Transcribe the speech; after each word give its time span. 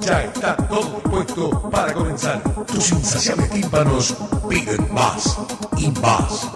Ya 0.00 0.24
está 0.24 0.56
todo 0.56 0.82
dispuesto 0.82 1.70
para 1.70 1.92
comenzar. 1.92 2.42
Tus 2.66 2.92
insaciables 2.92 3.50
tímpanos 3.50 4.14
piden 4.48 4.92
más 4.92 5.38
y 5.78 5.90
más. 6.00 6.50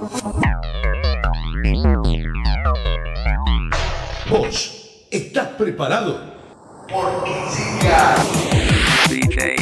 ¿Vos 4.28 5.06
estás 5.10 5.48
preparado? 5.48 6.20
Llega 6.88 8.16
DJ 9.08 9.56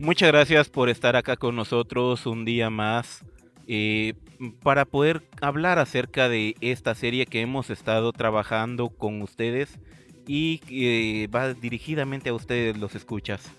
Muchas 0.00 0.28
gracias 0.28 0.70
por 0.70 0.88
estar 0.88 1.14
acá 1.14 1.36
con 1.36 1.54
nosotros 1.54 2.24
un 2.24 2.46
día 2.46 2.70
más 2.70 3.22
eh, 3.66 4.14
para 4.62 4.86
poder 4.86 5.28
hablar 5.42 5.78
acerca 5.78 6.30
de 6.30 6.56
esta 6.62 6.94
serie 6.94 7.26
que 7.26 7.42
hemos 7.42 7.68
estado 7.68 8.10
trabajando 8.14 8.88
con 8.88 9.20
ustedes 9.20 9.78
y 10.26 10.60
que 10.60 11.28
va 11.28 11.52
dirigidamente 11.52 12.30
a 12.30 12.34
ustedes 12.34 12.78
los 12.78 12.94
escuchas. 12.94 13.52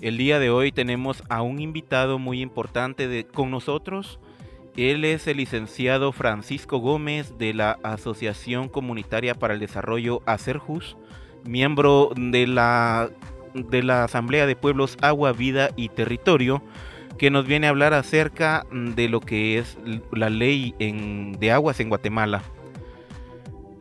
El 0.00 0.18
día 0.18 0.38
de 0.38 0.50
hoy 0.50 0.70
tenemos 0.70 1.24
a 1.28 1.42
un 1.42 1.58
invitado 1.60 2.20
muy 2.20 2.42
importante 2.42 3.08
de, 3.08 3.26
con 3.26 3.50
nosotros. 3.50 4.20
Él 4.76 5.04
es 5.04 5.26
el 5.26 5.38
licenciado 5.38 6.12
Francisco 6.12 6.78
Gómez 6.78 7.38
de 7.38 7.54
la 7.54 7.72
Asociación 7.82 8.68
Comunitaria 8.68 9.34
para 9.34 9.54
el 9.54 9.58
Desarrollo 9.58 10.22
Acerjus, 10.26 10.96
miembro 11.44 12.12
de 12.14 12.46
la 12.46 13.10
de 13.68 13.82
la 13.82 14.04
Asamblea 14.04 14.46
de 14.46 14.56
Pueblos 14.56 14.96
Agua, 15.00 15.32
Vida 15.32 15.70
y 15.76 15.88
Territorio, 15.88 16.62
que 17.18 17.30
nos 17.30 17.46
viene 17.46 17.66
a 17.66 17.70
hablar 17.70 17.94
acerca 17.94 18.66
de 18.70 19.08
lo 19.08 19.20
que 19.20 19.58
es 19.58 19.78
la 20.12 20.30
ley 20.30 20.74
de 20.78 21.52
aguas 21.52 21.80
en 21.80 21.88
Guatemala. 21.88 22.42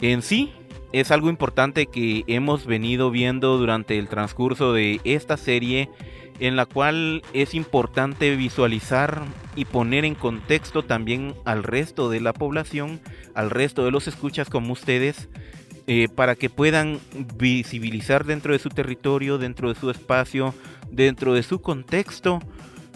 En 0.01 0.21
sí, 0.21 0.53
es 0.93 1.11
algo 1.11 1.29
importante 1.29 1.87
que 1.87 2.23
hemos 2.27 2.65
venido 2.65 3.11
viendo 3.11 3.57
durante 3.57 3.97
el 3.97 4.07
transcurso 4.07 4.71
de 4.71 5.01
esta 5.03 5.35
serie, 5.35 5.89
en 6.39 6.55
la 6.55 6.65
cual 6.65 7.21
es 7.33 7.53
importante 7.53 8.35
visualizar 8.35 9.23
y 9.55 9.65
poner 9.65 10.05
en 10.05 10.15
contexto 10.15 10.83
también 10.83 11.33
al 11.45 11.63
resto 11.63 12.09
de 12.09 12.21
la 12.21 12.33
población, 12.33 13.01
al 13.33 13.49
resto 13.49 13.83
de 13.85 13.91
los 13.91 14.07
escuchas 14.07 14.49
como 14.49 14.73
ustedes, 14.73 15.29
eh, 15.87 16.07
para 16.13 16.35
que 16.35 16.49
puedan 16.49 16.99
visibilizar 17.37 18.25
dentro 18.25 18.53
de 18.53 18.59
su 18.59 18.69
territorio, 18.69 19.37
dentro 19.37 19.71
de 19.71 19.79
su 19.79 19.89
espacio, 19.89 20.55
dentro 20.89 21.33
de 21.33 21.43
su 21.43 21.61
contexto, 21.61 22.39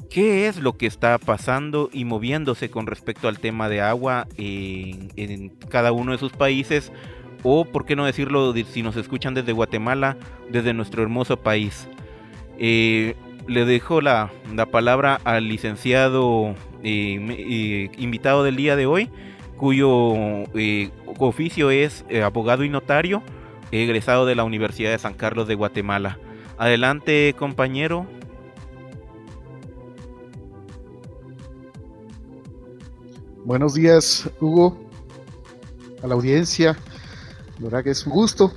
qué 0.09 0.47
es 0.47 0.57
lo 0.57 0.75
que 0.75 0.87
está 0.87 1.17
pasando 1.19 1.89
y 1.93 2.03
moviéndose 2.05 2.71
con 2.71 2.87
respecto 2.87 3.27
al 3.27 3.39
tema 3.39 3.69
de 3.69 3.81
agua 3.81 4.27
en, 4.37 5.49
cada 5.69 5.91
uno 5.91 6.13
de 6.13 6.17
sus 6.17 6.31
países, 6.31 6.91
o 7.43 7.63
por 7.63 7.85
qué 7.85 7.95
no 7.95 8.05
decirlo 8.05 8.53
si 8.53 8.81
nos 8.81 8.95
escuchan 8.95 9.33
desde 9.33 9.53
Guatemala, 9.53 10.17
desde 10.49 10.73
nuestro 10.73 11.03
hermoso 11.03 11.37
país. 11.37 11.87
Eh, 12.57 13.15
le 13.47 13.65
dejo 13.65 14.01
la, 14.01 14.31
palabra 14.71 15.21
al 15.23 15.47
licenciado 15.47 16.55
eh, 16.83 17.89
invitado 17.97 18.43
del 18.43 18.55
día 18.55 18.75
de 18.75 18.85
hoy, 18.85 19.09
cuyo 19.59 20.13
eh, 20.55 20.89
oficio 21.19 21.69
es 21.69 22.05
eh, 22.07 22.23
abogado 22.23 22.63
y 22.63 22.69
notario, 22.69 23.21
egresado 23.71 24.25
de 24.25 24.33
la 24.33 24.45
Universidad 24.45 24.91
de 24.91 24.97
San 24.97 25.13
Carlos 25.13 25.47
de 25.49 25.55
Guatemala. 25.55 26.17
Adelante, 26.57 27.35
compañero. 27.37 28.07
Buenos 33.43 33.73
días, 33.73 34.29
Hugo, 34.39 34.79
a 36.01 36.07
la 36.07 36.15
audiencia. 36.15 36.77
La 37.57 37.65
verdad 37.65 37.83
que 37.83 37.91
es 37.91 38.05
un 38.05 38.13
gusto 38.13 38.53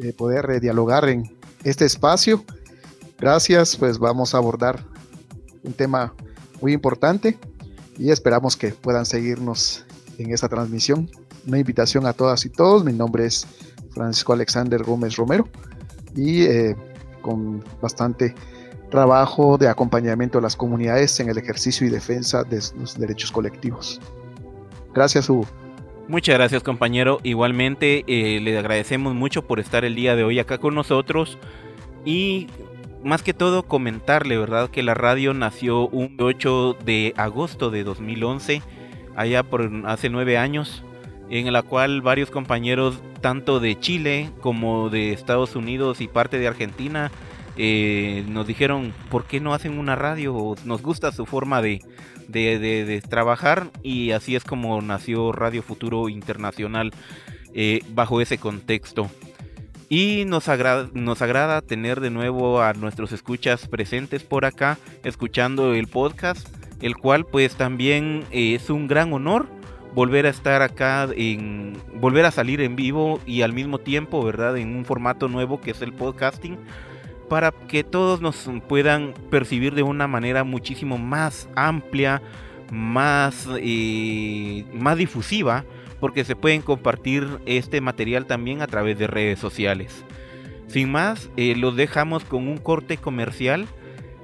eh, 0.00 0.12
poder 0.12 0.60
dialogar 0.60 1.08
en 1.08 1.36
este 1.64 1.84
espacio. 1.84 2.44
Gracias, 3.18 3.76
pues 3.76 3.98
vamos 3.98 4.34
a 4.34 4.38
abordar 4.38 4.84
un 5.64 5.72
tema 5.72 6.14
muy 6.60 6.72
importante 6.72 7.36
y 7.98 8.10
esperamos 8.10 8.56
que 8.56 8.68
puedan 8.68 9.06
seguirnos 9.06 9.84
en 10.18 10.32
esta 10.32 10.48
transmisión. 10.48 11.10
Una 11.46 11.58
invitación 11.58 12.06
a 12.06 12.12
todas 12.12 12.44
y 12.44 12.50
todos. 12.50 12.84
Mi 12.84 12.92
nombre 12.92 13.26
es 13.26 13.46
Francisco 13.90 14.32
Alexander 14.32 14.82
Gómez 14.82 15.16
Romero 15.16 15.48
y 16.16 16.42
eh, 16.42 16.76
con 17.22 17.64
bastante 17.80 18.34
trabajo 18.90 19.58
de 19.58 19.68
acompañamiento 19.68 20.38
a 20.38 20.42
las 20.42 20.56
comunidades 20.56 21.18
en 21.20 21.28
el 21.28 21.38
ejercicio 21.38 21.86
y 21.86 21.90
defensa 21.90 22.44
de 22.44 22.62
los 22.78 22.98
derechos 22.98 23.32
colectivos. 23.32 24.00
Gracias, 24.94 25.28
Hugo. 25.28 25.46
Muchas 26.06 26.36
gracias 26.36 26.62
compañero. 26.62 27.18
Igualmente 27.22 28.04
eh, 28.06 28.40
le 28.40 28.58
agradecemos 28.58 29.14
mucho 29.14 29.46
por 29.46 29.58
estar 29.58 29.84
el 29.84 29.94
día 29.94 30.14
de 30.16 30.22
hoy 30.22 30.38
acá 30.38 30.58
con 30.58 30.74
nosotros 30.74 31.38
y 32.04 32.48
más 33.04 33.22
que 33.22 33.34
todo 33.34 33.64
comentarle, 33.64 34.38
¿verdad? 34.38 34.70
Que 34.70 34.82
la 34.82 34.94
radio 34.94 35.34
nació 35.34 35.88
un 35.88 36.16
8 36.18 36.78
de 36.84 37.12
agosto 37.16 37.70
de 37.70 37.84
2011, 37.84 38.62
allá 39.14 39.42
por 39.42 39.70
hace 39.84 40.08
nueve 40.08 40.38
años, 40.38 40.82
en 41.30 41.52
la 41.52 41.62
cual 41.62 42.02
varios 42.02 42.30
compañeros, 42.30 43.00
tanto 43.20 43.60
de 43.60 43.78
Chile 43.78 44.30
como 44.40 44.90
de 44.90 45.12
Estados 45.12 45.54
Unidos 45.54 46.00
y 46.00 46.08
parte 46.08 46.38
de 46.38 46.48
Argentina, 46.48 47.10
eh, 47.56 48.24
nos 48.28 48.46
dijeron, 48.46 48.92
¿por 49.10 49.24
qué 49.24 49.40
no 49.40 49.54
hacen 49.54 49.78
una 49.78 49.94
radio? 49.94 50.54
Nos 50.64 50.82
gusta 50.82 51.12
su 51.12 51.26
forma 51.26 51.62
de, 51.62 51.80
de, 52.28 53.02
trabajar 53.08 53.70
y 53.82 54.10
así 54.10 54.34
es 54.34 54.44
como 54.44 54.80
nació 54.80 55.30
Radio 55.30 55.62
Futuro 55.62 56.08
Internacional 56.08 56.92
eh, 57.52 57.80
bajo 57.90 58.20
ese 58.20 58.38
contexto. 58.38 59.08
Y 59.88 60.24
nos 60.26 60.48
agrada, 60.48 60.88
nos 60.94 61.22
agrada 61.22 61.60
tener 61.60 62.00
de 62.00 62.10
nuevo 62.10 62.62
a 62.62 62.72
nuestros 62.72 63.12
escuchas 63.12 63.68
presentes 63.68 64.22
por 64.22 64.44
acá, 64.44 64.78
escuchando 65.02 65.74
el 65.74 65.88
podcast, 65.88 66.48
el 66.80 66.96
cual 66.96 67.26
pues 67.26 67.54
también 67.56 68.24
eh, 68.30 68.54
es 68.54 68.70
un 68.70 68.88
gran 68.88 69.12
honor 69.12 69.46
volver 69.94 70.26
a 70.26 70.30
estar 70.30 70.60
acá, 70.62 71.08
en, 71.16 71.78
volver 72.00 72.24
a 72.24 72.30
salir 72.30 72.60
en 72.60 72.76
vivo 72.76 73.20
y 73.26 73.42
al 73.42 73.52
mismo 73.52 73.78
tiempo, 73.78 74.24
¿verdad? 74.24 74.56
En 74.56 74.74
un 74.74 74.84
formato 74.84 75.28
nuevo 75.28 75.60
que 75.60 75.70
es 75.70 75.82
el 75.82 75.92
podcasting. 75.92 76.58
para 77.28 77.52
que 77.52 77.82
todos 77.84 78.20
nos 78.20 78.50
puedan 78.68 79.14
percibir 79.30 79.74
de 79.74 79.82
una 79.82 80.06
manera 80.06 80.44
muchísimo 80.44 80.98
más 80.98 81.48
amplia, 81.56 82.20
más, 82.70 83.48
eh, 83.58 84.66
más 84.74 84.98
difusiva, 84.98 85.64
porque 86.04 86.26
se 86.26 86.36
pueden 86.36 86.60
compartir 86.60 87.26
este 87.46 87.80
material 87.80 88.26
también 88.26 88.60
a 88.60 88.66
través 88.66 88.98
de 88.98 89.06
redes 89.06 89.38
sociales. 89.38 90.04
Sin 90.66 90.92
más, 90.92 91.30
eh, 91.38 91.56
los 91.56 91.76
dejamos 91.76 92.24
con 92.24 92.46
un 92.46 92.58
corte 92.58 92.98
comercial, 92.98 93.66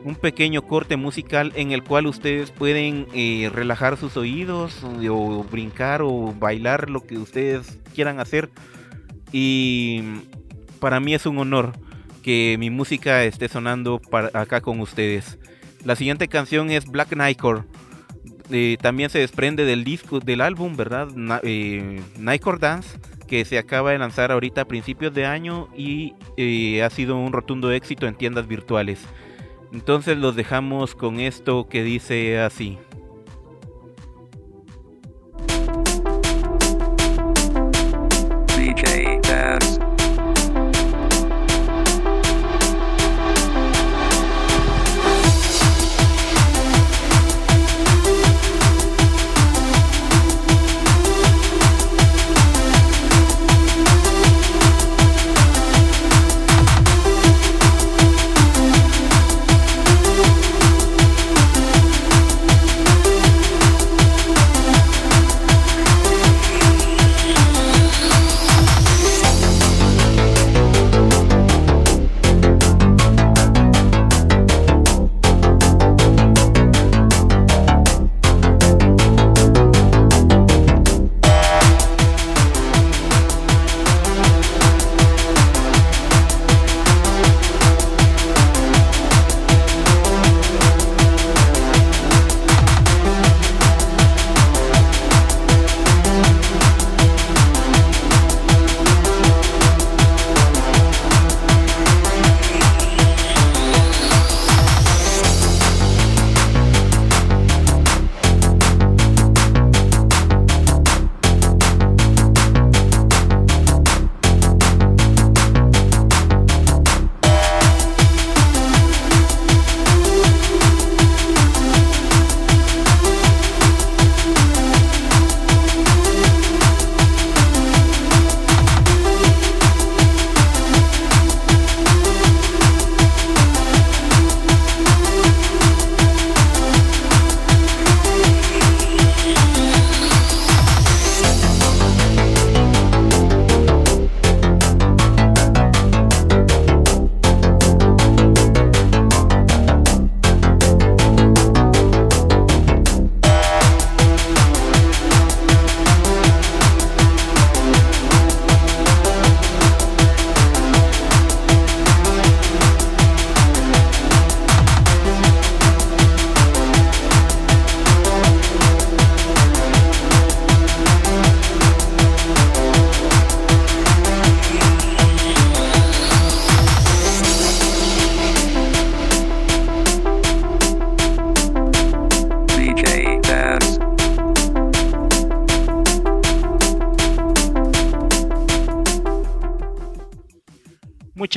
un 0.04 0.14
pequeño 0.14 0.60
corte 0.60 0.98
musical 0.98 1.54
en 1.56 1.72
el 1.72 1.82
cual 1.82 2.06
ustedes 2.06 2.50
pueden 2.50 3.06
eh, 3.14 3.50
relajar 3.50 3.96
sus 3.96 4.18
oídos 4.18 4.84
o 4.84 5.42
brincar 5.50 6.02
o 6.02 6.34
bailar 6.38 6.90
lo 6.90 7.06
que 7.06 7.16
ustedes 7.16 7.78
quieran 7.94 8.20
hacer. 8.20 8.50
Y 9.32 10.02
para 10.80 11.00
mí 11.00 11.14
es 11.14 11.24
un 11.24 11.38
honor 11.38 11.72
que 12.22 12.56
mi 12.58 12.68
música 12.68 13.24
esté 13.24 13.48
sonando 13.48 14.02
para 14.02 14.38
acá 14.38 14.60
con 14.60 14.80
ustedes. 14.80 15.38
La 15.86 15.96
siguiente 15.96 16.28
canción 16.28 16.70
es 16.70 16.84
Black 16.84 17.16
Nightcore. 17.16 17.62
Eh, 18.50 18.76
también 18.80 19.10
se 19.10 19.18
desprende 19.18 19.64
del 19.64 19.84
disco, 19.84 20.20
del 20.20 20.40
álbum, 20.40 20.76
¿verdad? 20.76 21.08
Nightcore 21.08 22.58
Dance 22.58 22.98
que 23.30 23.44
se 23.44 23.58
acaba 23.58 23.92
de 23.92 23.98
lanzar 23.98 24.32
ahorita 24.32 24.62
a 24.62 24.64
principios 24.64 25.14
de 25.14 25.24
año 25.24 25.68
y 25.76 26.14
eh, 26.36 26.82
ha 26.82 26.90
sido 26.90 27.16
un 27.16 27.32
rotundo 27.32 27.70
éxito 27.70 28.08
en 28.08 28.16
tiendas 28.16 28.48
virtuales. 28.48 29.06
Entonces 29.72 30.18
los 30.18 30.34
dejamos 30.34 30.96
con 30.96 31.20
esto 31.20 31.68
que 31.68 31.84
dice 31.84 32.40
así. 32.40 32.76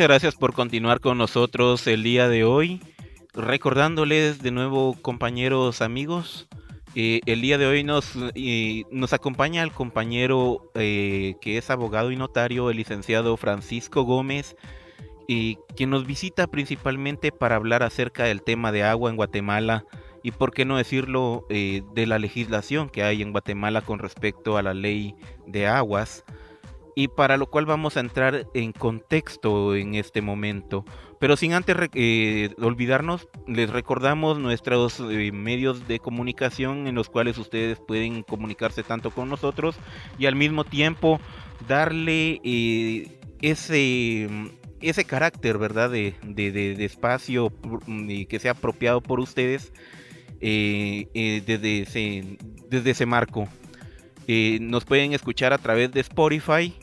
Gracias 0.03 0.35
por 0.35 0.53
continuar 0.53 1.00
con 1.00 1.17
nosotros 1.17 1.88
el 1.88 2.03
día 2.03 2.27
de 2.27 2.44
hoy. 2.44 2.81
Recordándoles 3.33 4.44
de 4.44 4.51
nuevo, 4.51 4.97
compañeros, 5.01 5.81
amigos, 5.81 6.50
eh, 6.93 7.22
el 7.25 7.39
día 7.39 7.57
de 7.57 7.67
hoy 7.67 7.86
nos, 7.86 8.12
nos 8.91 9.13
acompaña 9.13 9.63
el 9.63 9.72
compañero 9.72 10.69
eh, 10.75 11.36
que 11.39 11.57
es 11.57 11.69
abogado 11.69 12.12
y 12.12 12.17
notario, 12.17 12.69
el 12.69 12.75
licenciado 12.75 13.38
Francisco 13.38 14.03
Gómez, 14.03 14.57
quien 15.25 15.89
nos 15.89 16.05
visita 16.05 16.48
principalmente 16.48 17.31
para 17.31 17.55
hablar 17.55 17.81
acerca 17.81 18.25
del 18.25 18.41
tema 18.43 18.74
de 18.74 18.83
agua 18.83 19.10
en 19.10 19.15
Guatemala 19.15 19.86
y, 20.22 20.31
por 20.31 20.51
qué 20.51 20.65
no 20.65 20.75
decirlo, 20.75 21.45
eh, 21.50 21.81
de 21.93 22.07
la 22.07 22.19
legislación 22.19 22.89
que 22.89 23.03
hay 23.03 23.22
en 23.22 23.31
Guatemala 23.31 23.79
con 23.79 24.00
respecto 24.00 24.57
a 24.57 24.63
la 24.63 24.74
ley 24.74 25.15
de 25.48 25.65
aguas 25.67 26.25
y 26.95 27.07
para 27.07 27.38
lo 27.38 27.47
cual 27.47 27.65
vamos 27.65 27.97
a 27.97 28.01
entrar 28.01 28.47
en 28.53 28.71
contexto 28.71 29.75
en 29.75 29.95
este 29.95 30.21
momento. 30.21 30.85
Pero 31.23 31.38
sin 31.38 31.53
antes 31.53 31.77
eh, 31.93 32.53
olvidarnos, 32.62 33.29
les 33.47 33.69
recordamos 33.69 34.39
nuestros 34.39 35.00
eh, 35.00 35.31
medios 35.31 35.88
de 35.88 36.00
comunicación 36.00 36.85
en 36.85 36.95
los 36.95 37.09
cuales 37.09 37.38
ustedes 37.38 37.79
pueden 37.79 38.23
comunicarse 38.23 38.83
tanto 38.83 39.09
con 39.09 39.29
nosotros 39.29 39.77
y 40.19 40.25
al 40.25 40.35
mismo 40.35 40.65
tiempo 40.65 41.21
darle 41.65 42.41
eh, 42.43 43.19
ese, 43.41 44.27
ese 44.81 45.05
carácter, 45.05 45.57
¿verdad? 45.57 45.91
De, 45.91 46.13
de, 46.25 46.83
espacio 46.83 47.53
mm, 47.88 48.23
que 48.23 48.39
sea 48.39 48.51
apropiado 48.51 49.00
por 49.00 49.21
ustedes 49.21 49.71
desde, 50.41 51.83
ese, 51.83 52.38
desde 52.69 52.91
ese 52.91 53.05
marco. 53.05 53.47
nos 54.27 54.83
pueden 54.83 55.13
escuchar 55.13 55.53
a 55.53 55.57
través 55.57 55.93
de 55.93 56.01
Spotify, 56.01 56.73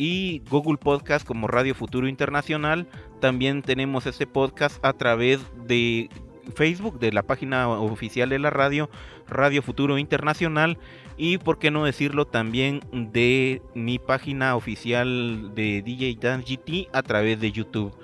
y 0.00 0.40
Google 0.48 0.78
Podcast 0.78 1.26
como 1.26 1.46
Radio 1.46 1.74
Futuro 1.74 2.08
Internacional. 2.08 2.88
También 3.20 3.60
tenemos 3.60 4.06
este 4.06 4.26
podcast 4.26 4.82
a 4.82 4.94
través 4.94 5.40
de 5.66 6.08
Facebook, 6.54 6.98
de 6.98 7.12
la 7.12 7.22
página 7.22 7.68
oficial 7.68 8.30
de 8.30 8.38
la 8.38 8.48
radio, 8.48 8.88
Radio 9.28 9.60
Futuro 9.60 9.98
Internacional. 9.98 10.78
Y 11.18 11.36
por 11.36 11.58
qué 11.58 11.70
no 11.70 11.84
decirlo 11.84 12.26
también 12.26 12.80
de 12.92 13.60
mi 13.74 13.98
página 13.98 14.56
oficial 14.56 15.54
de 15.54 15.82
DJ 15.82 16.16
Dance 16.18 16.56
GT 16.56 16.88
a 16.94 17.02
través 17.02 17.38
de 17.38 17.52
YouTube. 17.52 17.94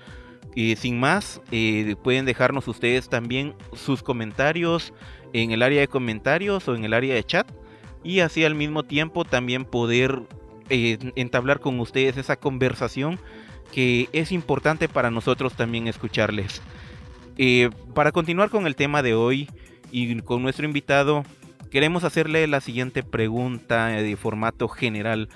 Sin 0.76 1.00
más, 1.00 1.40
eh, 1.50 1.96
pueden 2.02 2.26
dejarnos 2.26 2.68
ustedes 2.68 3.08
también 3.08 3.54
sus 3.72 4.02
comentarios 4.02 4.92
en 5.32 5.50
el 5.50 5.62
área 5.62 5.80
de 5.80 5.88
comentarios 5.88 6.68
o 6.68 6.74
en 6.74 6.84
el 6.84 6.92
área 6.92 7.14
de 7.14 7.24
chat. 7.24 7.50
Y 8.04 8.20
así 8.20 8.44
al 8.44 8.54
mismo 8.54 8.82
tiempo 8.82 9.24
también 9.24 9.64
poder 9.64 10.22
eh, 10.70 10.98
entablar 11.16 11.60
con 11.60 11.78
ustedes 11.80 12.16
esa 12.16 12.36
conversación 12.36 13.18
que 13.72 14.08
es 14.12 14.32
importante 14.32 14.88
para 14.88 15.10
nosotros 15.10 15.54
también 15.54 15.88
escucharles. 15.88 16.62
Eh, 17.38 17.70
para 17.94 18.12
continuar 18.12 18.50
con 18.50 18.66
el 18.66 18.76
tema 18.76 19.02
de 19.02 19.14
hoy 19.14 19.48
y 19.90 20.20
con 20.22 20.42
nuestro 20.42 20.64
invitado, 20.64 21.24
queremos 21.70 22.04
hacerle 22.04 22.46
la 22.46 22.60
siguiente 22.60 23.02
pregunta 23.02 23.88
de 23.88 24.16
formato 24.16 24.68
general. 24.68 25.28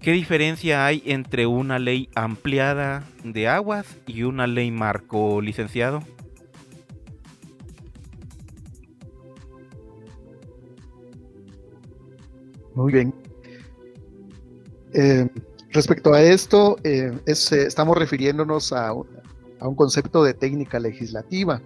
¿Qué 0.00 0.12
diferencia 0.12 0.86
hay 0.86 1.02
entre 1.06 1.46
una 1.46 1.78
ley 1.78 2.08
ampliada 2.14 3.04
de 3.24 3.48
aguas 3.48 3.98
y 4.06 4.22
una 4.22 4.46
ley 4.46 4.70
marco, 4.70 5.40
licenciado? 5.40 6.02
Muy 12.74 12.92
bien. 12.92 13.25
Eh, 14.96 15.28
respecto 15.70 16.12
a 16.14 16.22
esto, 16.22 16.76
eh, 16.82 17.12
estamos 17.26 17.96
refiriéndonos 17.96 18.72
a, 18.72 18.88
a 18.88 19.68
un 19.68 19.74
concepto 19.74 20.24
de 20.24 20.34
técnica 20.34 20.80
legislativa, 20.80 21.60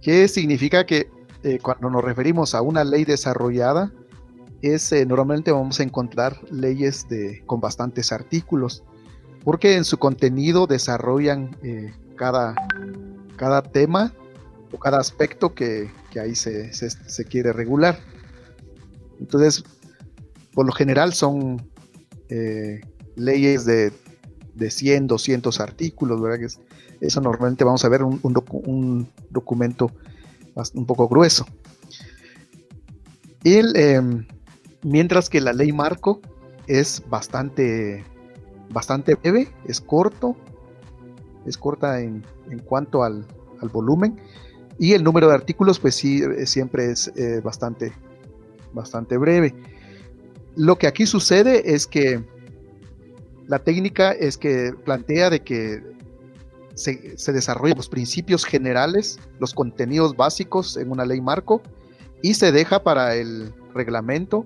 que 0.00 0.28
significa 0.28 0.86
que 0.86 1.10
eh, 1.42 1.58
cuando 1.60 1.90
nos 1.90 2.02
referimos 2.02 2.54
a 2.54 2.62
una 2.62 2.84
ley 2.84 3.04
desarrollada, 3.04 3.92
es 4.62 4.90
eh, 4.92 5.04
normalmente 5.06 5.52
vamos 5.52 5.78
a 5.78 5.82
encontrar 5.82 6.38
leyes 6.50 7.08
de, 7.08 7.42
con 7.46 7.60
bastantes 7.60 8.12
artículos, 8.12 8.82
porque 9.44 9.76
en 9.76 9.84
su 9.84 9.98
contenido 9.98 10.66
desarrollan 10.66 11.56
eh, 11.62 11.94
cada, 12.16 12.54
cada 13.36 13.62
tema 13.62 14.12
o 14.72 14.78
cada 14.78 14.98
aspecto 14.98 15.54
que, 15.54 15.90
que 16.10 16.20
ahí 16.20 16.34
se, 16.34 16.72
se, 16.72 17.24
quiere 17.24 17.52
regular. 17.52 17.98
Entonces, 19.20 19.64
por 20.56 20.66
lo 20.66 20.72
general 20.72 21.12
son 21.12 21.70
leyes 23.14 23.64
de 23.64 23.92
de 24.56 24.70
100, 24.70 25.06
200 25.06 25.60
artículos, 25.60 26.20
¿verdad? 26.20 26.38
Que 26.38 26.46
es, 26.46 26.60
eso 27.00 27.20
normalmente 27.20 27.62
vamos 27.62 27.84
a 27.84 27.88
ver 27.88 28.02
un, 28.02 29.08
documento 29.30 29.92
un 30.74 30.86
poco 30.86 31.08
grueso. 31.08 31.46
El, 33.44 33.76
em, 33.76 34.26
mientras 34.82 35.28
que 35.28 35.40
la 35.40 35.52
ley 35.52 35.72
marco 35.72 36.20
es 36.66 37.02
bastante, 37.08 38.02
bastante 38.70 39.14
breve, 39.14 39.48
es 39.66 39.80
corto, 39.80 40.36
es 41.44 41.56
corta 41.58 42.00
en, 42.00 42.24
en 42.50 42.58
cuanto 42.60 43.04
al, 43.04 43.26
al, 43.60 43.68
volumen 43.68 44.18
y 44.78 44.94
el 44.94 45.04
número 45.04 45.28
de 45.28 45.34
artículos 45.34 45.78
pues 45.78 45.94
sí 45.94 46.22
eh, 46.22 46.46
siempre 46.46 46.90
es 46.90 47.12
eh, 47.14 47.40
bastante, 47.44 47.92
bastante 48.72 49.16
breve. 49.18 49.54
Lo 50.56 50.78
que 50.78 50.86
aquí 50.86 51.06
sucede 51.06 51.74
es 51.74 51.86
que 51.86 52.24
la 53.46 53.60
técnica 53.60 54.12
es 54.12 54.36
que 54.36 54.72
plantea 54.84 55.30
de 55.30 55.40
que 55.40 55.82
se, 56.74 57.16
se 57.16 57.32
desarrollan 57.32 57.76
los 57.76 57.88
principios 57.88 58.44
generales, 58.44 59.18
los 59.38 59.54
contenidos 59.54 60.16
básicos 60.16 60.76
en 60.76 60.90
una 60.90 61.04
ley 61.04 61.20
marco 61.20 61.62
y 62.22 62.34
se 62.34 62.52
deja 62.52 62.82
para 62.82 63.14
el 63.14 63.54
reglamento 63.74 64.44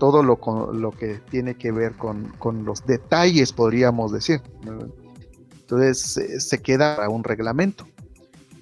todo 0.00 0.22
lo, 0.24 0.40
lo 0.72 0.90
que 0.90 1.20
tiene 1.30 1.54
que 1.54 1.70
ver 1.70 1.94
con, 1.94 2.64
los 2.64 2.84
detalles, 2.86 3.52
podríamos 3.52 4.10
decir. 4.10 4.40
Entonces 5.60 6.42
se 6.44 6.62
queda 6.62 6.96
para 6.96 7.08
un 7.10 7.22
reglamento. 7.22 7.86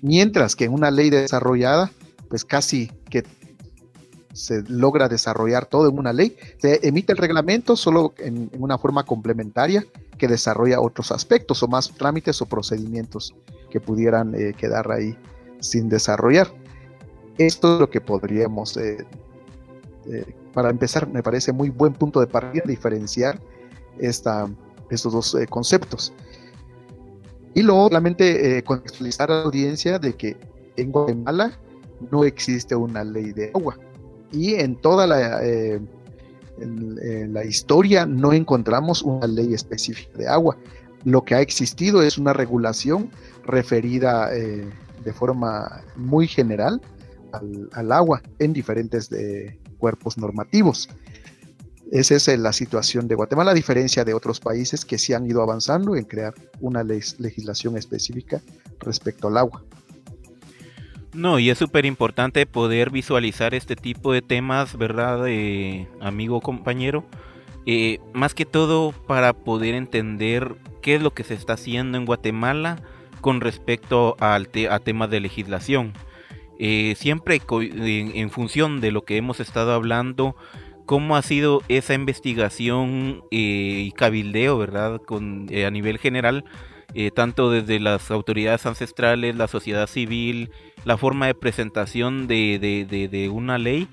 Mientras 0.02 0.54
que 0.54 0.64
en 0.64 0.74
una 0.74 0.90
ley 0.90 1.08
desarrollada, 1.08 1.90
pues 2.28 2.44
casi 2.44 2.88
que 3.08 3.22
se 4.38 4.62
logra 4.68 5.08
desarrollar 5.08 5.66
todo 5.66 5.88
en 5.88 5.98
una 5.98 6.12
ley, 6.12 6.36
se 6.58 6.86
emite 6.86 7.12
el 7.12 7.18
reglamento 7.18 7.74
solo 7.74 8.14
en, 8.18 8.50
una 8.58 8.78
forma 8.78 9.04
complementaria 9.04 9.84
que 10.16 10.28
desarrolla 10.28 10.80
otros 10.80 11.10
aspectos 11.10 11.62
o 11.62 11.68
más 11.68 11.92
trámites 11.94 12.40
o 12.40 12.46
procedimientos 12.46 13.34
que 13.68 13.80
pudieran 13.80 14.34
eh, 14.34 14.54
quedar 14.56 14.92
ahí 14.92 15.16
sin 15.58 15.88
desarrollar. 15.88 16.48
Esto 17.36 17.74
es 17.74 17.80
lo 17.80 17.90
que 17.90 18.00
podríamos, 18.00 18.76
eh, 18.76 19.04
eh, 20.06 20.34
para 20.54 20.70
empezar, 20.70 21.08
me 21.08 21.22
parece 21.22 21.52
muy 21.52 21.70
buen 21.70 21.92
punto 21.92 22.20
de 22.20 22.28
partida 22.28 22.62
diferenciar 22.64 23.40
esta, 23.98 24.48
estos 24.88 25.12
dos 25.12 25.36
conceptos. 25.50 26.12
Y 27.54 27.62
luego, 27.62 27.88
solamente 27.88 28.62
contextualizar 28.62 29.32
a 29.32 29.38
la 29.38 29.42
audiencia 29.42 29.98
de 29.98 30.14
que 30.14 30.36
en 30.76 30.92
Guatemala 30.92 31.58
no 32.12 32.22
existe 32.22 32.76
una 32.76 33.02
ley 33.02 33.32
de 33.32 33.50
agua 33.52 33.76
y 34.32 34.54
en 34.54 34.76
toda 34.76 35.06
la, 35.06 35.44
eh, 35.44 35.80
en, 36.60 37.32
la 37.32 37.44
historia 37.44 38.06
no 38.06 38.32
encontramos 38.32 39.02
una 39.02 39.26
ley 39.26 39.54
específica 39.54 40.18
de 40.18 40.28
agua. 40.28 40.56
Lo 41.04 41.24
que 41.24 41.34
ha 41.34 41.40
existido 41.40 42.02
es 42.02 42.18
una 42.18 42.32
regulación 42.32 43.10
referida 43.44 44.34
eh, 44.34 44.68
de 45.04 45.12
forma 45.12 45.82
muy 45.96 46.26
general 46.26 46.80
al, 47.72 47.92
agua 47.92 48.22
en 48.38 48.52
diferentes 48.52 49.08
de, 49.08 49.58
cuerpos 49.78 50.18
normativos. 50.18 50.88
Esa 51.90 52.16
es 52.16 52.38
la 52.38 52.52
situación 52.52 53.08
de 53.08 53.14
Guatemala, 53.14 53.52
a 53.52 53.54
diferencia 53.54 54.04
de 54.04 54.12
otros 54.12 54.40
países 54.40 54.84
que 54.84 54.98
sí 54.98 55.14
han 55.14 55.24
ido 55.26 55.42
avanzando 55.42 55.96
en 55.96 56.04
crear 56.04 56.34
una 56.60 56.82
legislación 56.84 57.78
específica 57.78 58.42
respecto 58.80 59.28
al 59.28 59.38
agua. 59.38 59.64
No, 61.18 61.40
y 61.40 61.50
es 61.50 61.58
súper 61.58 61.84
importante 61.84 62.46
poder 62.46 62.90
visualizar 62.90 63.52
este 63.52 63.74
tipo 63.74 64.12
de 64.12 64.22
temas, 64.22 64.78
¿verdad, 64.78 65.26
eh, 65.26 65.88
amigo 66.00 66.40
compañero? 66.40 67.04
Eh, 67.66 67.98
más 68.12 68.34
que 68.34 68.46
todo 68.46 68.92
para 68.92 69.32
poder 69.32 69.74
entender 69.74 70.54
qué 70.80 70.94
es 70.94 71.02
lo 71.02 71.14
que 71.14 71.24
se 71.24 71.34
está 71.34 71.54
haciendo 71.54 71.98
en 71.98 72.06
Guatemala 72.06 72.80
con 73.20 73.40
respecto 73.40 74.16
al 74.20 74.48
a 74.70 74.78
temas 74.78 75.10
de 75.10 75.18
legislación. 75.18 75.92
Eh, 76.60 76.94
siempre 76.96 77.42
en, 77.50 78.30
función 78.30 78.80
de 78.80 78.92
lo 78.92 79.04
que 79.04 79.16
hemos 79.16 79.40
estado 79.40 79.72
hablando, 79.72 80.36
cómo 80.86 81.16
ha 81.16 81.22
sido 81.22 81.62
esa 81.66 81.94
investigación 81.94 83.24
y 83.28 83.90
cabildeo, 83.90 84.56
¿verdad? 84.56 85.00
Con, 85.04 85.48
a 85.52 85.70
nivel 85.72 85.98
general 85.98 86.44
eh, 86.94 87.10
tanto 87.10 87.50
desde 87.50 87.80
las 87.80 88.10
autoridades 88.10 88.64
ancestrales, 88.64 89.36
la 89.36 89.46
sociedad 89.46 89.86
civil, 89.86 90.50
la 90.88 90.96
forma 90.96 91.26
de 91.26 91.34
presentación 91.34 92.26
de, 92.26 93.30
una 93.30 93.58
ley 93.58 93.88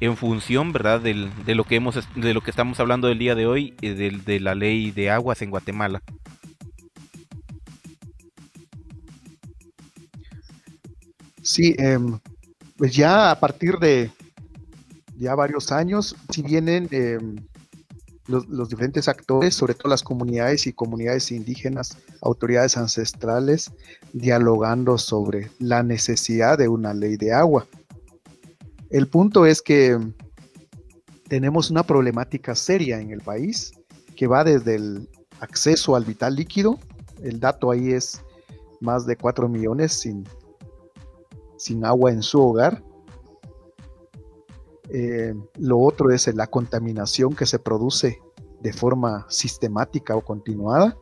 en 0.00 0.16
función, 0.16 0.72
¿verdad?, 0.72 0.98
de 0.98 1.54
lo 1.54 1.64
que 1.64 1.76
hemos 1.76 2.08
de 2.16 2.32
lo 2.32 2.40
que 2.40 2.50
estamos 2.50 2.80
hablando 2.80 3.06
del 3.06 3.18
día 3.18 3.34
de 3.34 3.46
hoy, 3.46 3.74
eh, 3.82 3.92
de, 4.24 4.40
la 4.40 4.54
ley 4.54 4.90
de 4.90 5.10
aguas 5.10 5.42
en 5.42 5.50
Guatemala. 5.50 6.02
Sí, 11.42 11.74
em, 11.76 12.18
pues 12.78 12.96
ya 12.96 13.30
a 13.30 13.38
partir 13.38 13.76
de 13.76 14.10
ya 15.18 15.34
varios 15.34 15.70
años, 15.70 16.16
si 16.30 16.40
vienen 16.40 16.88
em, 16.92 17.36
los, 18.28 18.68
diferentes 18.68 19.08
actores, 19.08 19.54
sobre 19.54 19.74
todo 19.74 19.88
las 19.88 20.02
comunidades 20.02 20.66
y 20.66 20.72
comunidades 20.72 21.32
indígenas, 21.32 21.96
autoridades 22.20 22.76
ancestrales, 22.76 23.72
dialogando 24.12 24.98
sobre 24.98 25.50
la 25.58 25.82
necesidad 25.82 26.58
de 26.58 26.68
una 26.68 26.94
ley 26.94 27.16
de 27.16 27.32
agua. 27.32 27.66
El 28.90 29.08
punto 29.08 29.46
es 29.46 29.62
que 29.62 29.98
tenemos 31.28 31.70
una 31.70 31.82
problemática 31.82 32.54
seria 32.54 33.00
en 33.00 33.10
el 33.10 33.20
país 33.20 33.72
que 34.14 34.26
va 34.26 34.44
desde 34.44 34.76
el 34.76 35.08
acceso 35.40 35.96
al 35.96 36.04
vital 36.04 36.36
líquido, 36.36 36.78
el 37.22 37.40
dato 37.40 37.70
ahí 37.70 37.92
es 37.92 38.22
más 38.80 39.06
de 39.06 39.16
4 39.16 39.48
millones 39.48 39.92
sin, 39.92 40.24
sin 41.56 41.84
agua 41.84 42.12
en 42.12 42.22
su 42.22 42.40
hogar, 42.40 42.82
eh, 44.90 45.34
lo 45.58 45.78
otro 45.78 46.10
es 46.10 46.32
la 46.34 46.46
contaminación 46.46 47.34
que 47.34 47.46
se 47.46 47.58
produce 47.58 48.20
de 48.60 48.72
forma 48.72 49.26
sistemática 49.28 50.16
o 50.16 50.24
continuada. 50.24 50.96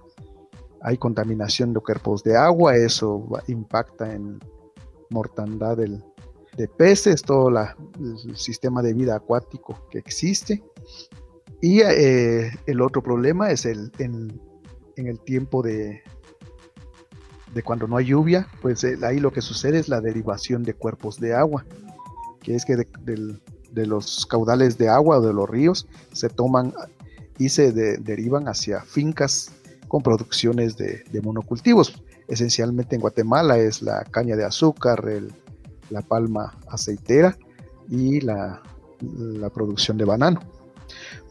Hay 0.82 0.98
contaminación 0.98 1.72
de 1.72 1.80
cuerpos 1.80 2.22
de 2.22 2.36
agua, 2.36 2.76
eso 2.76 3.26
impacta 3.48 4.12
en 4.12 4.38
mortandad 5.10 5.76
de 5.76 6.68
peces, 6.68 7.22
todo 7.22 7.48
el 7.48 8.36
sistema 8.36 8.82
de 8.82 8.94
vida 8.94 9.16
acuático 9.16 9.86
que 9.90 9.98
existe. 9.98 10.62
Y 11.60 11.80
eh, 11.80 12.50
el 12.66 12.80
otro 12.80 13.02
problema 13.02 13.50
es 13.50 13.64
el, 13.64 13.90
en, 13.98 14.40
el 14.96 15.20
tiempo 15.20 15.62
de, 15.62 16.02
de 17.54 17.62
cuando 17.62 17.86
no 17.86 17.96
hay 17.96 18.06
lluvia, 18.06 18.48
pues 18.60 18.84
eh, 18.84 18.98
ahí 19.02 19.18
lo 19.18 19.32
que 19.32 19.40
sucede 19.40 19.78
es 19.78 19.88
la 19.88 20.00
derivación 20.00 20.62
de 20.62 20.74
cuerpos 20.74 21.18
de 21.18 21.34
agua, 21.34 21.64
que 22.40 22.54
es 22.54 22.64
que 22.64 22.76
del, 23.00 23.42
de 23.76 23.86
los 23.86 24.26
caudales 24.26 24.78
de 24.78 24.88
agua 24.88 25.18
o 25.18 25.20
de 25.20 25.32
los 25.32 25.48
ríos 25.48 25.86
se 26.12 26.28
toman 26.28 26.72
y 27.38 27.50
se 27.50 27.70
derivan 27.72 28.48
hacia 28.48 28.80
fincas 28.80 29.52
con 29.86 30.02
producciones 30.02 30.76
de, 30.76 31.04
monocultivos. 31.22 32.02
Esencialmente 32.26 32.96
en 32.96 33.02
Guatemala 33.02 33.58
es 33.58 33.82
la 33.82 34.02
caña 34.04 34.34
de 34.34 34.44
azúcar, 34.44 35.04
la 35.90 36.00
palma 36.00 36.54
aceitera 36.68 37.36
y 37.88 38.20
la, 38.20 38.62
producción 39.54 39.98
de 39.98 40.06
banano. 40.06 40.40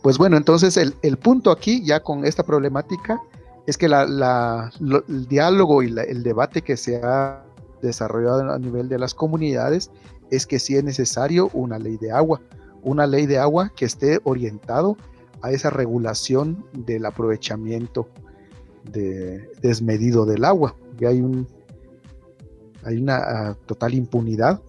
Pues 0.04 0.20
bueno, 0.20 0.38
entonces 0.38 0.78
el, 0.78 1.18
punto 1.18 1.50
aquí, 1.50 1.84
ya 1.84 2.02
con 2.02 2.26
esta 2.26 2.44
problemática, 2.44 3.20
es 3.66 3.78
que 3.78 3.88
el 3.88 5.28
diálogo 5.28 5.82
y 5.82 5.88
el 5.88 6.22
debate 6.22 6.62
que 6.62 6.78
se 6.78 6.98
ha 7.04 7.44
desarrollado 7.82 8.52
a 8.52 8.60
nivel 8.60 8.88
de 8.88 9.00
las 9.00 9.16
comunidades 9.16 9.90
es 10.32 10.46
que 10.46 10.60
sí 10.60 10.76
es 10.76 10.84
necesario 10.84 11.50
una 11.54 11.80
ley 11.80 11.98
de 11.98 12.12
agua, 12.12 12.42
una 12.82 13.08
ley 13.08 13.26
de 13.26 13.38
agua 13.38 13.72
que 13.76 13.86
esté 13.86 14.20
orientado 14.24 14.98
a 15.42 15.52
esa 15.52 15.70
regulación 15.70 16.66
del 16.74 17.06
aprovechamiento 17.06 18.10
desmedido 19.62 20.26
del 20.26 20.46
agua. 20.46 20.76
Y 21.00 21.06
hay 21.06 21.22
un 21.22 21.48
hay 22.86 22.98
una 22.98 23.18
ah, 23.18 23.58
total 23.66 23.96
impunidad, 23.96 24.62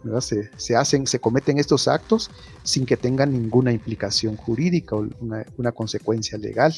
Se, 0.57 0.75
hacen, 0.75 1.07
se 1.07 1.21
cometen 1.21 1.59
estos 1.59 1.87
actos 1.87 2.31
sin 2.63 2.87
que 2.87 2.97
tengan 2.97 3.31
ninguna 3.31 3.73
implicación 3.73 4.37
jurídica 4.37 4.97
o 4.97 5.07
una, 5.21 5.73
consecuencia 5.73 6.39
legal. 6.39 6.73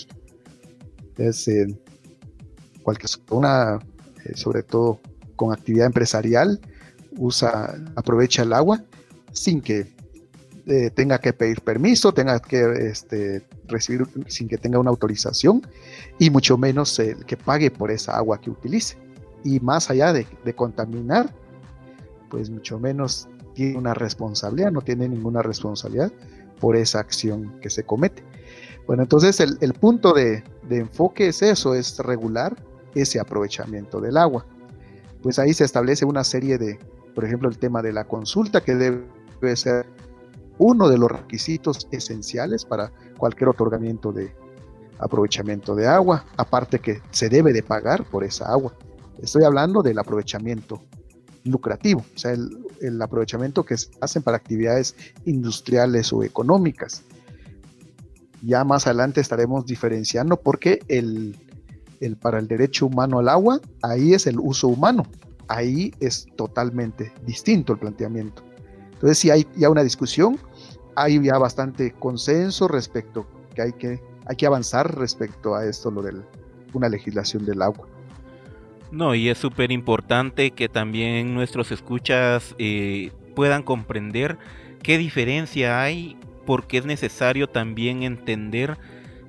Eh, 1.16 1.66
cualquier 2.82 3.10
una, 3.30 3.78
eh, 4.24 4.32
sobre 4.34 4.64
todo 4.64 4.98
con 5.36 5.52
actividad 5.52 5.86
empresarial, 5.86 6.60
usa, 7.18 7.76
aprovecha 7.96 8.42
el 8.42 8.52
agua 8.52 8.82
sin 9.32 9.60
que 9.60 9.98
eh, 10.70 10.90
tenga 10.90 11.18
que 11.18 11.32
pedir 11.32 11.62
permiso, 11.62 12.12
tenga 12.12 12.38
que 12.40 12.60
este, 12.90 13.42
recibir 13.68 14.06
sin 14.26 14.48
que 14.48 14.58
tenga 14.58 14.78
una 14.78 14.90
autorización 14.90 15.66
y 16.18 16.28
mucho 16.28 16.58
menos 16.58 16.98
el 16.98 17.24
que 17.24 17.38
pague 17.38 17.70
por 17.70 17.90
esa 17.90 18.16
agua 18.16 18.38
que 18.38 18.50
utilice. 18.50 18.98
Y 19.44 19.60
más 19.60 19.88
allá 19.88 20.12
de, 20.12 20.26
contaminar, 20.54 21.32
pues 22.28 22.50
mucho 22.50 22.78
menos 22.78 23.28
tiene 23.54 23.78
una 23.78 23.94
responsabilidad, 23.94 24.70
no 24.70 24.82
tiene 24.82 25.08
ninguna 25.08 25.40
responsabilidad 25.40 26.12
por 26.60 26.76
esa 26.76 26.98
acción 26.98 27.58
que 27.62 27.70
se 27.70 27.84
comete. 27.84 28.22
Bueno, 28.86 29.02
entonces 29.04 29.40
el, 29.40 29.72
punto 29.72 30.12
de, 30.12 30.42
enfoque 30.68 31.28
es 31.28 31.40
eso, 31.40 31.74
es 31.74 31.98
regular 31.98 32.54
ese 32.94 33.20
aprovechamiento 33.20 34.02
del 34.02 34.18
agua. 34.18 34.44
Pues 35.22 35.38
ahí 35.38 35.54
se 35.54 35.64
establece 35.64 36.04
una 36.04 36.24
serie 36.24 36.58
de, 36.58 36.78
por 37.18 37.24
ejemplo, 37.24 37.48
el 37.48 37.58
tema 37.58 37.82
de 37.82 37.92
la 37.92 38.04
consulta, 38.04 38.60
que 38.60 38.76
debe 38.76 39.56
ser 39.56 39.86
uno 40.56 40.88
de 40.88 40.98
los 40.98 41.10
requisitos 41.10 41.88
esenciales 41.90 42.64
para 42.64 42.92
cualquier 43.16 43.48
otorgamiento 43.48 44.12
de 44.12 44.32
aprovechamiento 45.00 45.74
de 45.74 45.88
agua, 45.88 46.24
aparte 46.36 46.78
que 46.78 47.02
se 47.10 47.28
debe 47.28 47.52
de 47.52 47.64
pagar 47.64 48.04
por 48.04 48.22
esa 48.22 48.46
agua. 48.46 48.72
Estoy 49.20 49.42
hablando 49.42 49.82
del 49.82 49.98
aprovechamiento 49.98 50.80
lucrativo, 51.42 52.04
o 52.14 52.18
sea, 52.20 52.30
el, 52.30 53.02
aprovechamiento 53.02 53.64
que 53.64 53.76
se 53.76 53.90
hacen 54.00 54.22
para 54.22 54.36
actividades 54.36 54.94
industriales 55.24 56.12
o 56.12 56.22
económicas. 56.22 57.02
Ya 58.42 58.62
más 58.62 58.86
adelante 58.86 59.20
estaremos 59.20 59.66
diferenciando 59.66 60.36
porque 60.36 60.78
el, 60.86 61.36
para 62.20 62.38
el 62.38 62.46
derecho 62.46 62.86
humano 62.86 63.18
al 63.18 63.28
agua, 63.28 63.60
ahí 63.82 64.14
es 64.14 64.28
el 64.28 64.38
uso 64.38 64.68
humano, 64.68 65.02
ahí 65.48 65.92
es 66.00 66.26
totalmente 66.36 67.12
distinto 67.26 67.72
el 67.72 67.78
planteamiento. 67.78 68.42
Entonces, 68.92 69.18
si 69.18 69.30
hay 69.30 69.46
ya 69.56 69.70
una 69.70 69.82
discusión, 69.82 70.38
hay 70.96 71.22
ya 71.22 71.38
bastante 71.38 71.92
consenso 71.92 72.68
respecto 72.68 73.26
que 73.54 73.62
hay 73.62 73.72
que, 73.72 74.00
hay 74.26 74.36
que 74.36 74.46
avanzar 74.46 74.98
respecto 74.98 75.54
a 75.54 75.64
esto, 75.64 75.90
lo 75.90 76.02
de 76.02 76.20
una 76.72 76.88
legislación 76.88 77.44
del 77.44 77.62
agua. 77.62 77.86
No, 78.90 79.14
y 79.14 79.28
es 79.28 79.38
súper 79.38 79.70
importante 79.70 80.50
que 80.52 80.68
también 80.68 81.34
nuestros 81.34 81.70
escuchas 81.72 82.54
eh, 82.58 83.12
puedan 83.34 83.62
comprender 83.62 84.38
qué 84.82 84.96
diferencia 84.98 85.82
hay, 85.82 86.16
porque 86.46 86.78
es 86.78 86.86
necesario 86.86 87.48
también 87.48 88.02
entender 88.02 88.78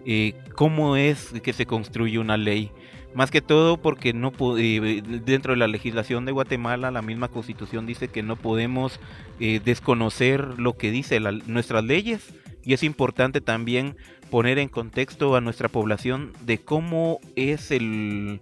eh, 0.06 0.34
cómo 0.56 0.96
es 0.96 1.34
que 1.44 1.54
se 1.54 1.66
construye 1.66 2.20
una 2.20 2.38
ley. 2.38 2.72
Más 3.16 3.32
que 3.32 3.42
todo 3.42 3.78
porque 3.78 4.14
no 4.14 4.32
eh, 4.58 5.02
dentro 5.26 5.54
de 5.54 5.58
la 5.58 5.68
legislación 5.68 6.26
de 6.26 6.32
Guatemala, 6.32 6.92
la 6.92 7.02
misma 7.02 7.28
constitución 7.28 7.88
dice 7.88 8.08
que 8.08 8.22
no 8.22 8.36
podemos 8.36 9.00
eh, 9.40 9.60
desconocer 9.64 10.60
lo 10.60 10.78
que 10.78 10.92
dice 10.92 11.20
nuestras 11.48 11.84
leyes 11.84 12.34
y 12.64 12.74
es 12.74 12.84
importante 12.84 13.42
también 13.42 13.98
poner 14.30 14.60
en 14.60 14.70
contexto 14.70 15.36
a 15.36 15.42
nuestra 15.42 15.70
población 15.70 16.34
de 16.42 16.60
cómo 16.60 17.20
es 17.36 17.72
el, 17.72 18.42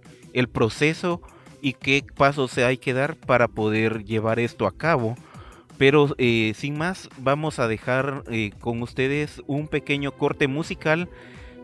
proceso 0.52 1.22
y 1.62 1.72
qué 1.72 2.04
pasos 2.14 2.58
hay 2.58 2.76
que 2.76 2.92
dar 2.92 3.16
para 3.16 3.48
poder 3.48 4.04
llevar 4.04 4.38
esto 4.38 4.66
a 4.66 4.76
cabo. 4.76 5.16
Pero 5.78 6.14
eh, 6.18 6.52
sin 6.54 6.76
más, 6.76 7.08
vamos 7.18 7.58
a 7.58 7.68
dejar 7.68 8.24
con 8.60 8.82
ustedes 8.82 9.42
un 9.46 9.66
pequeño 9.66 10.12
corte 10.12 10.46
musical 10.46 11.08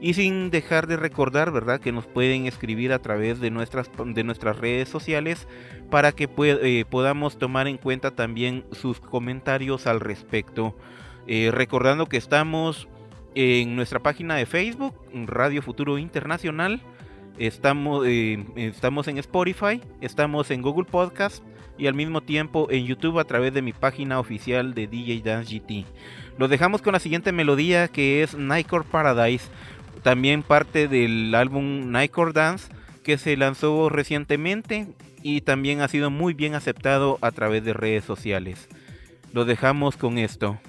y 0.01 0.15
sin 0.15 0.51
dejar 0.51 0.87
de 0.87 0.97
recordar, 0.97 1.51
¿verdad? 1.51 1.81
Que 1.81 1.93
nos 1.93 2.07
pueden 2.07 2.47
escribir 2.47 2.93
a 2.93 3.01
través 3.01 3.41
de 3.41 3.51
nuestras, 3.51 3.91
de 4.05 4.25
nuestras 4.25 4.59
redes 4.59 4.89
sociales 4.89 5.49
para 5.91 6.13
que 6.13 6.29
eh, 6.39 6.85
podamos 6.89 7.39
tomar 7.39 7.69
en 7.69 7.79
cuenta 7.79 8.11
también 8.11 8.65
sus 8.73 9.01
comentarios 9.01 9.87
al 9.87 10.01
respecto. 10.01 10.77
Eh, 11.27 11.51
recordando 11.53 12.07
que 12.07 12.17
estamos 12.17 12.89
en 13.35 13.77
nuestra 13.77 14.01
página 14.01 14.37
de 14.37 14.47
Facebook, 14.47 14.95
Radio 15.27 15.63
Futuro 15.63 15.99
Internacional. 15.99 16.83
Estamos, 17.39 18.07
eh, 18.07 18.45
estamos 18.57 19.09
en 19.09 19.19
Spotify, 19.19 19.81
estamos 20.01 20.51
en 20.51 20.63
Google 20.63 20.85
Podcast 20.85 21.43
y 21.77 21.87
al 21.87 21.95
mismo 21.95 22.21
tiempo 22.21 22.69
en 22.71 22.87
YouTube 22.87 23.19
a 23.19 23.25
través 23.25 23.53
de 23.53 23.63
mi 23.63 23.73
página 23.73 24.21
oficial 24.21 24.75
de 24.75 24.87
DJ 24.87 25.23
Dance 25.25 25.59
GT. 25.59 25.85
Los 26.39 26.51
dejamos 26.51 26.83
con 26.83 26.93
la 26.93 27.01
siguiente 27.01 27.33
melodía 27.33 27.89
que 27.89 28.23
es 28.23 28.35
Nightcore 28.35 28.85
Paradise 28.91 29.49
también 30.05 30.43
parte 30.43 30.87
del 30.87 31.35
álbum 31.35 31.91
Nightcore 31.91 32.35
Dance 32.35 32.69
que 33.03 33.17
se 33.17 33.39
lanzó 33.39 33.89
recientemente 33.89 34.87
y 35.23 35.41
también 35.41 35.81
ha 35.81 35.89
sido 35.89 36.11
muy 36.11 36.35
bien 36.35 36.55
aceptado 36.55 37.19
a 37.23 37.33
través 37.33 37.65
de 37.65 37.73
redes 37.73 38.05
sociales. 38.05 38.69
Lo 39.33 39.47
dejamos 39.47 39.97
con 39.97 40.19
esto. 40.19 40.61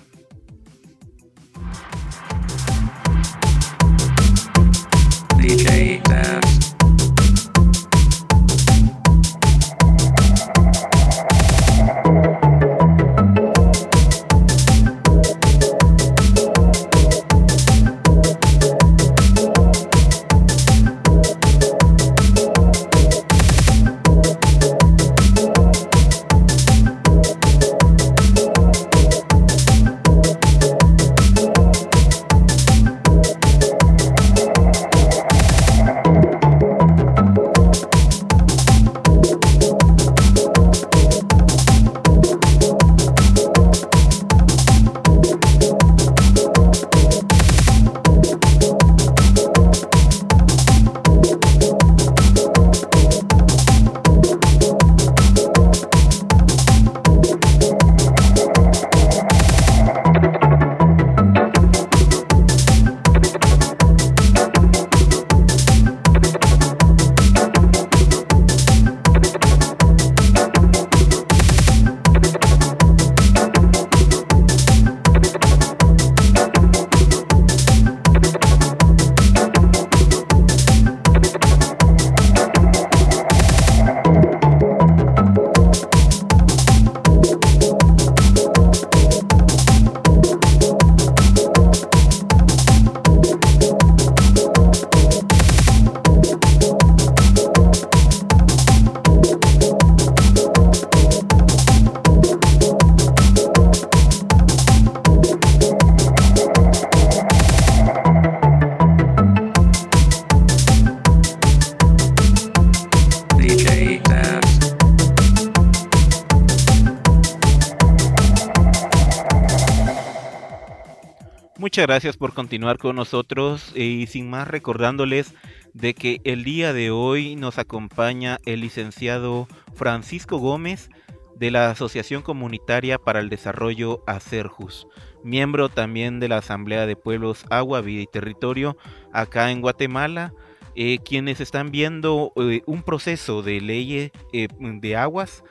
Muchas 121.75 121.87
gracias 121.87 122.15
por 122.15 122.33
continuar 122.33 122.77
con 122.77 122.95
nosotros 122.95 123.75
y 123.75 124.07
sin 124.07 124.29
más 124.29 124.47
recordándoles 124.47 125.33
de 125.73 125.93
que 125.93 126.21
el 126.23 126.45
día 126.45 126.71
de 126.71 126.89
hoy 126.89 127.35
nos 127.35 127.59
acompaña 127.59 128.37
el 128.45 128.61
licenciado 128.61 129.49
Francisco 129.73 130.37
Gómez 130.37 130.89
de 131.35 131.51
la 131.51 131.69
Asociación 131.69 132.21
Comunitaria 132.21 132.97
para 132.97 133.19
el 133.19 133.27
Desarrollo 133.27 134.05
ACERJUS, 134.07 134.87
miembro 135.21 135.67
también 135.67 136.21
de 136.21 136.29
la 136.29 136.37
Asamblea 136.37 136.85
de 136.85 136.95
Pueblos 136.95 137.43
Agua, 137.49 137.81
Vida 137.81 138.03
y 138.03 138.07
Territorio 138.07 138.77
acá 139.11 139.51
en 139.51 139.59
Guatemala, 139.59 140.31
eh, 140.77 140.99
quienes 140.99 141.41
están 141.41 141.71
viendo 141.71 142.31
eh, 142.37 142.61
un 142.67 142.83
proceso 142.83 143.41
de 143.41 143.59
ley 143.59 144.13
eh, 144.31 144.47
de 144.59 144.95
aguas 144.95 145.43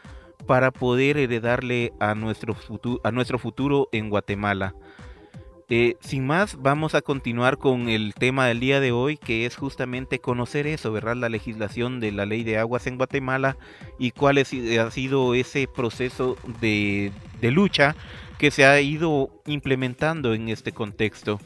para 0.47 0.71
poder 0.71 1.19
heredarle 1.19 1.93
a 2.01 2.15
nuestro, 2.15 2.57
a 3.03 3.11
nuestro 3.11 3.39
futuro 3.39 3.91
en 3.93 4.09
Guatemala. 4.09 4.75
Eh, 5.71 5.97
sin 6.01 6.27
más, 6.27 6.61
vamos 6.61 6.95
a 6.95 7.01
continuar 7.01 7.57
con 7.57 7.89
el 7.89 8.13
tema 8.13 8.47
del 8.47 8.61
día 8.61 8.81
de 8.81 8.93
hoy, 8.93 9.17
que 9.17 9.47
es 9.47 9.57
justamente 9.57 10.19
conocer 10.19 10.67
eso, 10.67 10.93
¿verdad? 10.93 11.17
La 11.17 11.31
legislación 11.31 12.01
de 12.01 12.13
la 12.13 12.27
ley 12.27 12.45
de 12.45 12.59
aguas 12.59 12.87
en 12.87 12.99
Guatemala 12.99 13.57
y 13.99 14.11
cuál 14.11 14.37
ha 14.39 14.91
sido 14.91 15.35
ese 15.35 15.67
proceso 15.67 16.37
de, 16.61 17.13
lucha 17.41 17.97
que 18.39 18.51
se 18.51 18.67
ha 18.67 18.79
ido 18.81 19.31
implementando 19.47 20.35
en 20.35 20.51
este 20.51 20.73
contexto. 20.73 21.41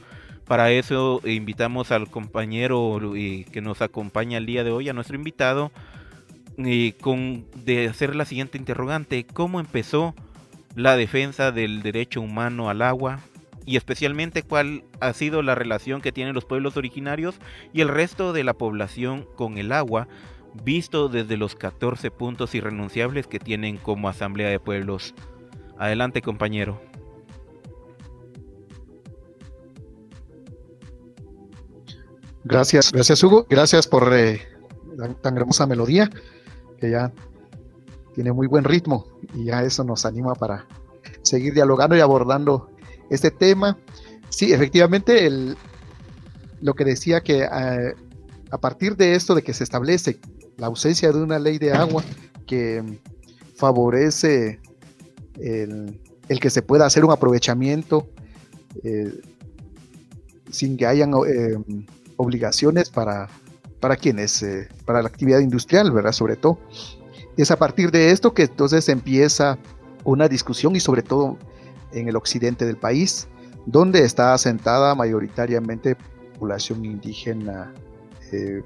Para 0.47 0.73
eso 0.73 1.21
invitamos 1.25 1.93
al 1.93 2.09
compañero 2.11 3.15
eh, 3.15 3.45
que 3.53 3.61
nos 3.61 3.83
acompaña 3.83 4.39
el 4.39 4.47
día 4.47 4.65
de 4.65 4.73
hoy, 4.73 4.89
a 4.89 4.95
nuestro 4.95 5.15
invitado, 5.15 5.71
eh, 6.57 6.95
con, 7.01 7.45
de 7.65 7.87
hacer 7.87 8.17
la 8.17 8.25
siguiente 8.25 8.59
interrogante. 8.59 9.25
¿Cómo 9.27 9.61
empezó 9.61 10.17
la 10.75 10.97
defensa 10.97 11.53
del 11.53 11.83
derecho 11.83 12.21
humano 12.21 12.69
al 12.69 12.83
agua? 12.83 13.21
Y 13.69 13.77
especialmente 13.77 14.43
cuál 14.43 14.85
ha 14.99 15.13
sido 15.13 15.43
la 15.43 15.55
relación 15.55 16.01
que 16.01 16.11
tienen 16.11 16.35
los 16.35 16.47
pueblos 16.47 16.79
originarios 16.79 17.35
y 17.75 17.83
el 17.83 17.89
resto 17.89 18.33
de 18.33 18.43
la 18.43 18.55
población 18.55 19.29
con 19.37 19.59
el 19.59 19.73
agua, 19.73 20.09
visto 20.65 21.11
desde 21.11 21.37
los 21.37 21.55
14 21.55 22.11
puntos 22.11 22.55
irrenunciables 22.55 23.27
que 23.27 23.39
tienen 23.39 23.77
como 23.77 24.09
Asamblea 24.09 24.49
de 24.49 24.59
Pueblos. 24.59 25.15
Adelante 25.77 26.23
compañero. 26.23 26.81
Gracias, 32.45 32.91
gracias 32.91 33.23
Hugo, 33.23 33.47
gracias 33.51 33.87
por 33.87 34.11
eh, 34.15 34.41
tan 35.21 35.37
hermosa 35.37 35.67
melodía 35.67 36.09
que 36.81 36.91
ya 36.91 37.13
tiene 38.15 38.33
muy 38.33 38.47
buen 38.47 38.65
ritmo 38.65 39.07
y 39.35 39.45
ya 39.45 39.63
eso 39.63 39.85
nos 39.85 40.07
anima 40.07 40.35
para 40.35 40.67
seguir 41.21 41.53
dialogando 41.53 41.95
y 41.95 42.01
abordando 42.01 42.71
este 43.11 43.31
tema. 43.31 43.79
Sí, 44.29 44.53
efectivamente, 44.53 45.29
lo 46.61 46.75
que 46.75 46.85
decía 46.85 47.21
que 47.21 47.43
eh, 47.43 47.95
a 48.51 48.59
partir 48.59 48.97
de 48.97 49.15
esto, 49.15 49.35
de 49.35 49.43
que 49.43 49.55
se 49.55 49.65
establece 49.65 50.19
la 50.57 50.67
ausencia 50.67 51.13
de 51.13 51.23
una 51.23 51.39
ley 51.39 51.59
de 51.59 51.73
agua 51.73 52.05
que 52.47 52.83
favorece 53.57 54.61
el, 55.39 56.01
que 56.41 56.51
se 56.51 56.63
pueda 56.63 56.87
hacer 56.87 57.05
un 57.05 57.13
aprovechamiento 57.13 58.09
eh, 58.83 59.21
sin 60.51 60.77
que 60.77 60.87
hayan 60.87 61.13
eh, 61.27 61.57
obligaciones 62.17 62.91
para, 62.91 63.29
para 63.81 63.97
quienes, 63.97 64.45
para 64.85 65.03
la 65.03 65.09
actividad 65.09 65.41
industrial, 65.41 65.93
¿verdad? 65.93 66.13
Sobre 66.13 66.37
todo. 66.37 66.59
Es 67.37 67.51
a 67.53 67.57
partir 67.57 67.93
de 67.93 68.11
esto 68.11 68.35
que 68.35 68.43
entonces 68.43 68.89
empieza 68.89 69.59
una 70.05 70.29
discusión 70.29 70.75
y 70.75 70.81
sobre 70.81 71.03
todo 71.03 71.39
en 71.93 72.09
el 72.09 72.17
occidente 72.17 72.67
del 72.67 72.77
país, 72.77 73.29
donde 73.67 74.05
está 74.05 74.35
asentada 74.35 74.95
mayoritariamente 74.95 75.97
población 76.39 76.85
indígena 76.85 77.73
eh, 78.33 78.63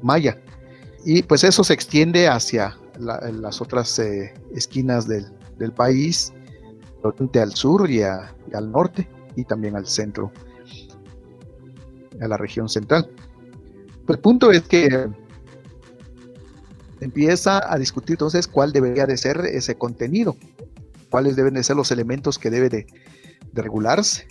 maya. 0.00 0.40
Y 1.04 1.22
pues 1.22 1.44
eso 1.44 1.64
se 1.64 1.74
extiende 1.74 2.28
hacia 2.28 2.78
las 2.98 3.60
otras 3.60 3.98
eh, 3.98 4.34
esquinas 4.54 5.08
del, 5.08 5.26
país, 5.76 6.32
al 7.34 7.52
sur 7.52 7.90
y, 7.90 8.02
al 8.02 8.70
norte 8.70 9.08
y 9.36 9.44
también 9.44 9.76
al 9.76 9.86
centro, 9.86 10.32
a 12.20 12.28
la 12.28 12.36
región 12.36 12.68
central. 12.68 13.10
el 14.08 14.18
punto 14.18 14.50
es 14.50 14.62
que 14.62 15.08
empieza 17.00 17.72
a 17.72 17.78
discutir 17.78 18.14
entonces 18.14 18.46
cuál 18.46 18.72
debería 18.72 19.06
de 19.06 19.16
ser 19.16 19.38
ese 19.46 19.74
contenido 19.74 20.36
cuáles 21.12 21.36
deben 21.36 21.54
de 21.54 21.62
ser 21.62 21.76
los 21.76 21.90
elementos 21.92 22.38
que 22.38 22.50
debe 22.50 22.70
de, 22.70 22.86
regularse. 23.52 24.26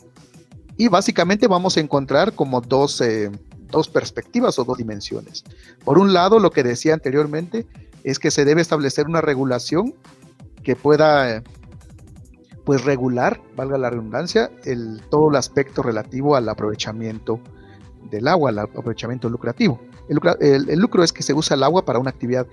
Y 0.78 0.88
básicamente 0.88 1.48
vamos 1.48 1.78
a 1.78 1.80
encontrar 1.80 2.34
como 2.34 2.60
dos, 2.60 3.00
eh, 3.02 3.30
dos 3.70 3.88
perspectivas 3.88 4.58
o 4.58 4.64
dos 4.64 4.80
dimensiones. 4.80 5.44
Por 5.86 6.00
un 6.00 6.12
lado, 6.12 6.40
lo 6.40 6.50
que 6.50 6.64
decía 6.64 6.96
anteriormente 6.96 7.68
es 8.04 8.18
que 8.18 8.32
se 8.32 8.46
debe 8.46 8.62
establecer 8.62 9.06
una 9.06 9.22
regulación 9.22 9.94
que 10.64 10.76
pueda 10.76 11.44
pues 12.66 12.84
regular, 12.84 13.40
valga 13.56 13.78
la 13.78 13.92
redundancia, 13.92 14.50
el, 14.64 15.02
todo 15.12 15.30
el 15.30 15.36
aspecto 15.36 15.84
relativo 15.84 16.36
al 16.36 16.50
aprovechamiento 16.50 17.40
del 18.10 18.28
agua, 18.28 18.50
al 18.50 18.58
aprovechamiento 18.60 19.30
lucrativo. 19.30 19.80
El, 20.10 20.80
lucro 20.80 21.04
es 21.04 21.14
que 21.14 21.22
se 21.22 21.34
usa 21.34 21.56
el 21.56 21.62
agua 21.62 21.86
para 21.86 22.00
una 22.00 22.10
actividad 22.10 22.48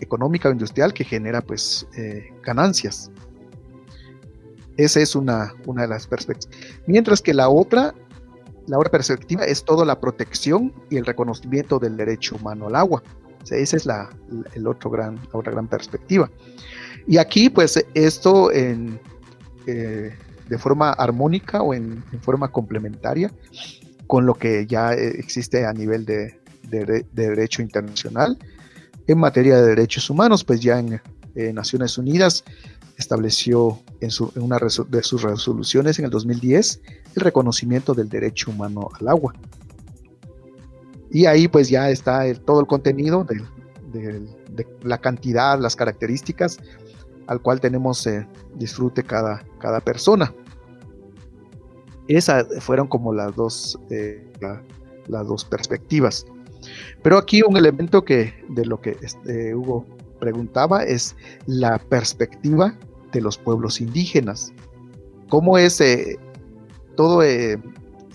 económica 0.00 0.48
o 0.48 0.52
industrial 0.52 0.92
que 0.92 1.04
genera 1.04 1.40
pues 1.40 1.86
eh, 1.96 2.32
ganancias. 2.42 3.12
Esa 4.80 5.00
es 5.00 5.14
una, 5.14 5.54
una 5.66 5.82
de 5.82 5.88
las 5.88 6.06
perspectivas. 6.06 6.56
Mientras 6.86 7.20
que 7.20 7.34
la 7.34 7.50
otra, 7.50 7.94
la 8.66 8.78
otra 8.78 8.90
perspectiva 8.90 9.44
es 9.44 9.62
toda 9.62 9.84
la 9.84 10.00
protección 10.00 10.72
y 10.88 10.96
el 10.96 11.04
reconocimiento 11.04 11.78
del 11.78 11.98
derecho 11.98 12.36
humano 12.36 12.68
al 12.68 12.76
agua. 12.76 13.02
esa 13.50 13.76
es 13.76 13.84
la, 13.84 14.08
el 14.54 14.66
otro 14.66 14.88
gran, 14.88 15.20
otra 15.32 15.52
gran 15.52 15.68
perspectiva. 15.68 16.30
Y 17.06 17.18
aquí, 17.18 17.50
pues, 17.50 17.84
esto 17.92 18.50
en, 18.52 18.98
eh, 19.66 20.14
de 20.48 20.58
forma 20.58 20.92
armónica 20.92 21.60
o 21.60 21.74
en, 21.74 22.02
forma 22.22 22.48
complementaria 22.48 23.30
con 24.06 24.24
lo 24.24 24.32
que 24.32 24.66
ya 24.66 24.94
existe 24.94 25.66
a 25.66 25.74
nivel 25.74 26.06
de, 26.06 26.40
de, 26.62 27.04
derecho 27.12 27.60
internacional. 27.60 28.38
En 29.06 29.18
materia 29.18 29.56
de 29.56 29.68
derechos 29.68 30.08
humanos, 30.08 30.42
pues 30.42 30.60
ya 30.60 30.78
en 30.78 31.00
Naciones 31.54 31.98
Unidas 31.98 32.44
estableció 33.00 33.80
en, 34.00 34.10
una 34.36 34.58
de 34.58 35.02
sus 35.02 35.22
resoluciones 35.22 35.98
en 35.98 36.04
el 36.04 36.10
2010 36.10 36.82
el 37.16 37.22
reconocimiento 37.22 37.94
del 37.94 38.08
derecho 38.08 38.50
humano 38.50 38.88
al 39.00 39.08
agua. 39.08 39.34
Y 41.10 41.26
ahí 41.26 41.48
pues 41.48 41.68
ya 41.68 41.90
está 41.90 42.32
todo 42.44 42.60
el 42.60 42.66
contenido 42.66 43.24
de, 43.24 44.24
la 44.82 44.98
cantidad, 44.98 45.58
las 45.58 45.74
características 45.74 46.58
al 47.26 47.40
cual 47.40 47.60
tenemos 47.60 48.06
eh, 48.06 48.26
disfrute 48.56 49.02
cada, 49.02 49.44
cada 49.58 49.80
persona. 49.80 50.32
Esas 52.06 52.46
fueron 52.60 52.86
como 52.86 53.12
las 53.12 53.34
dos, 53.34 53.78
eh, 53.90 54.30
las 55.06 55.26
dos 55.26 55.44
perspectivas. 55.44 56.26
Pero 57.02 57.16
aquí 57.16 57.42
un 57.42 57.56
elemento 57.56 58.04
que 58.04 58.34
de 58.48 58.66
lo 58.66 58.80
que 58.80 58.96
este, 59.00 59.54
Hugo 59.54 59.86
preguntaba 60.18 60.84
es 60.84 61.16
la 61.46 61.78
perspectiva 61.78 62.76
de 63.12 63.20
los 63.20 63.38
pueblos 63.38 63.80
indígenas. 63.80 64.52
¿Cómo 65.28 65.58
es 65.58 65.80
eh, 65.80 66.18
todo 66.96 67.22
eh, 67.22 67.58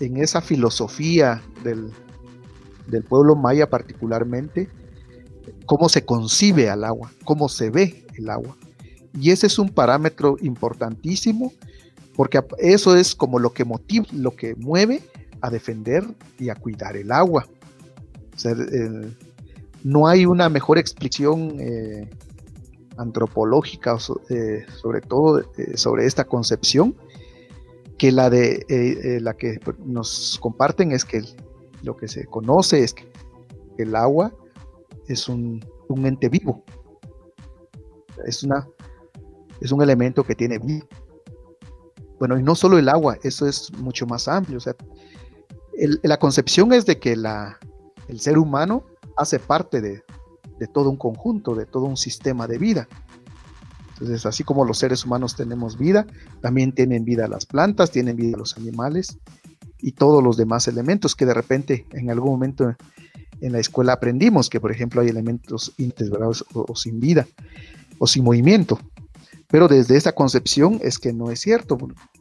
en 0.00 0.16
esa 0.18 0.40
filosofía 0.40 1.42
del, 1.62 1.90
del 2.88 3.02
pueblo 3.04 3.36
maya 3.36 3.68
particularmente? 3.68 4.68
¿Cómo 5.66 5.88
se 5.88 6.04
concibe 6.04 6.70
al 6.70 6.84
agua? 6.84 7.12
¿Cómo 7.24 7.48
se 7.48 7.70
ve 7.70 8.06
el 8.14 8.30
agua? 8.30 8.56
Y 9.18 9.30
ese 9.30 9.46
es 9.46 9.58
un 9.58 9.70
parámetro 9.70 10.36
importantísimo 10.40 11.52
porque 12.16 12.42
eso 12.58 12.96
es 12.96 13.14
como 13.14 13.38
lo 13.38 13.52
que 13.52 13.64
motiva, 13.64 14.06
lo 14.12 14.34
que 14.34 14.54
mueve 14.56 15.02
a 15.42 15.50
defender 15.50 16.04
y 16.38 16.48
a 16.48 16.54
cuidar 16.54 16.96
el 16.96 17.12
agua. 17.12 17.46
no 19.84 20.08
hay 20.08 20.26
una 20.26 20.48
mejor 20.48 20.78
explicación 20.78 21.56
eh, 21.60 22.08
antropológica, 22.96 23.96
eh, 24.30 24.64
sobre 24.80 25.00
todo 25.00 25.40
eh, 25.56 25.76
sobre 25.76 26.06
esta 26.06 26.24
concepción, 26.24 26.96
que 27.98 28.12
la 28.12 28.30
de 28.30 28.64
eh, 28.68 29.20
la 29.20 29.34
que 29.34 29.58
nos 29.84 30.38
comparten 30.40 30.92
es 30.92 31.04
que 31.04 31.22
lo 31.82 31.96
que 31.96 32.08
se 32.08 32.26
conoce 32.26 32.82
es 32.82 32.92
que 32.92 33.10
el 33.78 33.94
agua 33.94 34.32
es 35.08 35.28
un, 35.28 35.64
ente 36.04 36.28
vivo, 36.28 36.64
es 38.26 38.42
una 38.42 38.66
es 39.60 39.72
un 39.72 39.82
elemento 39.82 40.24
que 40.24 40.34
tiene 40.34 40.58
vida. 40.58 40.86
Bueno, 42.18 42.38
y 42.38 42.42
no 42.42 42.54
solo 42.54 42.78
el 42.78 42.88
agua, 42.88 43.18
eso 43.22 43.46
es 43.46 43.72
mucho 43.78 44.06
más 44.06 44.28
amplio. 44.28 44.58
O 44.58 44.60
sea, 44.60 44.74
la 46.02 46.18
concepción 46.18 46.72
es 46.72 46.86
de 46.86 46.98
que 46.98 47.16
la, 47.16 47.58
el 48.08 48.20
ser 48.20 48.38
humano 48.38 48.84
hace 49.16 49.38
parte 49.38 49.80
de, 49.80 50.02
de 50.58 50.66
todo 50.66 50.90
un 50.90 50.96
conjunto, 50.96 51.54
de 51.54 51.66
todo 51.66 51.84
un 51.84 51.96
sistema 51.96 52.46
de 52.46 52.58
vida. 52.58 52.88
Entonces, 53.94 54.26
así 54.26 54.44
como 54.44 54.64
los 54.64 54.78
seres 54.78 55.04
humanos 55.04 55.36
tenemos 55.36 55.78
vida, 55.78 56.06
también 56.42 56.72
tienen 56.72 57.04
vida 57.04 57.28
las 57.28 57.46
plantas, 57.46 57.90
tienen 57.90 58.16
vida 58.16 58.36
los 58.36 58.56
animales 58.56 59.18
y 59.78 59.92
todos 59.92 60.22
los 60.22 60.36
demás 60.36 60.68
elementos 60.68 61.14
que 61.14 61.24
de 61.24 61.34
repente 61.34 61.86
en 61.92 62.10
algún 62.10 62.30
momento 62.30 62.76
en 63.40 63.52
la 63.52 63.58
escuela 63.58 63.94
aprendimos 63.94 64.50
que, 64.50 64.60
por 64.60 64.70
ejemplo, 64.70 65.00
hay 65.00 65.08
elementos 65.08 65.72
invertebrados 65.78 66.44
o, 66.52 66.74
sin 66.74 67.00
vida 67.00 67.26
o 67.98 68.06
sin 68.06 68.24
movimiento. 68.24 68.78
Pero 69.48 69.68
desde 69.68 69.96
esta 69.96 70.12
concepción 70.12 70.80
es 70.82 70.98
que 70.98 71.12
no 71.12 71.30
es 71.30 71.40
cierto. 71.40 71.78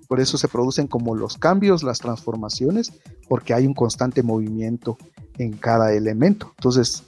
Por 0.07 0.19
eso 0.19 0.37
se 0.37 0.47
producen 0.47 0.87
como 0.87 1.15
los 1.15 1.37
cambios, 1.37 1.83
las 1.83 1.99
transformaciones, 1.99 2.93
porque 3.27 3.53
hay 3.53 3.65
un 3.65 3.73
constante 3.73 4.21
movimiento 4.21 4.97
en 5.37 5.53
cada 5.53 5.93
elemento. 5.93 6.53
Entonces, 6.57 7.03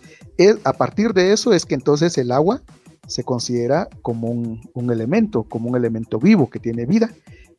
a 0.64 0.74
partir 0.74 1.14
de 1.14 1.34
eso 1.34 1.54
es 1.54 1.66
que 1.66 1.76
entonces 1.76 2.18
el 2.18 2.32
agua 2.32 2.62
se 3.08 3.24
considera 3.24 3.88
como 4.02 4.28
un, 4.30 4.92
elemento, 4.92 5.44
como 5.44 5.70
un 5.70 5.76
elemento 5.76 6.20
vivo 6.20 6.50
que 6.50 6.60
tiene 6.60 6.86
vida. 6.86 7.10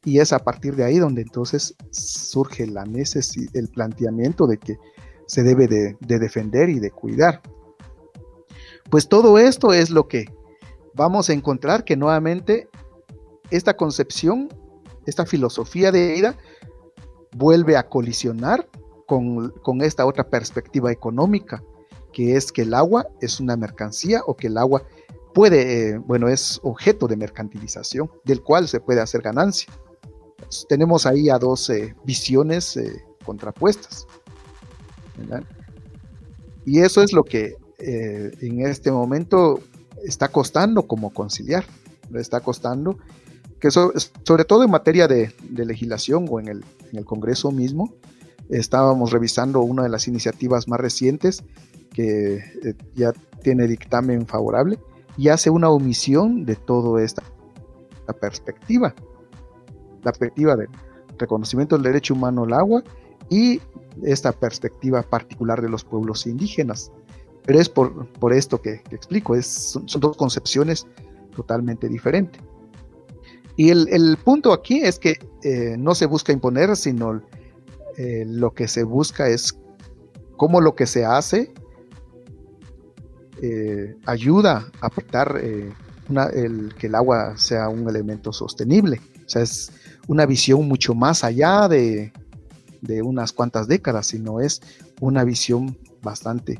Y 0.05 0.21
es 0.21 0.33
a 0.33 0.39
partir 0.39 0.77
de 0.77 0.85
ahí 0.85 0.99
donde 0.99 1.23
entonces 1.23 1.75
surge 1.91 2.67
la 2.67 2.85
necesidad, 2.85 3.51
el 3.55 3.69
planteamiento 3.69 4.47
de 4.47 4.59
que 4.59 4.79
se 5.27 5.43
debe 5.43 5.67
de, 5.67 5.97
defender 6.01 6.71
y 6.71 6.79
de 6.79 6.91
cuidar. 6.91 7.43
Pues 8.91 9.09
todo 9.09 9.39
esto 9.39 9.73
es 9.73 9.91
lo 9.91 10.09
que 10.09 10.27
vamos 10.95 11.29
a 11.29 11.35
encontrar 11.35 11.85
que 11.85 11.97
nuevamente 11.97 12.69
esta 13.51 13.77
concepción, 13.77 14.49
esta 15.07 15.27
filosofía 15.27 15.93
de 15.93 16.13
vida, 16.13 16.37
vuelve 17.37 17.77
a 17.77 17.89
colisionar 17.89 18.69
con, 19.07 19.83
esta 19.83 20.07
otra 20.07 20.29
perspectiva 20.29 20.93
económica, 20.93 21.63
que 22.13 22.37
es 22.37 22.53
que 22.53 22.63
el 22.63 22.75
agua 22.75 23.07
es 23.21 23.41
una 23.41 23.57
mercancía 23.57 24.23
o 24.27 24.37
que 24.37 24.49
el 24.49 24.59
agua 24.59 24.83
puede, 25.35 25.91
eh, 25.91 25.99
bueno, 25.99 26.29
es 26.29 26.59
objeto 26.63 27.07
de 27.07 27.17
mercantilización, 27.17 28.11
del 28.25 28.43
cual 28.43 28.69
se 28.69 28.81
puede 28.81 29.01
hacer 29.01 29.23
ganancia. 29.23 29.73
tenemos 30.69 31.05
ahí 31.07 31.29
a 31.29 31.39
dos 31.39 31.69
eh, 31.71 31.95
visiones 32.05 32.77
eh, 32.77 33.05
contrapuestas. 33.25 34.07
Y 36.65 36.81
eso 36.81 37.03
es 37.03 37.13
lo 37.13 37.25
que 37.25 37.57
eh, 37.79 38.31
en 38.41 38.67
este 38.67 38.91
momento 38.91 39.61
está 40.05 40.29
costando 40.29 40.87
como 40.87 41.13
conciliar, 41.13 41.65
está 42.15 42.41
costando, 42.41 42.99
que 43.61 43.71
sobre 43.71 44.45
todo 44.45 44.65
en 44.65 44.71
materia 44.71 45.09
de, 45.09 45.33
legislación 45.51 46.27
o 46.29 46.41
en 46.41 46.49
el, 46.49 47.05
Congreso 47.05 47.51
mismo, 47.51 47.95
estábamos 48.49 49.13
revisando 49.13 49.61
una 49.61 49.83
de 49.83 49.89
las 49.89 50.09
iniciativas 50.09 50.69
más 50.69 50.81
recientes 50.81 51.43
que 51.93 52.37
eh, 52.37 52.75
ya 52.95 53.13
tiene 53.43 53.67
dictamen 53.67 54.27
favorable 54.27 54.79
y 55.17 55.29
hace 55.29 55.51
una 55.51 55.69
omisión 55.69 56.45
de 56.45 56.57
toda 56.57 57.03
esta 57.03 57.23
la 58.07 58.15
perspectiva, 58.15 58.95
la 60.03 60.13
perspectiva 60.13 60.57
del 60.57 60.69
reconocimiento 61.19 61.77
del 61.77 61.85
derecho 61.85 62.15
humano 62.15 62.45
al 62.45 62.55
agua 62.55 62.83
y 63.29 63.61
esta 64.03 64.33
perspectiva 64.33 65.03
particular 65.03 65.61
de 65.61 65.69
los 65.69 65.85
pueblos 65.85 66.27
indígenas. 66.27 66.91
Pero 67.45 67.61
es 67.61 67.69
por, 67.69 68.09
esto 68.33 68.61
que, 68.61 68.83
explico, 68.91 69.35
es, 69.35 69.47
son, 69.47 69.87
dos 70.01 70.17
concepciones 70.17 70.87
totalmente 71.35 71.89
diferentes. 71.89 72.41
Y 73.57 73.71
el, 73.71 74.17
punto 74.25 74.53
aquí 74.53 74.81
es 74.81 74.99
que 74.99 75.19
eh, 75.43 75.77
no 75.79 75.95
se 75.95 76.07
busca 76.07 76.33
imponer, 76.33 76.77
sino 76.77 77.21
eh, 77.99 78.25
lo 78.27 78.55
que 78.55 78.69
se 78.69 78.85
busca 78.85 79.29
es 79.29 79.59
cómo 80.37 80.61
lo 80.61 80.75
que 80.75 80.87
se 80.87 81.05
hace 81.05 81.53
eh, 83.43 83.97
ayuda 84.07 84.71
a 84.81 84.87
aportar 84.87 85.41
el, 85.43 86.75
que 86.79 86.87
el 86.87 86.95
agua 86.95 87.37
sea 87.37 87.69
un 87.69 87.89
elemento 87.89 88.33
sostenible. 88.33 89.01
O 89.27 89.29
sea, 89.29 89.43
es 89.43 89.71
una 90.07 90.25
visión 90.25 90.67
mucho 90.67 90.95
más 90.95 91.23
allá 91.25 91.69
de, 91.69 92.13
de 92.81 93.03
unas 93.03 93.33
cuantas 93.33 93.69
décadas, 93.69 94.07
sino 94.07 94.41
es 94.41 94.61
una 95.01 95.25
visión 95.25 95.77
bastante 96.03 96.59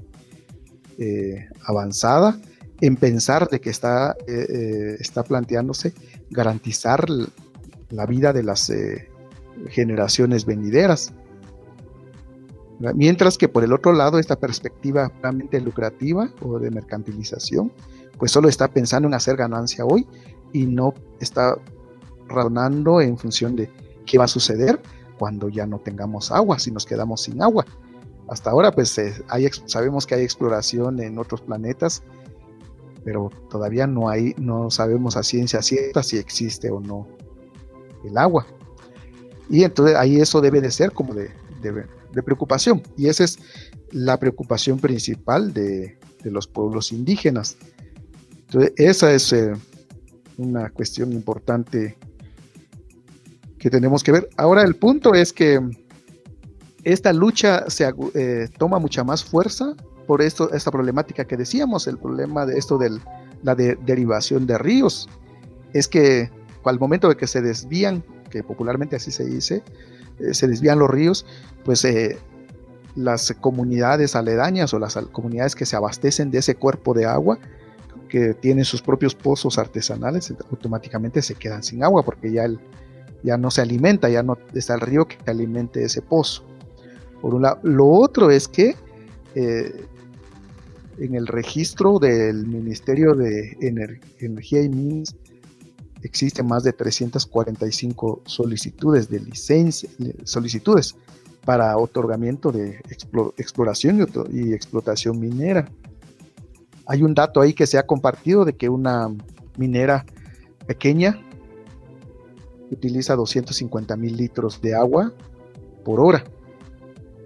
eh, 0.99 1.47
avanzada 1.65 2.41
en 2.81 2.97
pensar 2.97 3.49
de 3.49 3.61
que 3.61 3.71
está, 3.71 4.17
eh, 4.27 4.47
eh, 4.49 4.97
está 5.01 5.23
planteándose 5.23 5.93
garantizar 6.31 7.07
la 7.91 8.07
vida 8.07 8.33
de 8.33 8.43
las 8.43 8.73
generaciones 9.71 10.45
venideras. 10.45 11.13
Mientras 12.95 13.37
que 13.37 13.49
por 13.49 13.65
el 13.65 13.73
otro 13.73 13.93
lado, 13.93 14.19
esta 14.19 14.37
perspectiva 14.37 15.11
realmente 15.21 15.61
lucrativa 15.61 16.31
o 16.43 16.59
de 16.59 16.71
mercantilización, 16.71 17.73
pues 18.19 18.31
solo 18.31 18.49
está 18.49 18.69
pensando 18.69 19.09
en 19.09 19.15
hacer 19.15 19.37
ganancia 19.37 19.85
hoy 19.85 20.07
y 20.53 20.67
no 20.67 20.95
está 21.21 21.57
razonando 22.29 23.01
en 23.01 23.19
función 23.19 23.57
de 23.57 23.71
qué 24.07 24.19
va 24.19 24.25
a 24.25 24.29
suceder 24.29 24.81
cuando 25.19 25.49
ya 25.49 25.67
no 25.67 25.79
tengamos 25.81 26.31
agua, 26.31 26.59
si 26.59 26.71
nos 26.71 26.87
quedamos 26.87 27.23
sin 27.23 27.43
agua. 27.43 27.67
Hasta 28.29 28.51
ahora, 28.51 28.71
pues 28.71 28.97
eh, 28.99 29.15
hay, 29.29 29.49
sabemos 29.67 30.07
que 30.07 30.15
hay 30.15 30.23
exploración 30.23 31.01
en 31.01 31.19
otros 31.19 31.41
planetas, 31.41 32.03
pero 33.05 33.31
todavía 33.51 33.87
no 33.87 34.09
hay, 34.09 34.35
no 34.37 34.71
sabemos 34.71 35.17
a 35.17 35.23
ciencia 35.23 35.63
cierta 35.63 36.03
si 36.03 36.19
existe 36.19 36.71
o 36.71 36.79
no 36.79 37.09
el 38.05 38.17
agua. 38.17 38.47
Y 39.49 39.65
entonces 39.65 39.97
ahí 39.97 40.21
eso 40.21 40.41
debe 40.41 40.61
de 40.61 40.71
ser 40.71 40.93
como 40.93 41.15
de, 41.15 41.31
preocupación. 42.25 42.83
Y 42.97 43.09
esa 43.09 43.25
es 43.25 43.39
la 43.91 44.19
preocupación 44.19 44.79
principal 44.79 45.53
de, 45.53 45.99
los 46.25 46.47
pueblos 46.47 46.93
indígenas. 46.93 47.57
Entonces, 48.47 48.73
esa 48.77 49.13
es 49.13 49.33
eh, 49.33 49.53
una 50.37 50.69
cuestión 50.69 51.13
importante 51.13 51.97
que 53.59 53.71
tenemos 53.71 54.03
que 54.03 54.13
ver. 54.13 54.29
Ahora 54.37 54.63
el 54.63 54.77
punto 54.77 55.15
es 55.15 55.33
que 55.33 55.61
esta 56.85 57.13
lucha 57.13 57.69
se 57.71 57.91
eh, 58.15 58.49
toma 58.59 58.79
mucha 58.79 59.05
más 59.05 59.25
fuerza 59.25 59.75
por 60.07 60.23
esto, 60.23 60.53
esta 60.53 60.71
problemática 60.71 61.25
que 61.27 61.37
decíamos, 61.37 61.87
el 61.87 61.99
problema 61.99 62.47
de 62.47 62.59
esto 62.59 62.79
de 62.79 62.99
la 63.43 63.55
derivación 63.55 64.47
de 64.47 64.59
ríos. 64.59 65.09
Es 65.73 65.87
que 65.87 66.31
al 66.65 66.79
momento 66.79 67.09
de 67.09 67.17
que 67.17 67.27
se 67.27 67.41
desvían, 67.41 68.05
que 68.31 68.43
popularmente 68.43 68.97
así 68.97 69.11
se 69.11 69.25
dice, 69.25 69.63
eh, 70.21 70.35
se 70.35 70.47
desvían 70.47 70.79
los 70.79 70.91
ríos, 70.91 71.27
pues 71.65 71.85
eh, 71.85 72.19
las 72.95 73.33
comunidades 73.41 74.17
aledañas 74.17 74.75
o 74.75 74.79
las 74.79 74.97
comunidades 75.13 75.55
que 75.55 75.67
se 75.67 75.77
abastecen 75.77 76.31
de 76.31 76.39
ese 76.39 76.55
cuerpo 76.55 76.95
de 76.95 77.07
agua, 77.07 77.39
que 78.09 78.35
tienen 78.35 78.65
sus 78.65 78.83
propios 78.83 79.15
pozos 79.15 79.59
artesanales, 79.59 80.35
automáticamente 80.51 81.23
se 81.23 81.35
quedan 81.35 81.63
sin 81.63 81.85
agua 81.85 82.03
porque 82.03 82.33
ya 82.33 82.45
el, 82.45 82.59
ya 83.23 83.37
no 83.37 83.51
se 83.51 83.61
alimenta, 83.61 84.09
ya 84.09 84.23
no 84.23 84.39
está 84.55 84.75
el 84.75 84.81
río 84.81 85.07
que 85.07 85.19
alimente 85.27 85.85
ese 85.85 86.03
pozo. 86.03 86.45
Por 87.21 87.35
un 87.35 87.43
lado. 87.43 87.59
Lo 87.63 87.87
otro 87.87 88.31
es 88.31 88.49
que 88.49 88.77
eh, 89.35 89.85
en 90.99 91.15
el 91.15 91.27
registro 91.27 91.99
del 91.99 92.47
Ministerio 92.47 93.15
de 93.15 93.57
Energía 94.21 94.63
y 94.63 94.69
Minas 94.69 95.15
existen 96.03 96.47
más 96.47 96.63
de 96.65 96.73
345 96.73 98.23
solicitudes 98.25 99.09
de 99.09 99.21
licencia, 99.21 99.89
solicitudes 100.25 100.97
para 101.45 101.77
otorgamiento 101.77 102.53
de 102.53 102.81
exploración 103.37 104.07
y 104.33 104.53
explotación 104.53 105.19
minera. 105.19 105.69
Hay 106.87 107.03
un 107.03 107.15
dato 107.15 107.41
ahí 107.41 107.55
que 107.55 107.67
se 107.67 107.79
ha 107.79 107.87
compartido 107.87 108.45
de 108.45 108.55
que 108.55 108.69
una 108.69 109.09
minera 109.57 110.05
pequeña 110.67 111.21
utiliza 112.71 113.17
250 113.17 113.97
mil 113.97 114.17
litros 114.17 114.61
de 114.61 114.75
agua 114.75 115.13
por 115.85 116.01
hora, 116.01 116.25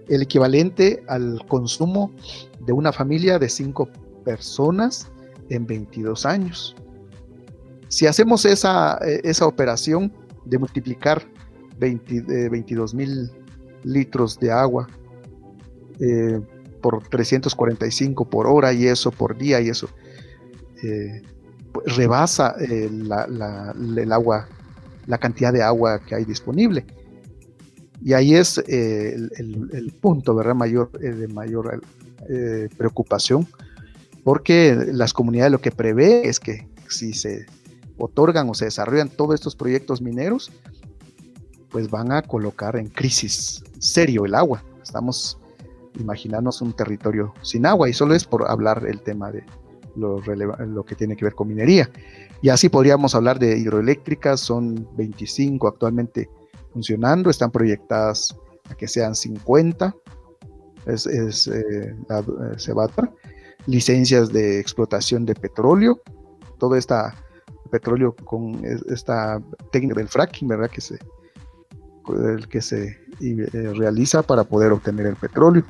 el 0.07 0.21
equivalente 0.21 1.03
al 1.07 1.45
consumo 1.47 2.11
de 2.65 2.73
una 2.73 2.93
familia 2.93 3.39
de 3.39 3.49
5 3.49 3.89
personas 4.23 5.11
en 5.49 5.65
22 5.65 6.25
años. 6.25 6.75
Si 7.93 8.07
hacemos 8.07 8.45
esa, 8.45 8.97
esa 9.23 9.45
operación 9.45 10.11
de 10.45 10.57
multiplicar 10.57 11.21
22 11.77 12.93
mil 12.93 13.31
litros 13.83 14.39
de 14.39 14.51
agua 14.51 14.87
eh, 15.99 16.39
por 16.81 17.07
345 17.07 18.29
por 18.29 18.47
hora 18.47 18.73
y 18.73 18.87
eso 18.87 19.11
por 19.11 19.37
día 19.37 19.61
y 19.61 19.69
eso 19.69 19.89
eh, 20.81 21.21
pues 21.71 21.95
rebasa 21.95 22.55
eh, 22.59 22.89
el 22.89 24.11
agua 24.11 24.47
la 25.05 25.17
cantidad 25.17 25.53
de 25.53 25.61
agua 25.61 25.99
que 25.99 26.15
hay 26.15 26.25
disponible. 26.25 26.85
Y 28.01 28.13
ahí 28.13 28.35
es 28.35 28.57
eh, 28.67 29.15
el, 29.37 29.93
punto 30.01 30.35
¿verdad? 30.35 30.55
Mayor, 30.55 30.89
eh, 31.01 31.11
de 31.11 31.27
mayor 31.27 31.81
eh, 32.29 32.67
preocupación, 32.77 33.47
porque 34.23 34.75
las 34.91 35.13
comunidades 35.13 35.51
lo 35.51 35.61
que 35.61 35.71
prevé 35.71 36.27
es 36.27 36.39
que 36.39 36.67
si 36.89 37.13
se 37.13 37.45
otorgan 37.97 38.49
o 38.49 38.53
se 38.53 38.65
desarrollan 38.65 39.09
todos 39.09 39.35
estos 39.35 39.55
proyectos 39.55 40.01
mineros, 40.01 40.51
pues 41.69 41.89
van 41.89 42.11
a 42.11 42.21
colocar 42.21 42.75
en 42.75 42.87
crisis 42.87 43.63
serio 43.79 44.25
el 44.25 44.35
agua. 44.35 44.63
Estamos 44.81 45.37
imaginándonos 45.99 46.61
un 46.61 46.73
territorio 46.73 47.33
sin 47.41 47.65
agua 47.65 47.89
y 47.89 47.93
solo 47.93 48.15
es 48.15 48.25
por 48.25 48.49
hablar 48.49 48.85
el 48.87 49.01
tema 49.01 49.31
de, 49.31 49.43
lo, 49.95 50.83
que 50.85 50.95
tiene 50.95 51.15
que 51.15 51.25
ver 51.25 51.35
con 51.35 51.47
minería. 51.47 51.89
Y 52.41 52.49
así 52.49 52.69
podríamos 52.69 53.15
hablar 53.15 53.39
de 53.39 53.57
hidroeléctricas, 53.57 54.39
son 54.39 54.87
25 54.95 55.67
actualmente 55.67 56.29
funcionando, 56.71 57.29
están 57.29 57.51
proyectadas 57.51 58.35
a 58.69 58.75
que 58.75 58.87
sean 58.87 59.15
50, 59.15 59.95
es, 60.87 61.07
eh, 61.47 61.61
eh 61.69 61.95
licencias 63.65 64.33
de 64.33 64.59
explotación 64.59 65.25
de 65.25 65.35
petróleo, 65.35 66.01
todo 66.57 66.75
este 66.75 66.95
petróleo 67.73 68.15
con 68.15 68.61
esta 68.87 69.41
técnica 69.71 69.95
del 69.95 70.07
fracking, 70.07 70.47
¿verdad? 70.47 70.69
Que 70.69 70.79
se, 70.79 70.99
que 72.47 72.61
se 72.61 72.99
eh, 73.19 73.73
realiza 73.75 74.21
para 74.21 74.43
poder 74.43 74.71
obtener 74.71 75.07
el 75.07 75.15
petróleo. 75.15 75.63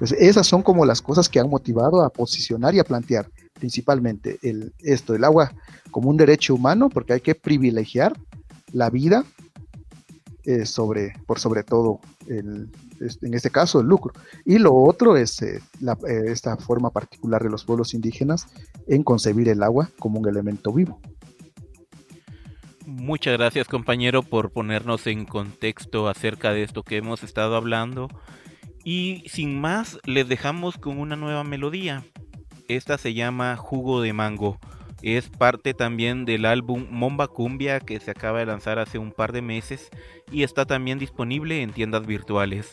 Pues 0.00 0.10
esas 0.10 0.44
son 0.44 0.62
como 0.62 0.84
las 0.84 1.00
cosas 1.00 1.28
que 1.28 1.38
han 1.38 1.48
motivado 1.48 2.02
a 2.02 2.10
posicionar 2.10 2.74
y 2.74 2.80
a 2.80 2.84
plantear 2.84 3.30
principalmente 3.54 4.40
el, 4.42 4.74
esto, 4.80 5.14
el 5.14 5.22
agua 5.22 5.52
como 5.92 6.10
un 6.10 6.16
derecho 6.16 6.52
humano, 6.52 6.90
porque 6.90 7.12
hay 7.12 7.20
que 7.20 7.36
privilegiar 7.36 8.12
la 8.72 8.90
vida 8.90 9.24
eh, 10.44 10.66
sobre, 10.66 11.14
por 11.26 11.38
sobre 11.38 11.62
todo, 11.62 12.00
el, 12.26 12.68
en 13.22 13.34
este 13.34 13.50
caso, 13.50 13.80
el 13.80 13.86
lucro. 13.86 14.12
Y 14.44 14.58
lo 14.58 14.74
otro 14.74 15.16
es 15.16 15.40
eh, 15.42 15.60
esta 16.26 16.56
forma 16.56 16.90
particular 16.90 17.40
de 17.40 17.50
los 17.50 17.64
pueblos 17.64 17.94
indígenas 17.94 18.48
en 18.88 19.04
concebir 19.04 19.48
el 19.48 19.62
agua 19.62 19.90
como 20.00 20.18
un 20.18 20.28
elemento 20.28 20.72
vivo. 20.72 21.00
Muchas 22.98 23.36
gracias 23.36 23.68
compañero 23.68 24.22
por 24.22 24.52
ponernos 24.52 25.06
en 25.06 25.26
contexto 25.26 26.08
acerca 26.08 26.54
de 26.54 26.62
esto 26.62 26.82
que 26.82 26.96
hemos 26.96 27.22
estado 27.22 27.54
hablando. 27.54 28.08
Y 28.84 29.22
sin 29.26 29.60
más, 29.60 29.98
les 30.06 30.26
dejamos 30.28 30.78
con 30.78 30.98
una 30.98 31.14
nueva 31.14 31.44
melodía. 31.44 32.04
Esta 32.68 32.96
se 32.96 33.12
llama 33.12 33.54
Jugo 33.58 34.00
de 34.00 34.14
Mango. 34.14 34.58
Es 35.02 35.28
parte 35.28 35.74
también 35.74 36.24
del 36.24 36.46
álbum 36.46 36.86
Momba 36.90 37.28
Cumbia 37.28 37.80
que 37.80 38.00
se 38.00 38.10
acaba 38.10 38.38
de 38.38 38.46
lanzar 38.46 38.78
hace 38.78 38.96
un 38.96 39.12
par 39.12 39.32
de 39.32 39.42
meses 39.42 39.90
y 40.32 40.42
está 40.42 40.64
también 40.64 40.98
disponible 40.98 41.60
en 41.60 41.72
tiendas 41.72 42.06
virtuales. 42.06 42.72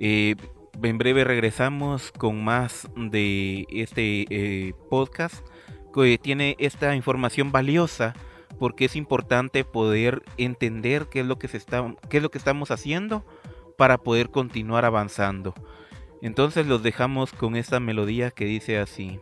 Eh, 0.00 0.34
en 0.82 0.98
breve 0.98 1.22
regresamos 1.22 2.10
con 2.10 2.42
más 2.42 2.88
de 2.96 3.66
este 3.70 4.26
eh, 4.30 4.74
podcast 4.90 5.46
que 5.94 6.18
tiene 6.18 6.56
esta 6.58 6.96
información 6.96 7.52
valiosa 7.52 8.14
porque 8.58 8.86
es 8.86 8.96
importante 8.96 9.64
poder 9.64 10.22
entender 10.36 11.06
qué 11.06 11.20
es 11.20 11.26
lo 11.26 11.38
que, 11.38 11.48
se 11.48 11.56
está, 11.56 11.94
qué 12.08 12.18
es 12.18 12.22
lo 12.22 12.30
que 12.30 12.38
estamos 12.38 12.70
haciendo 12.70 13.24
para 13.76 13.98
poder 13.98 14.30
continuar 14.30 14.84
avanzando. 14.84 15.54
Entonces 16.22 16.66
los 16.66 16.82
dejamos 16.82 17.32
con 17.32 17.56
esta 17.56 17.80
melodía 17.80 18.30
que 18.30 18.46
dice 18.46 18.78
así. 18.78 19.20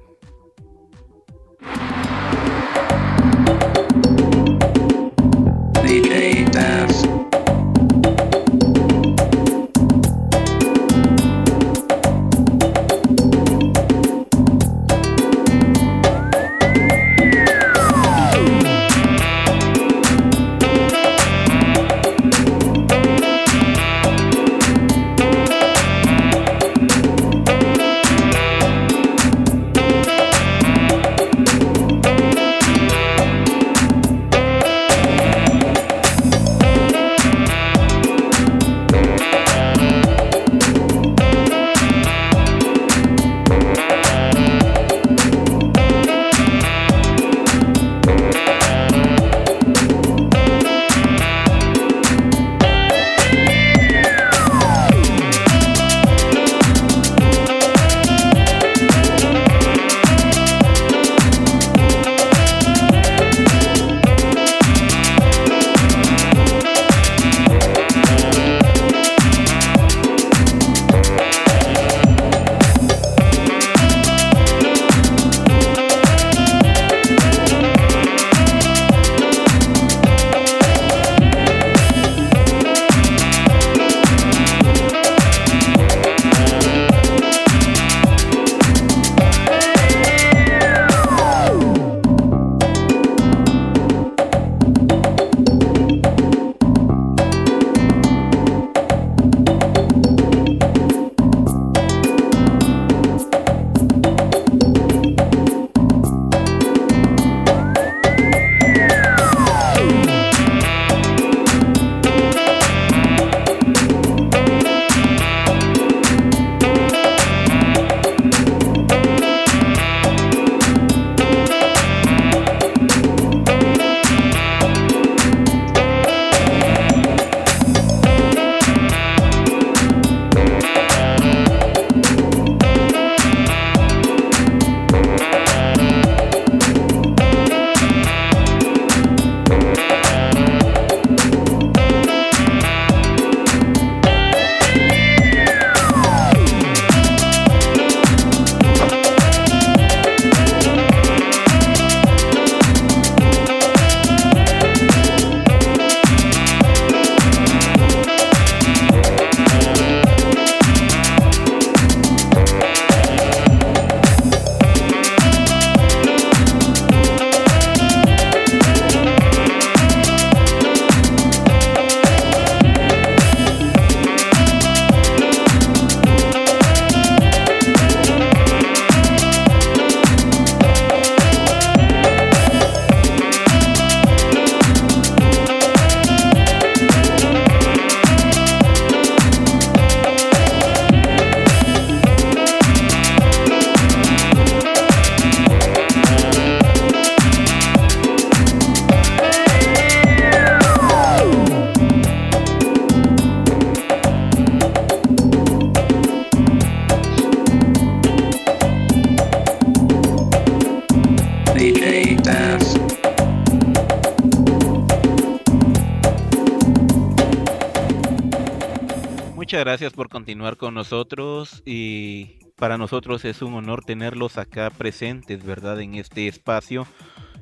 Gracias 219.64 219.92
por 219.92 220.08
continuar 220.08 220.56
con 220.56 220.74
nosotros 220.74 221.62
y 221.64 222.40
para 222.56 222.78
nosotros 222.78 223.24
es 223.24 223.42
un 223.42 223.54
honor 223.54 223.84
tenerlos 223.84 224.36
acá 224.36 224.70
presentes, 224.70 225.44
¿verdad? 225.44 225.80
En 225.80 225.94
este 225.94 226.26
espacio 226.26 226.84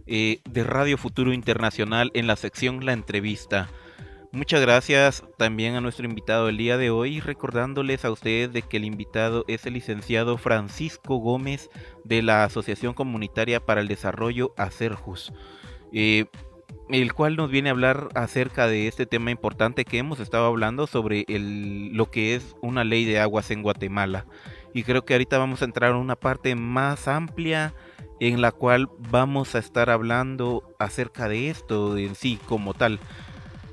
eh, 0.07 0.41
de 0.45 0.63
Radio 0.63 0.99
Futuro 0.99 1.33
Internacional 1.33 2.11
en 2.13 2.27
la 2.27 2.37
sección 2.37 2.85
La 2.85 2.93
Entrevista. 2.93 3.71
Muchas 4.33 4.61
gracias 4.61 5.25
también 5.39 5.77
a 5.77 5.81
nuestro 5.81 6.05
invitado 6.05 6.51
el 6.51 6.59
día 6.59 6.77
de 6.77 6.91
hoy, 6.91 7.21
recordándoles 7.21 8.05
a 8.05 8.11
ustedes 8.11 8.53
de 8.53 8.61
que 8.61 8.77
el 8.77 8.85
invitado 8.85 9.47
es 9.49 9.65
el 9.65 9.73
licenciado 9.73 10.37
Francisco 10.37 11.17
Gómez 11.17 11.71
de 12.05 12.21
la 12.21 12.45
Asociación 12.45 12.93
Comunitaria 12.93 13.65
para 13.65 13.81
el 13.81 13.89
Desarrollo 13.89 14.53
Acerjus, 14.59 15.33
eh, 15.95 16.27
el 16.89 17.13
cual 17.13 17.37
nos 17.37 17.51
viene 17.51 17.69
a 17.69 17.73
hablar 17.73 18.09
acerca 18.15 18.67
de 18.67 18.89
este 18.89 19.07
tema 19.07 19.31
importante 19.31 19.85
que 19.85 19.99
hemos 19.99 20.21
estado 20.21 20.47
hablando 20.47 20.87
sobre 20.87 21.25
el, 21.29 21.93
lo 21.93 22.11
que 22.11 22.35
es 22.35 22.57
una 22.63 22.85
ley 22.85 23.05
de 23.05 23.21
aguas 23.21 23.51
en 23.51 23.63
Guatemala. 23.63 24.27
Y 24.75 24.83
creo 24.83 25.05
que 25.05 25.15
ahorita 25.15 25.39
vamos 25.39 25.63
a 25.63 25.65
entrar 25.65 25.93
en 25.93 25.97
una 25.97 26.17
parte 26.17 26.55
más 26.55 27.09
amplia 27.09 27.75
en 28.21 28.41
la 28.41 28.53
cual 28.53 28.89
vamos 29.11 29.55
a 29.55 29.59
estar 29.59 29.91
hablando 29.91 30.63
acerca 30.79 31.29
de 31.29 31.51
esto 31.51 31.97
en 31.97 32.15
sí 32.15 32.39
como 32.47 32.75
tal. 32.75 33.01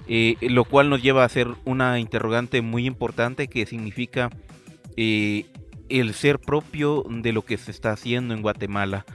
Eh, 0.07 0.37
lo 0.41 0.63
cual 0.63 0.89
nos 0.89 1.03
lleva 1.03 1.23
a 1.23 1.25
hacer 1.25 1.49
una 1.65 1.99
interrogante 1.99 2.61
muy 2.61 2.85
importante 2.85 3.49
que 3.49 3.65
significa 3.65 4.29
eh, 4.95 5.45
el 5.89 6.13
ser 6.13 6.39
propio 6.39 7.03
de 7.09 7.33
lo 7.33 7.43
que 7.43 7.57
se 7.57 7.71
está 7.71 7.91
haciendo 7.91 8.33
en 8.33 8.41
Guatemala. 8.41 9.05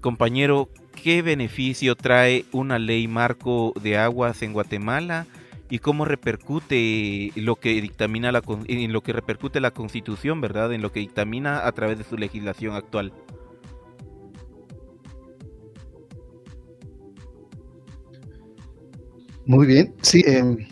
Compañero, 0.00 0.68
¿qué 1.02 1.22
beneficio 1.22 1.96
trae 1.96 2.44
una 2.52 2.78
ley 2.78 3.08
marco 3.08 3.72
de 3.82 3.96
aguas 3.98 4.42
en 4.42 4.52
Guatemala? 4.52 5.26
y 5.68 5.80
cómo 5.80 6.04
repercute 6.04 7.32
lo 7.34 7.56
que 7.56 7.80
dictamina 7.80 8.30
la 8.30 8.42
en 8.68 8.92
lo 8.92 9.02
que 9.02 9.12
repercute 9.12 9.60
la 9.60 9.72
Constitución, 9.72 10.40
¿verdad? 10.40 10.72
En 10.72 10.82
lo 10.82 10.92
que 10.92 11.00
dictamina 11.00 11.66
a 11.66 11.72
través 11.72 11.98
de 11.98 12.04
su 12.04 12.16
legislación 12.16 12.74
actual. 12.74 13.12
Muy 19.44 19.66
bien, 19.66 19.94
sí. 20.02 20.22
Em, 20.26 20.68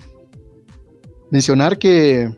mencionar 1.31 1.79
que 1.79 2.31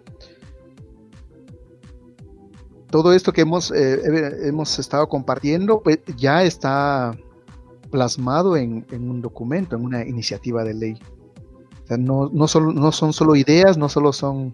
todo 2.97 3.13
esto 3.13 3.33
que 3.33 3.43
hemos, 3.43 3.71
eh, 3.71 4.01
hemos 4.45 4.79
estado 4.79 5.07
compartiendo 5.09 5.83
pues, 5.83 5.99
ya 6.17 6.43
está 6.45 7.15
plasmado 7.91 8.57
en, 8.57 8.87
un 8.91 9.21
documento, 9.21 9.77
en 9.77 9.85
una 9.85 10.07
iniciativa 10.07 10.65
de 10.65 10.75
ley. 10.75 10.99
no, 11.91 12.31
no 12.31 12.49
son 12.49 13.13
solo 13.13 13.37
ideas, 13.37 13.77
no 13.77 13.91
solo 13.91 14.13
son 14.13 14.53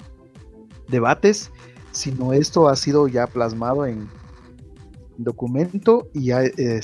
debates, 0.89 1.53
sino 1.93 2.33
esto 2.33 2.69
ha 2.69 2.77
sido 2.77 3.07
ya 3.07 3.27
plasmado 3.27 3.87
en 3.87 4.09
documento 5.19 6.09
y 6.13 6.27
ya 6.27 6.43
eh, 6.43 6.81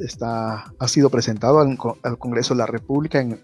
está, 0.00 0.72
ha 0.78 0.88
sido 0.88 1.10
presentado 1.10 1.60
al, 1.60 1.76
al 2.02 2.18
Congreso 2.18 2.54
de 2.54 2.58
la 2.58 2.66
República 2.66 3.20
en, 3.20 3.40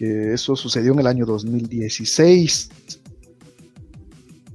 que 0.00 0.32
eso 0.32 0.56
sucedió 0.56 0.94
en 0.94 1.00
el 1.00 1.06
año 1.06 1.26
2016. 1.26 2.70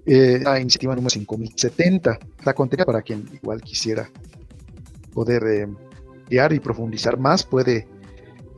Eh, 0.05 0.39
la 0.43 0.59
iniciativa 0.59 0.93
número 0.93 1.09
5070, 1.09 2.19
la 2.43 2.53
conté 2.53 2.85
para 2.85 3.01
quien 3.01 3.27
igual 3.33 3.61
quisiera 3.61 4.09
poder 5.13 5.43
eh, 5.47 5.67
y 6.29 6.59
profundizar 6.59 7.17
más, 7.17 7.43
puede 7.43 7.87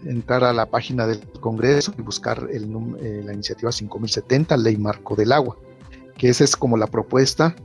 entrar 0.04 0.44
a 0.44 0.54
la 0.54 0.66
página 0.66 1.08
del 1.08 1.20
Congreso 1.40 1.94
y 1.98 2.02
buscar 2.02 2.48
el, 2.52 2.64
eh, 3.00 3.22
la 3.24 3.34
iniciativa 3.34 3.72
5070, 3.72 4.58
Ley 4.58 4.78
Marco 4.78 5.16
del 5.16 5.32
Agua, 5.32 5.58
que 6.18 6.30
esa 6.30 6.44
es 6.44 6.56
como 6.56 6.76
la 6.76 6.88
propuesta 6.88 7.56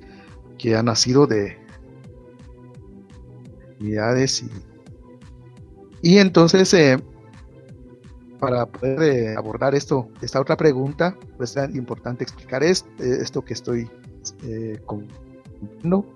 que 0.59 0.77
ha 0.77 0.83
nacido 0.83 1.27
de 1.27 1.59
unidades 3.81 4.45
y, 4.45 4.51
y 6.03 6.19
entonces 6.19 6.73
eh, 6.75 6.99
para 8.43 8.67
poder 8.67 9.03
eh, 9.03 9.37
abordar 9.37 9.73
esto, 9.73 10.09
esta 10.21 10.41
otra 10.41 10.57
pregunta, 10.57 11.17
pues 11.37 11.57
es 11.57 11.77
importante 11.77 12.25
explicar 12.25 12.65
esto, 12.65 12.89
eh, 12.99 13.19
esto 13.21 13.45
que 13.45 13.53
estoy 13.53 13.89
eh, 14.43 14.81
contando. 14.85 16.13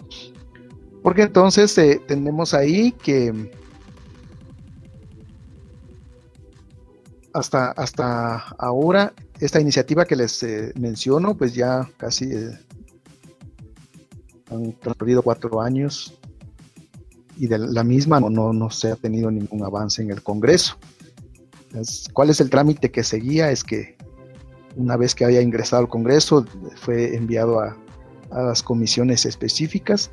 Porque 1.05 1.23
entonces 1.23 1.73
tenemos 2.09 2.53
ahí 2.53 2.91
que 2.91 3.53
hasta, 7.33 7.71
hasta 7.71 8.39
ahora 8.59 9.13
esta 9.39 9.61
iniciativa 9.61 10.05
que 10.05 10.17
les 10.17 10.45
menciono, 10.75 11.37
pues 11.37 11.55
ya 11.55 11.89
casi 11.97 12.29
han 14.51 14.73
transcurrido 14.81 15.23
cuatro 15.23 15.61
años 15.61 16.19
y 17.37 17.47
de 17.47 17.59
la 17.61 17.85
misma 17.85 18.19
no, 18.19 18.53
no 18.53 18.71
se 18.71 18.91
ha 18.91 18.97
tenido 18.97 19.31
ningún 19.31 19.63
avance 19.63 20.03
en 20.03 20.11
el 20.11 20.25
Congreso. 20.25 20.77
¿Cuál 22.13 22.31
es 22.31 22.41
el 22.41 22.51
trámite 22.51 22.91
que 22.91 23.03
seguía? 23.03 23.51
Es 23.51 23.65
que 23.65 23.97
una 24.77 24.97
vez 24.97 25.15
que 25.15 25.25
había 25.25 25.41
ingresado 25.41 25.83
al 25.83 25.89
Congreso, 25.89 26.45
fue 26.77 27.17
enviado 27.17 27.61
a, 27.61 27.77
las 28.31 28.63
comisiones 28.63 29.25
específicas 29.25 30.11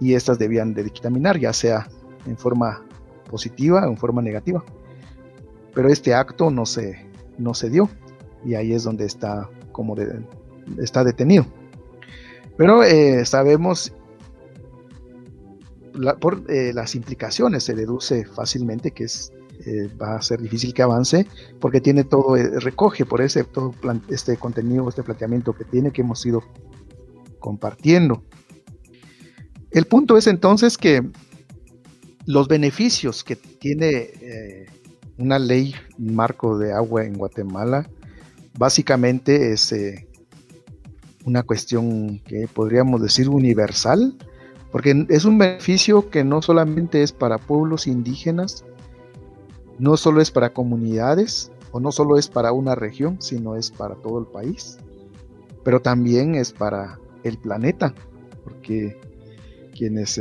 y 0.00 0.14
estas 0.14 0.38
debían 0.38 0.74
de 0.74 0.84
dictaminar, 0.84 1.38
ya 1.38 1.52
sea 1.52 1.88
en 2.26 2.36
forma 2.36 2.84
positiva 3.30 3.86
o 3.86 3.90
en 3.90 3.96
forma 3.96 4.22
negativa. 4.22 4.62
Pero 5.74 5.88
este 5.88 6.14
acto 6.14 6.50
no 6.50 6.66
se, 6.66 7.06
no 7.38 7.54
se 7.54 7.70
dio 7.70 7.88
y 8.44 8.54
ahí 8.54 8.72
es 8.72 8.84
donde 8.84 9.06
está, 9.06 9.48
como 9.72 9.96
está 10.78 11.02
detenido. 11.04 11.46
Pero 12.56 12.84
eh, 12.84 13.24
sabemos 13.24 13.92
por 16.20 16.44
eh, 16.50 16.72
las 16.74 16.94
implicaciones, 16.94 17.64
se 17.64 17.74
deduce 17.74 18.24
fácilmente 18.24 18.90
que 18.90 19.04
es 19.04 19.32
eh, 19.66 19.88
va 20.00 20.16
a 20.16 20.22
ser 20.22 20.40
difícil 20.40 20.74
que 20.74 20.82
avance 20.82 21.26
porque 21.60 21.80
tiene 21.80 22.04
todo, 22.04 22.36
eh, 22.36 22.60
recoge 22.60 23.06
por 23.06 23.20
ese 23.20 23.44
todo 23.44 23.72
este 24.08 24.36
contenido, 24.36 24.88
este 24.88 25.02
planteamiento 25.02 25.54
que 25.54 25.64
tiene 25.64 25.90
que 25.90 26.02
hemos 26.02 26.24
ido 26.26 26.42
compartiendo. 27.38 28.24
El 29.70 29.86
punto 29.86 30.16
es 30.16 30.26
entonces 30.26 30.76
que 30.76 31.02
los 32.26 32.48
beneficios 32.48 33.24
que 33.24 33.36
tiene 33.36 34.10
eh, 34.20 34.66
una 35.18 35.38
ley 35.38 35.74
marco 35.98 36.58
de 36.58 36.72
agua 36.72 37.04
en 37.04 37.14
Guatemala 37.14 37.88
básicamente 38.58 39.52
es 39.52 39.74
una 41.24 41.42
cuestión 41.42 42.18
que 42.20 42.48
podríamos 42.52 43.00
decir 43.02 43.28
universal, 43.28 44.16
porque 44.70 45.06
es 45.08 45.24
un 45.24 45.38
beneficio 45.38 46.10
que 46.10 46.24
no 46.24 46.42
solamente 46.42 47.02
es 47.02 47.12
para 47.12 47.38
pueblos 47.38 47.86
indígenas, 47.86 48.64
no 49.78 49.96
solo 49.96 50.20
es 50.20 50.30
para 50.30 50.52
comunidades 50.52 51.50
o 51.72 51.80
no 51.80 51.90
solo 51.92 52.16
es 52.18 52.28
para 52.28 52.52
una 52.52 52.74
región, 52.74 53.20
sino 53.20 53.56
es 53.56 53.70
para 53.70 53.96
todo 53.96 54.20
el 54.20 54.26
país, 54.26 54.78
pero 55.64 55.80
también 55.80 56.34
es 56.34 56.52
para 56.52 56.98
el 57.24 57.38
planeta, 57.38 57.94
porque 58.44 59.00
quienes 59.76 60.20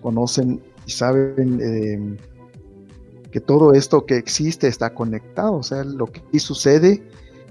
conocen 0.00 0.62
y 0.86 0.90
saben 0.90 1.60
eh, 1.60 2.16
que 3.30 3.40
todo 3.40 3.72
esto 3.72 4.04
que 4.06 4.16
existe 4.16 4.68
está 4.68 4.94
conectado, 4.94 5.54
o 5.54 5.62
sea, 5.62 5.84
lo 5.84 6.06
que 6.06 6.38
sucede, 6.38 7.02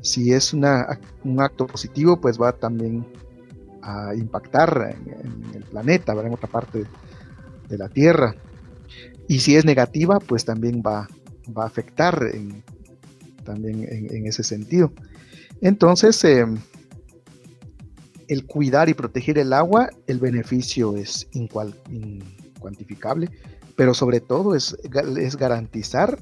si 0.02 0.32
es 0.32 0.54
un 0.54 0.66
acto 0.66 1.68
positivo, 1.68 2.20
pues 2.22 2.39
va 2.39 2.54
también 2.54 3.06
a 3.82 4.14
impactar 4.16 4.95
en, 4.95 5.56
el 5.56 5.64
planeta, 5.64 6.14
en 6.14 6.34
otra 6.34 6.49
parte 6.49 6.86
de 7.68 7.78
la 7.78 7.89
Tierra. 7.89 8.36
Y 9.28 9.39
si 9.39 9.56
es 9.56 9.66
negativa, 9.66 10.20
pues 10.20 10.45
también 10.45 10.84
va 10.86 11.08
va 11.56 11.64
a 11.64 11.68
afectar 11.68 12.20
también 13.44 13.88
en, 13.89 14.26
ese 14.28 14.44
sentido. 14.44 14.92
Entonces, 15.62 16.24
eh, 16.24 16.46
el 18.28 18.46
cuidar 18.46 18.89
y 18.89 18.94
proteger 18.94 19.38
el 19.38 19.54
agua, 19.54 19.89
el 20.08 20.20
beneficio 20.20 20.96
es 20.96 21.28
incuantificable, 21.34 23.30
pero 23.76 23.94
sobre 23.94 24.20
todo 24.20 24.56
es, 24.56 24.78
garantizar 25.38 26.18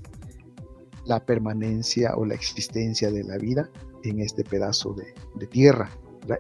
la 1.06 1.26
permanencia 1.26 2.16
o 2.16 2.26
la 2.26 2.36
existencia 2.36 3.12
de 3.12 3.24
la 3.24 3.38
vida 3.38 3.70
en 4.04 4.20
este 4.20 4.44
pedazo 4.44 4.94
de, 4.94 5.48
tierra. 5.48 5.90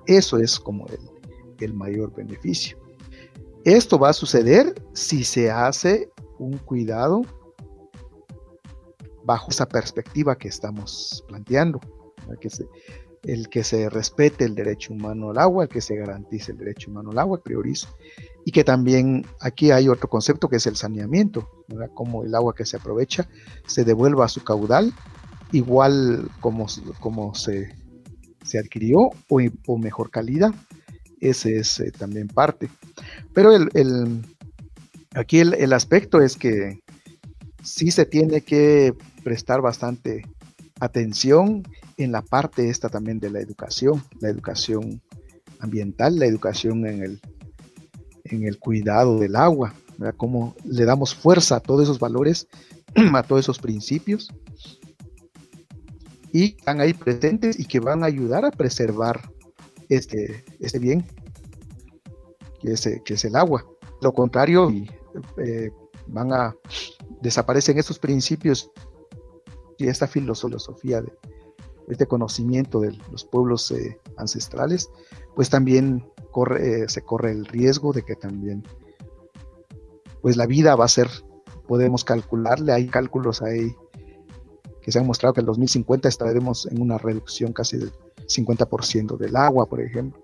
Eso 0.05 0.37
es 0.37 0.59
como 0.59 0.85
el 1.59 1.73
mayor 1.73 2.13
beneficio. 2.15 2.77
Esto 3.65 3.99
va 3.99 4.09
a 4.09 4.13
suceder 4.13 4.73
si 4.93 5.23
se 5.23 5.51
hace 5.51 6.09
un 6.37 6.57
cuidado 6.57 7.21
bajo 9.29 9.51
esa 9.51 9.67
perspectiva 9.67 10.35
que 10.39 10.47
estamos 10.47 11.23
planteando, 11.27 11.79
que 12.41 12.49
el 13.21 13.47
que 13.47 13.63
se 13.63 13.87
respete 13.87 14.43
el 14.43 14.55
derecho 14.55 14.91
humano 14.91 15.29
al 15.29 15.37
agua, 15.37 15.65
el 15.65 15.69
que 15.69 15.81
se 15.81 15.95
garantice 15.95 16.51
el 16.51 16.57
derecho 16.57 16.89
humano 16.89 17.11
al 17.11 17.19
agua, 17.19 17.39
priorizo, 17.43 17.95
y 18.43 18.51
que 18.51 18.63
también 18.63 19.27
aquí 19.39 19.69
hay 19.69 19.87
otro 19.87 20.09
concepto 20.09 20.49
que 20.49 20.55
es 20.55 20.65
el 20.65 20.77
saneamiento, 20.77 21.47
como 21.93 22.23
el 22.23 22.33
agua 22.33 22.55
que 22.55 22.65
se 22.65 22.77
aprovecha 22.77 23.29
se 23.67 23.85
devuelva 23.85 24.25
a 24.25 24.29
su 24.29 24.43
caudal, 24.43 24.93
igual 25.51 26.27
como, 26.39 26.65
como 26.99 27.35
se 27.35 27.77
se 28.43 28.57
adquirió 28.57 29.11
o, 29.27 29.77
mejor 29.77 30.09
calidad. 30.09 30.53
Ese 31.21 31.59
es 31.59 31.79
eh, 31.79 31.91
también 31.91 32.27
parte. 32.27 32.69
Pero 33.33 33.53
el, 33.53 34.25
aquí 35.13 35.39
el, 35.39 35.73
aspecto 35.73 36.19
es 36.21 36.35
que 36.35 36.79
sí 37.63 37.91
se 37.91 38.05
tiene 38.05 38.41
que 38.41 38.93
prestar 39.23 39.61
bastante 39.61 40.23
atención 40.79 41.63
en 41.97 42.11
la 42.11 42.21
parte 42.21 42.69
esta 42.69 42.89
también 42.89 43.19
de 43.19 43.29
la 43.29 43.39
educación, 43.39 44.03
la 44.19 44.29
educación 44.29 45.01
ambiental, 45.59 46.17
la 46.17 46.25
educación 46.25 46.87
en 46.87 47.03
el, 47.03 47.21
en 48.23 48.45
el 48.45 48.59
cuidado 48.59 49.19
del 49.19 49.35
agua, 49.35 49.73
cómo 50.15 50.55
le 50.63 50.85
damos 50.85 51.13
fuerza 51.13 51.57
a 51.57 51.59
todos 51.59 51.83
esos 51.83 51.99
valores, 51.99 52.47
a 53.13 53.23
todos 53.23 53.41
esos 53.41 53.59
principios 53.59 54.29
y 56.31 56.55
están 56.57 56.79
ahí 56.79 56.93
presentes 56.93 57.59
y 57.59 57.65
que 57.65 57.79
van 57.79 58.03
a 58.03 58.07
ayudar 58.07 58.45
a 58.45 58.51
preservar 58.51 59.31
este, 59.89 60.45
este 60.59 60.79
bien, 60.79 61.05
que 62.61 62.73
es, 62.73 62.87
que 63.03 63.13
es 63.13 63.25
el 63.25 63.35
agua. 63.35 63.65
Lo 64.01 64.13
contrario, 64.13 64.71
eh, 65.37 65.71
van 66.07 66.31
a 66.31 66.55
desaparecen 67.21 67.77
estos 67.77 67.99
principios 67.99 68.71
esta 69.87 70.07
filosofía 70.07 71.01
de 71.01 71.11
este 71.87 72.05
conocimiento 72.05 72.79
de 72.79 72.95
los 73.11 73.25
pueblos 73.25 73.71
eh, 73.71 73.99
ancestrales, 74.17 74.89
pues 75.35 75.49
también 75.49 76.05
eh, 76.59 76.85
se 76.87 77.01
corre 77.01 77.31
el 77.31 77.45
riesgo 77.45 77.93
de 77.93 78.03
que 78.03 78.15
también 78.15 78.63
pues 80.21 80.37
la 80.37 80.45
vida 80.45 80.75
va 80.75 80.85
a 80.85 80.89
ser, 80.89 81.09
podemos 81.67 82.03
calcularle, 82.03 82.73
hay 82.73 82.87
cálculos 82.87 83.41
ahí 83.41 83.75
que 84.81 84.91
se 84.91 84.99
han 84.99 85.07
mostrado 85.07 85.33
que 85.33 85.39
en 85.39 85.43
el 85.43 85.47
2050 85.47 86.07
estaremos 86.07 86.65
en 86.67 86.81
una 86.81 86.97
reducción 86.97 87.53
casi 87.53 87.77
del 87.77 87.91
50% 88.27 89.17
del 89.17 89.35
agua, 89.35 89.65
por 89.65 89.81
ejemplo. 89.81 90.23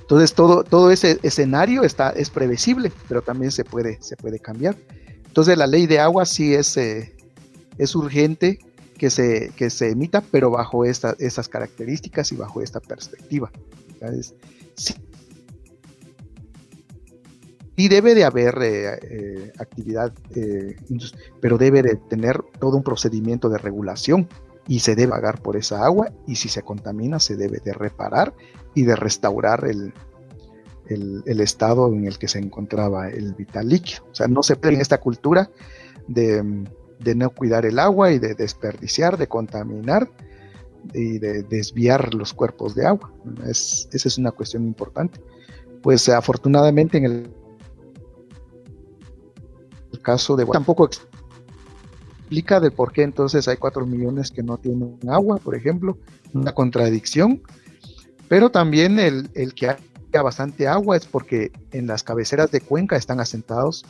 Entonces 0.00 0.34
todo, 0.34 0.64
todo 0.64 0.90
ese 0.90 1.18
escenario 1.22 1.82
está, 1.82 2.10
es 2.10 2.28
previsible, 2.30 2.92
pero 3.08 3.22
también 3.22 3.50
se 3.50 3.64
puede, 3.64 4.00
se 4.02 4.16
puede 4.16 4.38
cambiar. 4.38 4.76
Entonces 5.26 5.56
la 5.56 5.66
ley 5.66 5.86
de 5.86 5.98
agua 5.98 6.26
sí 6.26 6.54
es, 6.54 6.76
eh, 6.76 7.16
es 7.78 7.94
urgente 7.94 8.58
que 8.98 9.10
se, 9.10 9.52
que 9.56 9.70
se 9.70 9.90
emita, 9.90 10.22
pero 10.30 10.50
bajo 10.50 10.84
esta, 10.84 11.14
estas 11.18 11.48
características 11.48 12.32
y 12.32 12.36
bajo 12.36 12.62
esta 12.62 12.80
perspectiva. 12.80 13.50
Y 17.76 17.88
debe 17.88 18.14
de 18.14 18.24
haber 18.24 18.58
eh, 18.62 18.98
eh, 19.02 19.52
actividad, 19.58 20.12
eh, 20.34 20.76
pero 21.40 21.58
debe 21.58 21.82
de 21.82 21.96
tener 21.96 22.40
todo 22.60 22.76
un 22.76 22.84
procedimiento 22.84 23.48
de 23.48 23.58
regulación 23.58 24.28
y 24.68 24.80
se 24.80 24.94
debe 24.94 25.10
pagar 25.10 25.42
por 25.42 25.56
esa 25.56 25.84
agua 25.84 26.10
y 26.26 26.36
si 26.36 26.48
se 26.48 26.62
contamina 26.62 27.18
se 27.18 27.36
debe 27.36 27.58
de 27.62 27.74
reparar 27.74 28.32
y 28.74 28.84
de 28.84 28.96
restaurar 28.96 29.64
el, 29.64 29.92
el, 30.86 31.40
estado 31.40 31.88
en 31.88 32.06
el 32.06 32.18
que 32.18 32.28
se 32.28 32.38
encontraba 32.38 33.08
el 33.08 33.34
vital 33.34 33.68
líquido. 33.68 34.04
O 34.10 34.14
sea, 34.14 34.28
no 34.28 34.42
se 34.42 34.56
puede 34.56 34.74
en 34.74 34.80
esta 34.80 35.00
cultura 35.00 35.50
de, 36.06 36.64
de 37.04 37.14
no 37.14 37.30
cuidar 37.30 37.64
el 37.66 37.78
agua 37.78 38.12
y 38.12 38.18
de 38.18 38.34
desperdiciar, 38.34 39.16
de 39.16 39.28
contaminar 39.28 40.10
y 40.92 41.18
de 41.18 41.42
desviar 41.42 42.14
los 42.14 42.34
cuerpos 42.34 42.74
de 42.74 42.86
agua. 42.86 43.12
Es, 43.46 43.88
esa 43.92 44.08
es 44.08 44.18
una 44.18 44.32
cuestión 44.32 44.64
importante. 44.64 45.20
Pues 45.82 46.08
afortunadamente 46.08 46.98
en 46.98 47.04
el 47.04 47.44
el 49.94 50.00
caso 50.00 50.36
de 50.36 50.44
tampoco 50.46 50.86
explica 50.86 52.60
de 52.60 52.70
por 52.70 52.92
qué 52.92 53.02
entonces 53.02 53.46
hay 53.48 53.56
4 53.56 53.86
millones 53.86 54.30
que 54.30 54.42
no 54.42 54.58
tienen 54.58 54.98
agua, 55.08 55.36
por 55.36 55.54
ejemplo, 55.54 55.98
una 56.32 56.52
contradicción, 56.52 57.42
pero 58.28 58.50
también 58.50 58.98
el, 58.98 59.54
que 59.54 59.68
haya 59.68 60.22
bastante 60.22 60.66
agua 60.66 60.96
es 60.96 61.06
porque 61.06 61.52
en 61.70 61.86
las 61.86 62.02
cabeceras 62.02 62.50
de 62.50 62.60
Cuenca 62.60 62.96
están 62.96 63.20
asentados 63.20 63.84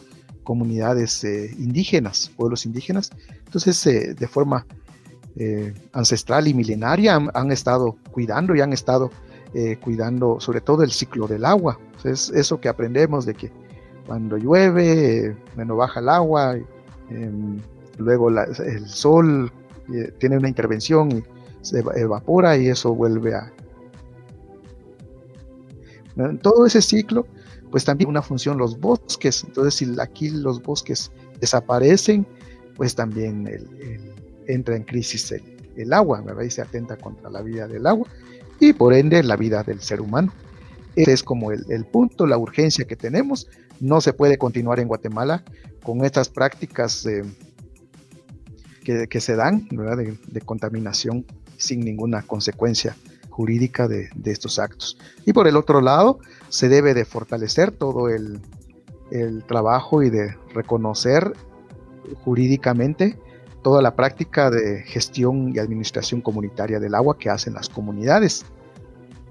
comunidades 0.44 1.24
eh, 1.24 1.54
indígenas, 1.58 2.30
pueblos 2.36 2.66
indígenas, 2.66 3.10
entonces 3.44 3.84
eh, 3.86 4.14
de 4.14 4.28
forma 4.28 4.66
eh, 5.36 5.74
ancestral 5.92 6.46
y 6.46 6.54
milenaria 6.54 7.16
han, 7.16 7.50
estado 7.50 7.96
cuidando 8.12 8.54
y 8.54 8.60
han 8.60 8.72
estado 8.72 9.10
cuidando 9.82 10.40
sobre 10.40 10.60
todo 10.60 10.82
el 10.82 10.90
ciclo 10.90 11.28
del 11.28 11.44
agua. 11.44 11.78
Entonces, 11.96 12.34
eso 12.34 12.60
que 12.60 12.68
aprendemos 12.68 13.24
de 13.24 13.34
que 13.34 13.52
cuando 14.04 14.36
llueve, 14.36 15.36
bueno, 15.54 15.76
baja 15.76 16.00
el 16.00 16.08
agua, 16.08 16.56
em, 17.08 17.60
luego 17.98 18.30
el 18.30 18.88
sol 18.88 19.52
eh, 19.92 20.12
tiene 20.18 20.38
una 20.38 20.48
intervención 20.48 21.12
y 21.12 21.24
se 21.60 21.80
evapora 21.96 22.56
y 22.56 22.68
eso 22.68 22.94
vuelve 22.94 23.34
a... 23.34 23.52
Todo 26.42 26.64
ese 26.66 26.80
ciclo, 26.80 27.26
pues 27.74 27.84
también 27.84 28.08
una 28.08 28.22
función 28.22 28.56
los 28.56 28.78
bosques, 28.78 29.42
entonces 29.42 29.74
si 29.74 30.00
aquí 30.00 30.30
los 30.30 30.62
bosques 30.62 31.10
desaparecen, 31.40 32.24
pues 32.76 32.94
también 32.94 33.50
entra 34.46 34.76
en 34.76 34.84
crisis 34.84 35.34
el, 35.76 35.92
agua, 35.92 36.20
¿verdad? 36.20 36.44
Y 36.44 36.50
se 36.50 36.62
atenta 36.62 36.96
contra 36.96 37.28
la 37.30 37.42
vida 37.42 37.66
del 37.66 37.88
agua 37.88 38.06
y 38.60 38.74
por 38.74 38.94
ende 38.94 39.24
la 39.24 39.34
vida 39.34 39.64
del 39.64 39.80
ser 39.80 40.00
humano. 40.00 40.32
Ese 40.94 41.14
es 41.14 41.24
como 41.24 41.50
el, 41.50 41.64
el 41.68 41.84
punto, 41.84 42.28
la 42.28 42.38
urgencia 42.38 42.84
que 42.84 42.94
tenemos 42.94 43.48
no 43.80 44.00
se 44.00 44.12
puede 44.12 44.38
continuar 44.38 44.78
en 44.78 44.86
Guatemala 44.86 45.42
con 45.82 46.04
estas 46.04 46.28
prácticas 46.28 47.04
que, 48.84 49.20
se 49.20 49.34
dan 49.34 49.66
de, 49.66 50.40
contaminación 50.42 51.26
sin 51.56 51.80
ninguna 51.80 52.22
consecuencia 52.22 52.94
jurídica 53.34 53.88
de, 53.88 54.08
estos 54.24 54.60
actos. 54.60 54.96
Y 55.26 55.32
por 55.32 55.48
el 55.48 55.56
otro 55.56 55.80
lado, 55.80 56.20
se 56.50 56.68
debe 56.68 56.94
de 56.94 57.04
fortalecer 57.04 57.72
todo 57.72 58.08
el, 58.08 58.40
trabajo 59.46 60.02
y 60.02 60.10
de 60.10 60.36
reconocer 60.54 61.34
jurídicamente 62.24 63.16
toda 63.62 63.80
la 63.80 63.94
práctica 63.94 64.50
de 64.50 64.82
gestión 64.82 65.52
y 65.54 65.60
administración 65.60 66.20
comunitaria 66.20 66.80
del 66.80 66.96
agua 66.96 67.16
que 67.16 67.30
hacen 67.30 67.54
las 67.54 67.68
comunidades. 67.68 68.44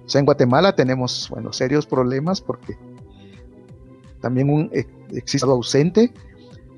O 0.05 0.09
sea, 0.09 0.19
en 0.19 0.25
Guatemala 0.25 0.73
tenemos 0.73 1.27
bueno, 1.29 1.51
serios 1.51 1.85
problemas 1.85 2.39
porque 2.39 2.77
también 4.21 4.49
un 4.49 4.69
eh, 4.71 4.85
existe 5.11 5.49
ausente, 5.49 6.13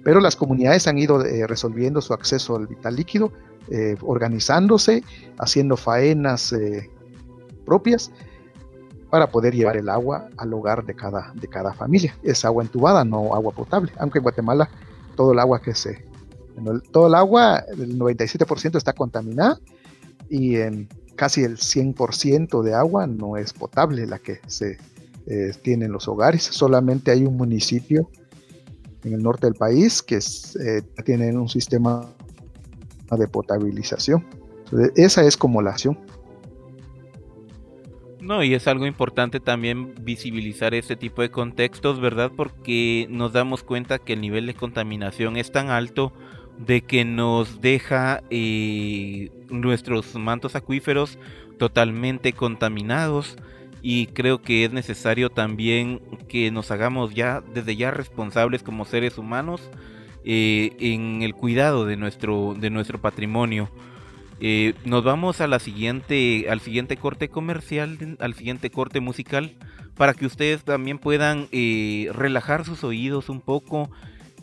pero 0.03 0.19
las 0.19 0.35
comunidades 0.35 0.87
han 0.87 0.97
ido 0.97 1.23
eh, 1.23 1.45
resolviendo 1.45 2.01
su 2.01 2.13
acceso 2.13 2.55
al 2.55 2.65
vital 2.65 2.95
líquido, 2.95 3.31
eh, 3.69 3.97
organizándose, 4.01 5.03
haciendo 5.37 5.77
faenas 5.77 6.53
propias 7.65 8.11
para 9.09 9.29
poder 9.29 9.55
llevar 9.55 9.77
el 9.77 9.89
agua 9.89 10.29
al 10.37 10.53
hogar 10.53 10.85
de 10.85 10.95
cada, 10.95 11.31
de 11.35 11.47
cada 11.47 11.73
familia. 11.73 12.17
Es 12.23 12.45
agua 12.45 12.63
entubada, 12.63 13.05
no 13.05 13.33
agua 13.33 13.53
potable, 13.53 13.91
aunque 13.97 14.19
en 14.19 14.23
Guatemala 14.23 14.69
todo 15.15 15.31
el 15.31 15.39
agua 15.39 15.61
que 15.61 15.73
se... 15.73 16.05
todo 16.91 17.07
el 17.07 17.15
agua, 17.15 17.63
el 17.69 17.97
97% 17.97 18.77
está 18.77 18.93
contaminada 18.93 19.59
y 20.29 20.57
en 20.57 20.89
casi 21.15 21.43
el 21.43 21.57
100% 21.57 22.61
de 22.61 22.73
agua 22.73 23.07
no 23.07 23.37
es 23.37 23.53
potable 23.53 24.05
la 24.05 24.19
que 24.19 24.39
se 24.47 24.77
eh, 25.27 25.51
tienen 25.61 25.91
los 25.91 26.07
hogares. 26.07 26.43
Solamente 26.43 27.11
hay 27.11 27.25
un 27.25 27.37
municipio 27.37 28.09
en 29.03 29.13
el 29.13 29.23
norte 29.23 29.47
del 29.47 29.55
país 29.55 30.01
que 30.01 30.17
eh, 30.17 30.81
tienen 31.03 31.37
un 31.37 31.47
sistema 31.47 32.13
de 33.17 33.27
potabilización. 33.27 34.25
esa 34.95 35.23
es 35.23 35.37
como 35.37 35.61
la 35.61 35.71
acción. 35.71 35.97
No, 38.25 38.43
y 38.43 38.55
es 38.55 38.67
algo 38.67 38.87
importante 38.87 39.39
también 39.39 39.93
visibilizar 40.01 40.73
este 40.73 40.95
tipo 40.95 41.21
de 41.21 41.29
contextos, 41.29 41.99
¿verdad? 41.99 42.31
Porque 42.35 43.05
nos 43.11 43.33
damos 43.33 43.61
cuenta 43.61 43.99
que 43.99 44.13
el 44.13 44.21
nivel 44.21 44.47
de 44.47 44.55
contaminación 44.55 45.37
es 45.37 45.51
tan 45.51 45.69
alto 45.69 46.11
de 46.57 46.81
que 46.81 47.05
nos 47.05 47.61
deja 47.61 48.23
eh, 48.31 49.29
nuestros 49.51 50.15
mantos 50.15 50.55
acuíferos 50.55 51.19
totalmente 51.59 52.33
contaminados 52.33 53.37
y 53.83 54.07
creo 54.07 54.41
que 54.41 54.65
es 54.65 54.73
necesario 54.73 55.29
también 55.29 56.01
que 56.27 56.49
nos 56.49 56.71
hagamos 56.71 57.13
ya 57.13 57.43
desde 57.53 57.75
ya 57.75 57.91
responsables 57.91 58.63
como 58.63 58.85
seres 58.85 59.19
humanos 59.19 59.69
eh, 60.23 60.75
en 60.79 61.21
el 61.21 61.35
cuidado 61.35 61.85
de 61.85 61.95
nuestro 61.95 62.55
de 62.57 62.71
nuestro 62.71 62.99
patrimonio. 62.99 63.69
Eh, 64.39 64.73
nos 64.83 65.03
vamos 65.03 65.41
a 65.41 65.47
la 65.47 65.59
siguiente 65.59 66.47
al 66.49 66.59
siguiente 66.59 66.97
corte 66.97 67.29
comercial, 67.29 68.17
al 68.19 68.33
siguiente 68.33 68.69
corte 68.69 68.99
musical 68.99 69.55
para 69.95 70.13
que 70.13 70.25
ustedes 70.25 70.63
también 70.63 70.99
puedan 70.99 71.47
eh, 71.51 72.09
relajar 72.13 72.65
sus 72.65 72.83
oídos 72.83 73.29
un 73.29 73.39
poco 73.39 73.89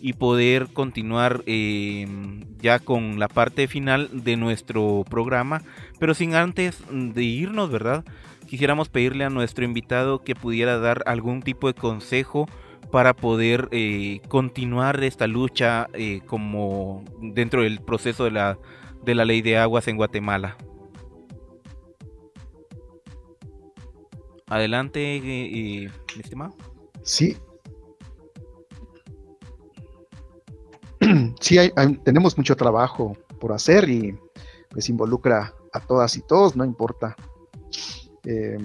y 0.00 0.14
poder 0.14 0.68
continuar 0.72 1.44
ya 1.46 2.80
con 2.80 3.20
la 3.20 3.28
parte 3.28 3.68
final 3.68 4.08
de 4.24 4.36
nuestro 4.36 5.04
programa, 5.08 5.62
pero 6.00 6.14
sin 6.14 6.34
antes 6.34 6.82
de 6.90 7.22
irnos, 7.22 7.70
¿verdad? 7.70 8.04
quisiéramos 8.52 8.90
pedirle 8.90 9.24
a 9.24 9.30
nuestro 9.30 9.64
invitado 9.64 10.22
que 10.22 10.34
pudiera 10.34 10.78
dar 10.78 11.02
algún 11.06 11.40
tipo 11.40 11.68
de 11.68 11.74
consejo 11.74 12.46
para 12.90 13.14
poder 13.14 13.68
eh, 13.70 14.20
continuar 14.28 15.02
esta 15.02 15.26
lucha 15.26 15.88
eh, 15.94 16.20
como 16.26 17.02
dentro 17.22 17.62
del 17.62 17.80
proceso 17.80 18.24
de 18.24 18.32
la, 18.32 18.58
de 19.04 19.14
la 19.14 19.24
ley 19.24 19.42
de 19.42 19.58
aguas 19.58 19.88
en 19.88 19.96
Guatemala. 19.96 20.56
Adelante, 24.46 25.16
eh, 25.16 25.90
mi 26.14 26.20
estimado. 26.20 26.54
Sí. 27.02 27.36
Sí, 31.40 31.58
tenemos 32.04 32.38
mucho 32.38 32.54
trabajo 32.56 33.16
por 33.40 33.52
hacer 33.52 33.88
y 33.88 34.16
pues 34.70 34.88
involucra 34.88 35.52
a 35.72 35.80
todas 35.80 36.16
y 36.16 36.22
todos, 36.22 36.54
no 36.54 36.64
importa 36.64 37.16
eh, 38.24 38.58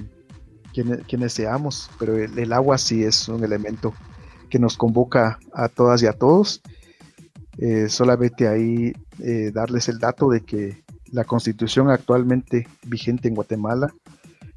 quienes, 1.08 1.34
seamos, 1.34 1.90
pero 1.98 2.16
el, 2.16 2.54
agua 2.54 2.78
sí 2.78 3.04
es 3.04 3.28
un 3.28 3.44
elemento 3.44 3.94
que 4.50 4.60
nos 4.60 4.78
convoca 4.78 5.40
a 5.54 5.70
todas 5.70 6.04
y 6.04 6.06
a 6.06 6.14
todos. 6.14 6.62
Eh, 7.58 7.90
solamente 7.90 8.48
ahí 8.48 8.94
eh, 9.20 9.52
darles 9.54 9.90
el 9.90 10.00
dato 10.00 10.30
de 10.30 10.42
que 10.42 10.84
la 11.12 11.24
constitución 11.24 11.90
actualmente 11.90 12.68
vigente 12.86 13.28
en 13.28 13.36
Guatemala, 13.36 13.94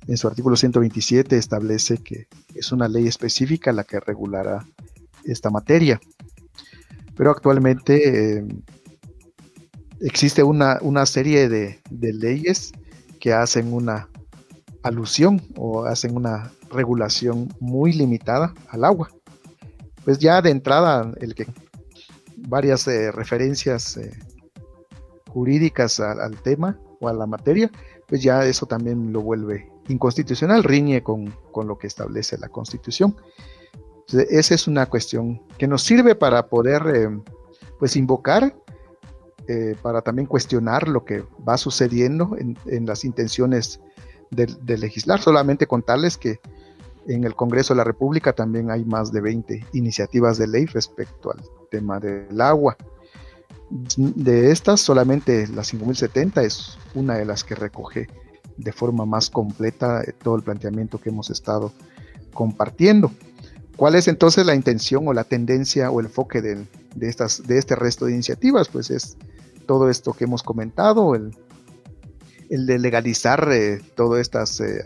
en 0.06 0.16
su 0.16 0.26
artículo 0.26 0.56
127, 0.56 1.36
establece 1.36 1.98
que 1.98 2.26
es 2.54 2.72
una 2.72 2.88
ley 2.88 3.06
específica 3.06 3.72
la 3.72 3.84
que 3.84 4.00
regulará 4.00 4.66
esta 5.24 5.50
materia. 5.50 6.00
Pero 7.16 7.30
actualmente 7.30 8.38
eh, 8.38 8.44
existe 10.00 10.42
una, 10.42 11.06
serie 11.06 11.48
de, 11.48 11.80
de 11.90 12.12
leyes 12.12 12.72
que 13.20 13.32
hacen 13.32 13.72
una 13.72 14.08
alusión 14.82 15.42
o 15.56 15.84
hacen 15.84 16.16
una 16.16 16.50
regulación 16.70 17.48
muy 17.60 17.92
limitada 17.92 18.54
al 18.68 18.84
agua. 18.84 19.10
Pues 20.04 20.18
ya 20.18 20.40
de 20.40 20.50
entrada, 20.50 21.12
el 21.20 21.34
que 21.34 21.46
varias 22.36 22.86
eh, 22.88 23.12
referencias 23.12 23.96
eh, 23.96 24.10
jurídicas 25.32 26.00
al 26.00 26.40
tema 26.42 26.78
o 27.00 27.08
a 27.08 27.12
la 27.12 27.26
materia, 27.26 27.70
pues 28.06 28.22
ya 28.22 28.44
eso 28.44 28.66
también 28.66 29.12
lo 29.12 29.22
vuelve 29.22 29.70
inconstitucional, 29.88 30.62
riñe 30.62 31.02
con, 31.02 31.34
lo 31.54 31.78
que 31.78 31.86
establece 31.86 32.38
la 32.38 32.48
Constitución. 32.48 33.16
esa 34.08 34.54
es 34.54 34.68
una 34.68 34.86
cuestión 34.86 35.42
que 35.58 35.66
nos 35.66 35.82
sirve 35.82 36.14
para 36.14 36.48
poder 36.48 36.82
eh, 36.94 37.08
pues 37.78 37.96
invocar, 37.96 38.54
para 39.82 40.00
también 40.00 40.26
cuestionar 40.26 40.86
lo 40.86 41.04
que 41.04 41.24
va 41.48 41.56
sucediendo 41.56 42.36
en, 42.38 42.56
en 42.66 42.86
las 42.86 43.04
intenciones 43.04 43.80
de, 44.30 44.78
legislar. 44.78 45.20
Solamente 45.20 45.66
contarles 45.66 46.16
que 46.16 46.40
en 47.06 47.24
el 47.24 47.34
Congreso 47.34 47.74
de 47.74 47.78
la 47.78 47.84
República 47.84 48.32
también 48.32 48.70
hay 48.70 48.84
más 48.84 49.12
de 49.12 49.20
20 49.20 49.66
iniciativas 49.72 50.38
de 50.38 50.46
ley 50.46 50.66
respecto 50.66 51.32
al 51.32 51.40
tema 51.70 51.98
del 51.98 52.40
agua. 52.40 52.76
De 53.70 54.50
estas, 54.50 54.80
solamente 54.80 55.46
la 55.48 55.62
5070 55.62 56.42
es 56.42 56.76
una 56.94 57.14
de 57.14 57.24
las 57.24 57.44
que 57.44 57.54
recoge 57.54 58.08
de 58.56 58.72
forma 58.72 59.06
más 59.06 59.30
completa 59.30 60.02
todo 60.22 60.36
el 60.36 60.42
planteamiento 60.42 60.98
que 60.98 61.10
hemos 61.10 61.30
estado 61.30 61.72
compartiendo. 62.34 63.12
¿Cuál 63.76 63.94
es 63.94 64.08
entonces 64.08 64.44
la 64.44 64.54
intención 64.54 65.06
o 65.06 65.12
la 65.12 65.24
tendencia 65.24 65.90
o 65.90 66.00
el 66.00 66.06
enfoque 66.06 66.42
de, 66.42 66.66
estas, 67.00 67.46
de 67.46 67.58
este 67.58 67.76
resto 67.76 68.06
de 68.06 68.12
iniciativas? 68.12 68.68
Pues 68.68 68.90
es 68.90 69.16
todo 69.66 69.88
esto 69.88 70.12
que 70.12 70.24
hemos 70.24 70.42
comentado, 70.42 71.14
el 71.14 71.32
el 72.50 72.66
de 72.66 72.78
legalizar 72.78 73.48
eh, 73.52 73.80
estas, 74.18 74.60
eh, 74.60 74.84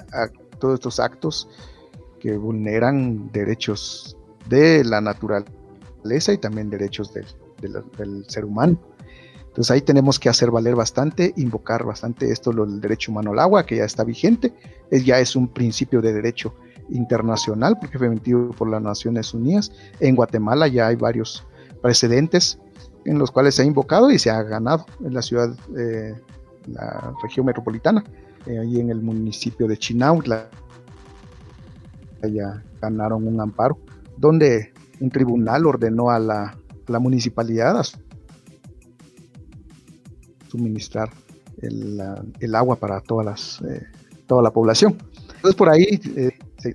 todos 0.60 0.74
estos 0.74 1.00
actos 1.00 1.48
que 2.20 2.36
vulneran 2.36 3.32
derechos 3.32 4.16
de 4.48 4.84
la 4.84 5.00
naturaleza 5.00 6.32
y 6.32 6.38
también 6.38 6.68
derechos 6.70 7.12
del, 7.14 7.26
ser 8.28 8.44
humano. 8.44 8.78
Entonces 9.54 9.70
ahí 9.70 9.82
tenemos 9.82 10.18
que 10.18 10.28
hacer 10.28 10.50
valer 10.50 10.74
bastante, 10.74 11.32
invocar 11.36 11.84
bastante 11.84 12.32
esto, 12.32 12.52
lo 12.52 12.66
del 12.66 12.80
derecho 12.80 13.12
humano 13.12 13.30
al 13.30 13.38
agua, 13.38 13.64
que 13.64 13.76
ya 13.76 13.84
está 13.84 14.02
vigente, 14.02 14.52
es, 14.90 15.04
ya 15.04 15.20
es 15.20 15.36
un 15.36 15.46
principio 15.46 16.02
de 16.02 16.12
derecho 16.12 16.54
internacional, 16.90 17.78
porque 17.78 17.96
fue 17.96 18.08
emitido 18.08 18.50
por 18.50 18.68
las 18.68 18.82
Naciones 18.82 19.32
Unidas. 19.32 19.70
En 20.00 20.16
Guatemala 20.16 20.66
ya 20.66 20.88
hay 20.88 20.96
varios 20.96 21.46
precedentes 21.80 22.58
en 23.04 23.18
los 23.18 23.30
cuales 23.30 23.54
se 23.54 23.62
ha 23.62 23.64
invocado 23.64 24.10
y 24.10 24.18
se 24.18 24.28
ha 24.28 24.42
ganado 24.42 24.86
en 25.04 25.14
la 25.14 25.22
ciudad 25.22 25.54
eh, 25.78 26.14
la 26.66 27.14
región 27.22 27.46
metropolitana, 27.46 28.02
eh, 28.46 28.58
ahí 28.58 28.80
en 28.80 28.90
el 28.90 29.02
municipio 29.02 29.68
de 29.68 29.76
Chinautla. 29.76 30.50
Ya 32.22 32.60
ganaron 32.80 33.28
un 33.28 33.40
amparo, 33.40 33.78
donde 34.16 34.72
un 34.98 35.10
tribunal 35.10 35.66
ordenó 35.66 36.10
a 36.10 36.18
la, 36.18 36.56
municipalidad 36.98 37.78
a 37.78 37.82
suministrar 40.48 41.10
el, 41.60 42.54
agua 42.54 42.76
para 42.76 43.00
todas 43.00 43.26
las, 43.26 43.62
eh, 43.62 43.86
toda 44.26 44.42
la 44.42 44.50
población. 44.50 44.96
Entonces, 45.36 45.54
por 45.54 45.68
ahí, 45.68 46.00
eh, 46.16 46.30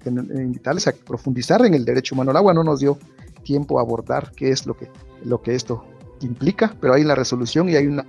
invitarles 0.09 0.87
a 0.87 0.91
profundizar 0.91 1.65
en 1.65 1.73
el 1.73 1.85
derecho 1.85 2.15
humano 2.15 2.31
al 2.31 2.37
agua. 2.37 2.53
No 2.53 2.63
nos 2.63 2.79
dio 2.79 2.97
tiempo 3.43 3.79
a 3.79 3.81
abordar 3.81 4.31
qué 4.35 4.49
es 4.49 4.65
lo 4.65 4.75
que, 4.75 4.89
lo 5.23 5.41
que 5.41 5.55
esto 5.55 5.85
implica, 6.21 6.75
pero 6.79 6.93
hay 6.93 7.03
la 7.03 7.15
resolución 7.15 7.69
y 7.69 7.75
hay 7.75 7.87
una 7.87 8.05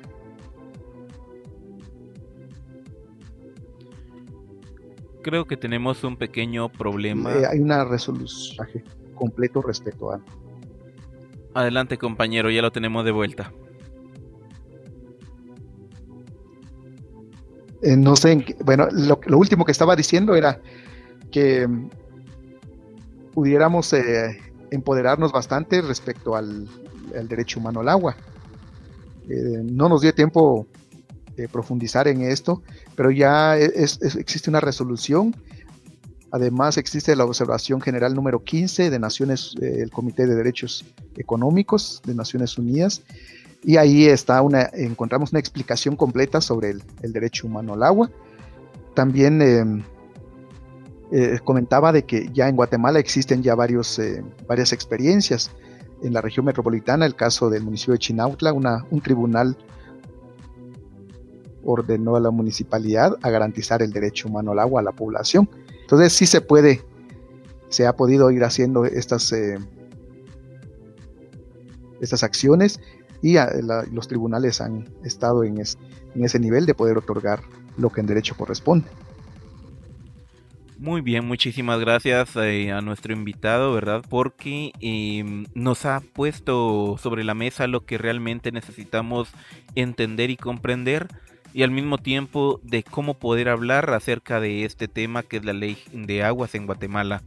Creo 5.22 5.46
que 5.46 5.56
tenemos 5.56 6.02
un 6.02 6.16
pequeño 6.16 6.70
problema. 6.70 7.32
Eh, 7.34 7.46
hay 7.46 7.60
una 7.60 7.84
resolución 7.84 8.66
completo 9.14 9.60
respecto 9.60 10.12
a. 10.12 10.20
Adelante, 11.54 11.98
compañero, 11.98 12.50
ya 12.50 12.62
lo 12.62 12.70
tenemos 12.70 13.04
de 13.04 13.10
vuelta. 13.10 13.52
Eh, 17.82 17.96
no 17.96 18.14
sé, 18.14 18.56
bueno, 18.64 18.88
lo, 18.92 19.38
último 19.38 19.64
que 19.64 19.72
estaba 19.72 19.96
diciendo 19.96 20.34
era 20.34 20.60
que 21.32 21.66
mm, 21.66 21.90
pudiéramos 23.32 23.92
eh, 23.94 24.38
empoderarnos 24.70 25.32
bastante 25.32 25.80
respecto 25.80 26.36
al, 26.36 26.68
derecho 27.28 27.58
humano 27.58 27.80
al 27.80 27.88
agua. 27.88 28.16
no 29.26 29.88
nos 29.88 30.02
dio 30.02 30.14
tiempo 30.14 30.66
profundizar 31.50 32.06
en 32.06 32.20
esto, 32.22 32.62
pero 32.94 33.10
ya 33.10 33.58
e, 33.58 33.64
existe 34.18 34.50
una 34.50 34.60
resolución. 34.60 35.34
Además 36.32 36.76
existe 36.76 37.16
la 37.16 37.24
observación 37.24 37.80
general 37.80 38.14
número 38.14 38.44
15 38.44 38.90
de 38.90 38.98
Naciones, 38.98 39.54
eh, 39.60 39.78
el 39.80 39.90
Comité 39.90 40.26
de 40.26 40.36
Derechos 40.36 40.84
Económicos 41.16 42.00
de 42.04 42.14
Naciones 42.14 42.56
Unidas, 42.56 43.02
y 43.62 43.76
ahí 43.76 44.06
está 44.06 44.40
una, 44.40 44.70
encontramos 44.72 45.32
una 45.32 45.40
explicación 45.40 45.96
completa 45.96 46.40
sobre 46.40 46.70
el, 46.70 47.12
derecho 47.12 47.46
humano 47.46 47.74
al 47.74 47.82
agua. 47.82 48.10
También 48.94 49.42
em, 49.42 49.82
eh, 51.12 51.38
comentaba 51.44 51.92
de 51.92 52.04
que 52.04 52.30
ya 52.32 52.48
en 52.48 52.56
Guatemala 52.56 53.00
existen 53.00 53.42
ya 53.42 53.54
varios, 53.54 53.98
eh, 53.98 54.24
varias 54.46 54.72
experiencias. 54.72 55.50
En 56.02 56.14
la 56.14 56.22
región 56.22 56.46
metropolitana, 56.46 57.04
el 57.04 57.14
caso 57.14 57.50
del 57.50 57.62
municipio 57.62 57.92
de 57.92 57.98
Chinautla, 57.98 58.54
un 58.54 59.00
tribunal 59.02 59.58
ordenó 61.62 62.16
a 62.16 62.20
la 62.20 62.30
municipalidad 62.30 63.16
a 63.20 63.28
garantizar 63.28 63.82
el 63.82 63.92
derecho 63.92 64.28
humano 64.28 64.52
al 64.52 64.60
agua 64.60 64.80
a 64.80 64.84
la 64.84 64.92
población. 64.92 65.48
Entonces 65.90 66.12
sí 66.12 66.24
se 66.24 66.40
puede, 66.40 66.84
se 67.68 67.84
ha 67.84 67.96
podido 67.96 68.30
ir 68.30 68.44
haciendo 68.44 68.84
estas, 68.84 69.32
eh, 69.32 69.58
estas 72.00 72.22
acciones 72.22 72.78
y 73.22 73.34
los 73.90 74.06
tribunales 74.06 74.60
han 74.60 74.88
estado 75.02 75.42
en, 75.42 75.58
en 75.58 76.24
ese 76.24 76.38
nivel 76.38 76.64
de 76.64 76.74
poder 76.74 76.96
otorgar 76.96 77.40
lo 77.76 77.90
que 77.90 78.02
en 78.02 78.06
derecho 78.06 78.36
corresponde. 78.36 78.86
Muy 80.78 81.00
bien, 81.00 81.26
muchísimas 81.26 81.80
gracias 81.80 82.36
eh, 82.36 82.70
a 82.70 82.80
nuestro 82.82 83.12
invitado, 83.12 83.74
¿verdad? 83.74 84.04
Porque 84.08 84.70
em, 84.78 85.44
nos 85.54 85.86
ha 85.86 86.00
puesto 86.00 86.98
sobre 86.98 87.24
la 87.24 87.34
mesa 87.34 87.66
lo 87.66 87.84
que 87.84 87.98
realmente 87.98 88.52
necesitamos 88.52 89.28
entender 89.74 90.30
y 90.30 90.36
comprender 90.36 91.08
y 91.52 91.62
al 91.62 91.70
mismo 91.70 91.98
tiempo 91.98 92.60
de 92.62 92.82
cómo 92.82 93.14
poder 93.14 93.48
hablar 93.48 93.90
acerca 93.90 94.40
de 94.40 94.64
este 94.64 94.88
tema 94.88 95.22
que 95.22 95.38
es 95.38 95.44
la 95.44 95.52
ley 95.52 95.78
de 95.92 96.22
aguas 96.22 96.54
en 96.54 96.66
Guatemala. 96.66 97.22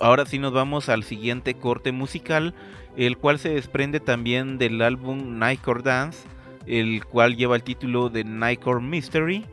ahora 0.00 0.26
sí 0.26 0.38
nos 0.38 0.52
vamos 0.52 0.88
al 0.88 1.04
siguiente 1.04 1.54
corte 1.54 1.92
musical, 1.92 2.54
el 2.96 3.16
cual 3.16 3.38
se 3.38 3.50
desprende 3.50 4.00
también 4.00 4.58
del 4.58 4.80
álbum 4.82 5.38
Nightcore 5.38 5.82
Dance, 5.82 6.26
el 6.66 7.04
cual 7.04 7.36
lleva 7.36 7.56
el 7.56 7.62
título 7.62 8.08
de 8.08 8.24
Nightcore 8.24 8.80
Mystery. 8.80 9.44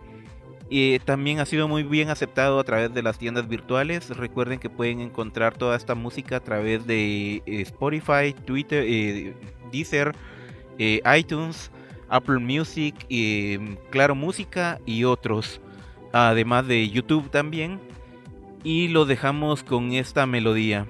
Y 0.70 1.00
también 1.00 1.40
ha 1.40 1.46
sido 1.46 1.70
muy 1.70 1.84
bien 1.84 2.10
aceptado 2.10 2.60
a 2.60 2.64
través 2.66 2.94
de 2.94 3.02
las 3.02 3.18
tiendas 3.18 3.48
virtuales. 3.48 4.10
Recuerden 4.10 4.60
que 4.60 4.70
pueden 4.70 5.00
encontrar 5.00 5.58
toda 5.58 5.78
esta 5.78 5.96
música 5.96 6.38
a 6.38 6.40
través 6.42 6.86
de 6.86 7.36
eh, 7.38 7.62
Spotify, 7.62 8.36
Twitter, 8.46 8.84
eh, 8.86 9.34
Deezer, 9.72 10.14
eh, 10.78 11.02
iTunes 11.18 11.72
Apple 12.10 12.40
Music, 12.40 12.96
y, 13.10 13.58
Claro 13.90 14.16
Música 14.16 14.80
y 14.86 15.04
otros, 15.04 15.62
además 16.12 16.68
de 16.68 16.90
YouTube 16.90 17.30
también. 17.30 17.80
Y 18.64 18.88
lo 18.90 19.06
dejamos 19.06 19.64
con 19.64 19.92
esta 19.94 20.26
melodía. 20.26 20.88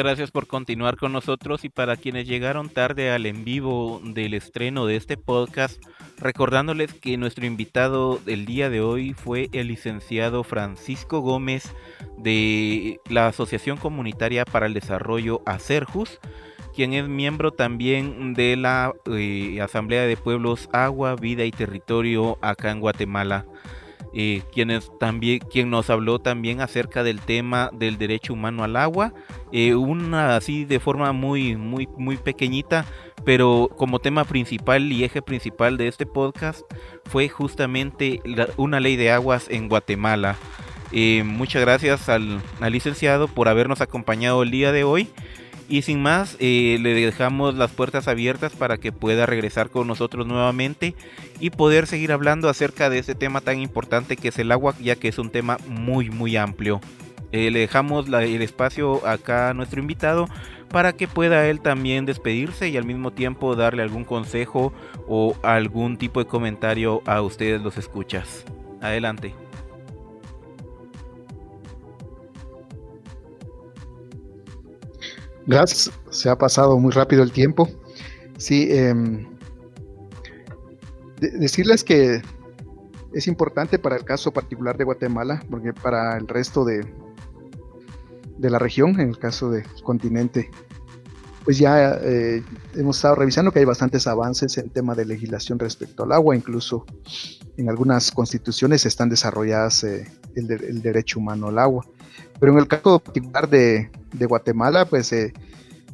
Muchas 0.00 0.12
gracias 0.12 0.30
por 0.30 0.46
continuar 0.46 0.96
con 0.96 1.12
nosotros 1.12 1.62
y 1.66 1.68
para 1.68 1.94
quienes 1.94 2.26
llegaron 2.26 2.70
tarde 2.70 3.10
al 3.10 3.26
en 3.26 3.44
vivo 3.44 4.00
del 4.02 4.32
estreno 4.32 4.86
de 4.86 4.96
este 4.96 5.18
podcast, 5.18 5.78
recordándoles 6.16 6.94
que 6.94 7.18
nuestro 7.18 7.44
invitado 7.44 8.16
del 8.16 8.46
día 8.46 8.70
de 8.70 8.80
hoy 8.80 9.12
fue 9.12 9.50
el 9.52 9.68
licenciado 9.68 10.42
Francisco 10.42 11.20
Gómez 11.20 11.74
de 12.16 12.98
la 13.10 13.26
Asociación 13.26 13.76
Comunitaria 13.76 14.46
para 14.46 14.64
el 14.64 14.72
Desarrollo 14.72 15.42
ACERJUS, 15.44 16.18
quien 16.74 16.94
es 16.94 17.06
miembro 17.06 17.50
también 17.50 18.32
de 18.32 18.56
la 18.56 18.94
eh, 19.04 19.60
Asamblea 19.60 20.06
de 20.06 20.16
Pueblos 20.16 20.70
Agua, 20.72 21.14
Vida 21.14 21.44
y 21.44 21.50
Territorio 21.50 22.38
acá 22.40 22.70
en 22.70 22.80
Guatemala. 22.80 23.44
Eh, 24.12 24.42
quienes 24.52 24.90
también, 24.98 25.38
quien 25.38 25.70
nos 25.70 25.88
habló 25.88 26.18
también 26.18 26.60
acerca 26.60 27.04
del 27.04 27.20
tema 27.20 27.70
del 27.72 27.96
derecho 27.96 28.32
humano 28.32 28.64
al 28.64 28.76
agua, 28.76 29.14
eh, 29.52 29.74
una 29.76 30.34
así 30.36 30.64
de 30.64 30.80
forma 30.80 31.12
muy, 31.12 31.56
muy, 31.56 31.88
muy 31.96 32.16
pequeñita, 32.16 32.86
pero 33.24 33.70
como 33.76 34.00
tema 34.00 34.24
principal 34.24 34.90
y 34.90 35.04
eje 35.04 35.22
principal 35.22 35.76
de 35.76 35.86
este 35.86 36.06
podcast 36.06 36.62
fue 37.04 37.28
justamente 37.28 38.20
una 38.56 38.80
ley 38.80 38.96
de 38.96 39.12
aguas 39.12 39.46
en 39.48 39.68
Guatemala. 39.68 40.36
Eh, 40.92 41.22
muchas 41.24 41.62
gracias 41.62 42.08
al, 42.08 42.40
al 42.60 42.72
licenciado 42.72 43.28
por 43.28 43.48
habernos 43.48 43.80
acompañado 43.80 44.42
el 44.42 44.50
día 44.50 44.72
de 44.72 44.82
hoy. 44.82 45.08
Y 45.70 45.82
sin 45.82 46.02
más, 46.02 46.36
eh, 46.40 46.78
le 46.80 46.94
dejamos 46.94 47.54
las 47.54 47.70
puertas 47.70 48.08
abiertas 48.08 48.52
para 48.56 48.78
que 48.78 48.90
pueda 48.90 49.24
regresar 49.24 49.70
con 49.70 49.86
nosotros 49.86 50.26
nuevamente 50.26 50.96
y 51.38 51.50
poder 51.50 51.86
seguir 51.86 52.10
hablando 52.10 52.48
acerca 52.48 52.90
de 52.90 52.98
este 52.98 53.14
tema 53.14 53.40
tan 53.40 53.60
importante 53.60 54.16
que 54.16 54.28
es 54.28 54.38
el 54.40 54.50
agua, 54.50 54.74
ya 54.80 54.96
que 54.96 55.06
es 55.06 55.18
un 55.20 55.30
tema 55.30 55.58
muy, 55.68 56.10
muy 56.10 56.36
amplio. 56.36 56.80
Eh, 57.30 57.52
le 57.52 57.60
dejamos 57.60 58.08
el 58.08 58.42
espacio 58.42 59.06
acá 59.06 59.50
a 59.50 59.54
nuestro 59.54 59.78
invitado 59.78 60.26
para 60.70 60.92
que 60.94 61.06
pueda 61.06 61.46
él 61.46 61.60
también 61.60 62.04
despedirse 62.04 62.68
y 62.68 62.76
al 62.76 62.84
mismo 62.84 63.12
tiempo 63.12 63.54
darle 63.54 63.84
algún 63.84 64.02
consejo 64.02 64.72
o 65.06 65.36
algún 65.44 65.98
tipo 65.98 66.18
de 66.18 66.26
comentario 66.26 67.00
a 67.06 67.22
ustedes 67.22 67.62
los 67.62 67.78
escuchas. 67.78 68.44
Adelante. 68.80 69.34
Gracias, 75.46 75.90
se 76.10 76.28
ha 76.28 76.36
pasado 76.36 76.78
muy 76.78 76.92
rápido 76.92 77.22
el 77.22 77.32
tiempo. 77.32 77.68
Sí, 78.38 78.68
em, 78.70 79.26
decirles 81.18 81.84
que 81.84 82.22
es 83.12 83.26
importante 83.26 83.78
para 83.78 83.96
el 83.96 84.04
caso 84.04 84.32
particular 84.32 84.76
de 84.78 84.84
Guatemala, 84.84 85.42
porque 85.50 85.72
para 85.72 86.16
el 86.16 86.28
resto 86.28 86.64
de, 86.64 86.86
de 88.38 88.50
la 88.50 88.58
región, 88.58 89.00
en 89.00 89.10
el 89.10 89.18
caso 89.18 89.50
del 89.50 89.64
continente, 89.82 90.50
pues 91.44 91.58
ya 91.58 91.98
eh, 92.02 92.42
hemos 92.74 92.96
estado 92.96 93.14
revisando 93.14 93.50
que 93.50 93.60
hay 93.60 93.64
bastantes 93.64 94.06
avances 94.06 94.56
en 94.58 94.70
tema 94.70 94.94
de 94.94 95.04
legislación 95.04 95.58
respecto 95.58 96.04
al 96.04 96.12
agua, 96.12 96.36
incluso 96.36 96.84
en 97.56 97.68
algunas 97.68 98.10
constituciones 98.10 98.86
están 98.86 99.08
desarrolladas 99.08 99.84
eh, 99.84 100.06
el, 100.34 100.82
derecho 100.82 101.18
humano 101.18 101.48
al 101.48 101.58
agua. 101.58 101.86
Pero 102.40 102.52
en 102.52 102.58
el 102.58 102.66
caso 102.66 102.98
particular 102.98 103.48
de, 103.48 103.90
Guatemala, 104.26 104.86
pues 104.86 105.12
eh, 105.12 105.32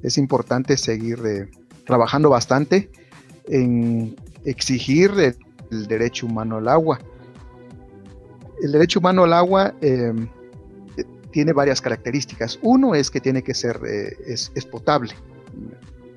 es 0.02 0.16
importante 0.16 0.76
seguir 0.76 1.18
eh, 1.26 1.50
trabajando 1.84 2.30
bastante 2.30 2.88
en 3.48 4.16
exigir 4.44 5.10
el, 5.70 5.86
derecho 5.88 6.26
humano 6.26 6.58
al 6.58 6.68
agua. 6.68 7.00
El 8.62 8.72
derecho 8.72 9.00
humano 9.00 9.24
al 9.24 9.32
agua 9.32 9.74
em, 9.80 10.28
tiene 11.32 11.52
varias 11.52 11.80
características. 11.80 12.58
Uno 12.62 12.94
es 12.94 13.10
que 13.10 13.20
tiene 13.20 13.42
que 13.42 13.52
ser 13.52 13.80
eh, 13.86 14.16
es, 14.26 14.50
potable. 14.70 15.12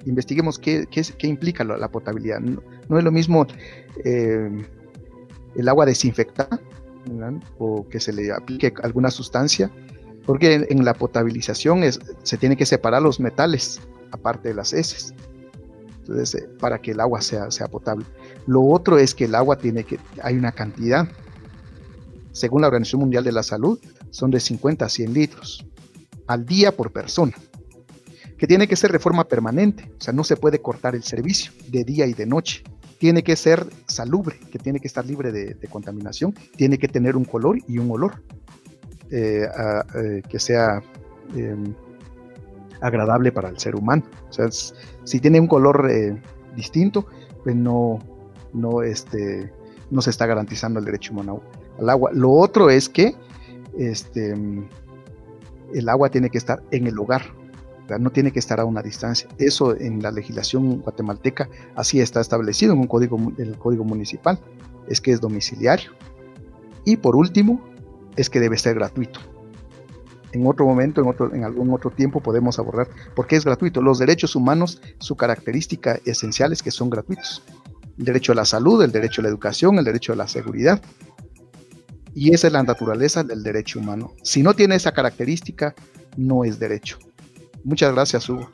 Investiguemos 0.06 0.60
qué, 0.60 0.88
implica 1.24 1.64
la, 1.64 1.90
potabilidad. 1.90 2.40
No, 2.40 2.98
es 2.98 3.04
lo 3.04 3.12
mismo 3.12 3.48
em, 4.06 4.64
el 5.56 5.68
agua 5.68 5.88
desinfectada 5.88 6.62
o 7.58 7.88
que 7.90 8.00
se 8.00 8.14
le 8.14 8.32
aplique 8.32 8.72
alguna 8.84 9.10
sustancia 9.10 9.72
porque 10.30 10.68
en, 10.70 10.86
la 10.86 10.94
potabilización 10.94 11.82
se 12.22 12.38
tiene 12.38 12.56
que 12.56 12.68
separar 12.68 13.02
los 13.02 13.20
metales, 13.20 13.82
aparte 14.12 14.50
de 14.50 14.54
las 14.54 14.74
heces, 14.74 15.12
entonces, 16.02 16.36
eh, 16.36 16.48
para 16.60 16.80
que 16.80 16.92
el 16.92 17.00
agua 17.00 17.20
sea, 17.20 17.50
potable. 17.72 18.06
Lo 18.46 18.64
otro 18.64 19.00
es 19.00 19.16
que 19.16 19.26
el 19.26 19.34
agua 19.34 19.58
tiene 19.58 19.86
que, 19.86 19.98
hay 20.22 20.36
una 20.36 20.52
cantidad, 20.52 21.08
según 22.32 22.62
la 22.62 22.68
Organización 22.68 23.02
Mundial 23.02 23.24
de 23.24 23.32
la 23.32 23.42
Salud, 23.42 23.80
son 24.12 24.30
de 24.30 24.40
50 24.40 24.86
a 24.86 24.90
100 24.90 25.14
litros 25.16 25.66
al 26.28 26.46
día 26.46 26.78
por 26.78 26.92
persona, 26.92 27.34
que 28.38 28.46
tiene 28.46 28.68
que 28.68 28.76
ser 28.76 28.92
de 28.92 29.00
forma 29.00 29.24
permanente, 29.24 29.92
o 29.98 30.04
sea, 30.04 30.14
no 30.14 30.24
se 30.24 30.38
puede 30.38 30.62
cortar 30.62 30.94
el 30.94 31.02
servicio 31.02 31.52
de 31.70 31.84
día 31.84 32.06
y 32.06 32.14
de 32.14 32.28
noche. 32.28 32.62
Tiene 33.00 33.24
que 33.24 33.36
ser 33.36 33.66
salubre, 33.88 34.40
que 34.52 34.60
tiene 34.60 34.80
que 34.80 34.90
estar 34.90 35.04
libre 35.08 35.32
de 35.32 35.68
contaminación, 35.72 36.36
tiene 36.56 36.78
que 36.78 36.88
tener 36.88 37.16
un 37.16 37.26
color 37.26 37.58
y 37.68 37.80
un 37.80 37.90
olor. 37.90 38.22
Eh, 39.12 39.48
eh, 39.96 40.22
que 40.30 40.40
sea 40.40 40.84
em, 41.36 41.74
agradable 42.80 43.32
para 43.32 43.50
el 43.50 43.58
ser 43.58 43.76
humano. 43.76 44.04
O 44.30 44.34
sea, 44.34 44.48
si 45.04 45.20
tiene 45.20 45.40
un 45.40 45.48
color 45.48 45.90
eh, 45.90 46.22
distinto, 46.56 47.08
pues 47.44 47.56
no, 47.56 47.98
no, 48.54 48.84
este, 48.84 49.52
no 49.90 50.04
se 50.04 50.12
está 50.12 50.28
garantizando 50.28 50.78
el 50.80 50.86
derecho 50.86 51.14
humano 51.14 51.42
al 51.80 51.90
agua. 51.90 52.12
Lo 52.14 52.32
otro 52.32 52.70
es 52.70 52.88
que 52.88 53.16
este, 53.76 54.36
el 55.74 55.90
agua 55.90 56.10
tiene 56.10 56.30
que 56.30 56.38
estar 56.38 56.62
en 56.70 56.86
el 56.86 57.00
hogar, 57.00 57.24
no 58.00 58.12
tiene 58.12 58.32
que 58.32 58.38
estar 58.38 58.60
a 58.60 58.66
una 58.66 58.84
distancia. 58.84 59.28
Eso 59.40 59.76
en 59.76 60.04
la 60.04 60.12
legislación 60.12 60.82
guatemalteca 60.82 61.50
así 61.76 62.00
está 62.00 62.22
establecido 62.22 62.74
en 62.74 62.80
un 62.80 62.88
código, 62.88 63.18
el 63.40 63.58
código 63.58 63.84
municipal, 63.84 64.40
es 64.88 65.02
que 65.02 65.12
es 65.12 65.20
domiciliario. 65.20 65.92
Y 66.86 66.98
por 66.98 67.16
último, 67.16 67.69
es 68.20 68.30
que 68.30 68.40
debe 68.40 68.58
ser 68.58 68.76
gratuito. 68.76 69.20
En 70.32 70.46
otro 70.46 70.66
momento, 70.66 71.02
en, 71.02 71.08
otro, 71.08 71.34
en 71.34 71.44
algún 71.44 71.72
otro 71.74 71.90
tiempo 71.90 72.22
podemos 72.22 72.60
abordar 72.60 72.88
por 73.16 73.26
qué 73.26 73.36
es 73.36 73.46
gratuito. 73.46 73.82
Los 73.82 73.98
derechos 73.98 74.36
humanos, 74.36 74.82
su 75.00 75.16
característica 75.16 76.00
esencial 76.06 76.52
es 76.52 76.62
que 76.62 76.70
son 76.70 76.90
gratuitos. 76.90 77.42
El 77.98 78.06
derecho 78.06 78.34
a 78.34 78.36
la 78.36 78.46
salud, 78.46 78.84
el 78.84 78.92
derecho 78.92 79.22
a 79.22 79.24
la 79.24 79.30
educación, 79.30 79.80
el 79.80 79.86
derecho 79.86 80.14
a 80.14 80.16
la 80.16 80.28
seguridad. 80.28 80.82
Y 82.14 82.34
esa 82.34 82.48
es 82.48 82.54
la 82.54 82.64
naturaleza 82.64 83.24
del 83.24 83.42
derecho 83.42 83.80
humano. 83.80 84.14
Si 84.24 84.44
no 84.44 84.54
tiene 84.54 84.76
esa 84.76 84.92
característica, 84.92 85.74
no 86.18 86.44
es 86.44 86.60
derecho. 86.60 87.00
Muchas 87.64 87.94
gracias, 87.94 88.30
Hugo. 88.30 88.52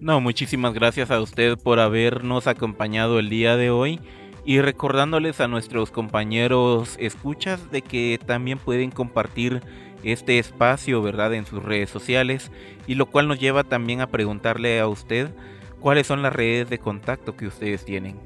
No, 0.00 0.20
muchísimas 0.20 0.74
gracias 0.74 1.10
a 1.10 1.20
usted 1.20 1.56
por 1.58 1.80
habernos 1.80 2.46
acompañado 2.46 3.18
el 3.18 3.30
día 3.30 3.56
de 3.56 3.70
hoy 3.70 4.00
y 4.48 4.62
recordándoles 4.62 5.42
a 5.42 5.46
nuestros 5.46 5.90
compañeros 5.90 6.96
escuchas 6.98 7.70
de 7.70 7.82
que 7.82 8.18
también 8.24 8.58
pueden 8.58 8.90
compartir 8.90 9.62
este 10.02 10.38
espacio, 10.38 11.02
¿verdad?, 11.02 11.34
en 11.34 11.44
sus 11.44 11.62
redes 11.62 11.90
sociales 11.90 12.50
y 12.86 12.94
lo 12.94 13.10
cual 13.10 13.28
nos 13.28 13.38
lleva 13.38 13.62
también 13.62 14.00
a 14.00 14.06
preguntarle 14.06 14.80
a 14.80 14.88
usted 14.88 15.28
cuáles 15.80 16.06
son 16.06 16.22
las 16.22 16.32
redes 16.32 16.70
de 16.70 16.78
contacto 16.78 17.36
que 17.36 17.46
ustedes 17.46 17.84
tienen. 17.84 18.18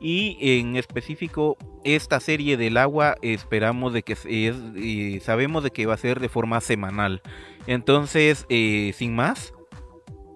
y 0.00 0.36
en 0.40 0.74
específico 0.74 1.56
esta 1.84 2.18
serie 2.18 2.56
del 2.56 2.78
agua 2.78 3.14
esperamos 3.22 3.92
de 3.92 4.02
que 4.02 4.14
es, 4.14 4.26
eh, 4.26 5.20
sabemos 5.22 5.62
de 5.62 5.70
que 5.70 5.86
va 5.86 5.94
a 5.94 5.98
ser 5.98 6.18
de 6.18 6.28
forma 6.28 6.60
semanal. 6.60 7.22
Entonces, 7.68 8.44
eh, 8.48 8.92
sin 8.96 9.14
más, 9.14 9.53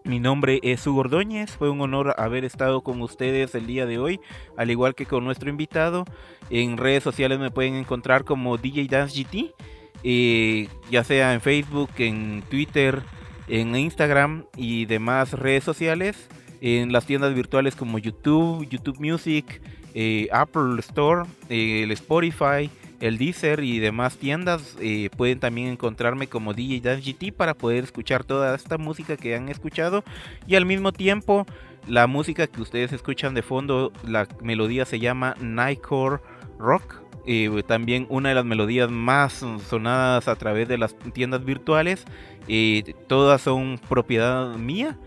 mi 0.09 0.21
nombre 0.21 0.59
es 0.63 0.87
Hugo 0.87 1.01
Ordóñez, 1.01 1.51
fue 1.51 1.69
un 1.69 1.83
honor 1.83 2.15
haber 2.17 2.45
estado 2.45 2.81
con 2.81 3.03
ustedes 3.03 3.55
el 3.55 3.67
día 3.67 3.85
de 3.85 3.99
hoy, 3.99 4.21
al 4.57 4.71
igual 4.71 4.95
que 4.95 5.05
con 5.05 5.23
nuestro 5.23 5.51
invitado. 5.51 6.07
En 6.49 6.79
redes 6.79 7.03
sociales 7.03 7.39
me 7.39 7.51
pueden 7.51 7.75
encontrar 7.75 8.25
como 8.25 8.57
DJ 8.57 8.89
Dance 8.89 9.23
GT, 9.23 9.55
eh, 10.03 10.69
ya 10.91 11.05
sea 11.05 11.35
en 11.35 11.43
Facebook, 11.43 11.91
en 11.99 12.43
Twitter, 12.49 13.03
en 13.49 13.77
Instagram 13.77 14.47
y 14.57 14.87
demás 14.87 15.35
redes 15.35 15.65
sociales, 15.65 16.29
en 16.63 16.91
las 16.91 17.05
tiendas 17.05 17.35
virtuales 17.35 17.77
como 17.77 17.99
YouTube, 17.99 18.67
YouTube 18.67 18.99
Music, 18.99 19.61
eh, 19.95 20.29
Apple 20.33 20.81
Store, 20.81 21.29
eh, 21.51 21.83
el 21.83 21.93
Spotify 21.93 22.71
el 23.01 23.19
Deezer 23.19 23.61
y 23.61 23.79
demás 23.79 24.17
tiendas 24.17 24.77
eh, 24.81 25.11
pueden 25.17 25.41
también 25.41 25.69
encontrarme 25.69 26.27
como 26.27 26.55
DJ 26.55 26.81
Dance 26.81 27.13
GT 27.13 27.33
para 27.33 27.55
poder 27.55 27.85
escuchar 27.85 28.25
toda 28.25 28.55
esta 28.55 28.79
música 28.79 29.17
que 29.17 29.35
han 29.35 29.49
escuchado 29.49 30.05
y 30.47 30.57
al 30.57 30.67
mismo 30.67 30.93
tiempo 30.93 31.47
la 31.89 32.07
música 32.07 32.47
que 32.47 32.61
ustedes 32.61 32.93
escuchan 32.93 33.35
de 33.35 33.43
fondo, 33.43 33.93
la 34.07 34.29
melodía 34.43 34.85
se 34.85 34.99
llama 34.99 35.35
Nightcore 35.41 36.21
Rock. 36.59 37.03
Eh, 37.27 37.63
también 37.67 38.07
una 38.09 38.31
de 38.31 38.35
las 38.35 38.45
melodías 38.45 38.91
más 38.91 39.45
sonadas 39.69 40.29
a 40.29 40.37
través 40.37 40.69
de 40.69 40.79
las 40.79 40.97
tiendas 41.13 41.45
virtuales. 41.45 42.05
Eh, 42.47 42.95
todas 43.07 43.43
son 43.43 43.81
propiedad 43.89 44.55
mía 44.57 44.99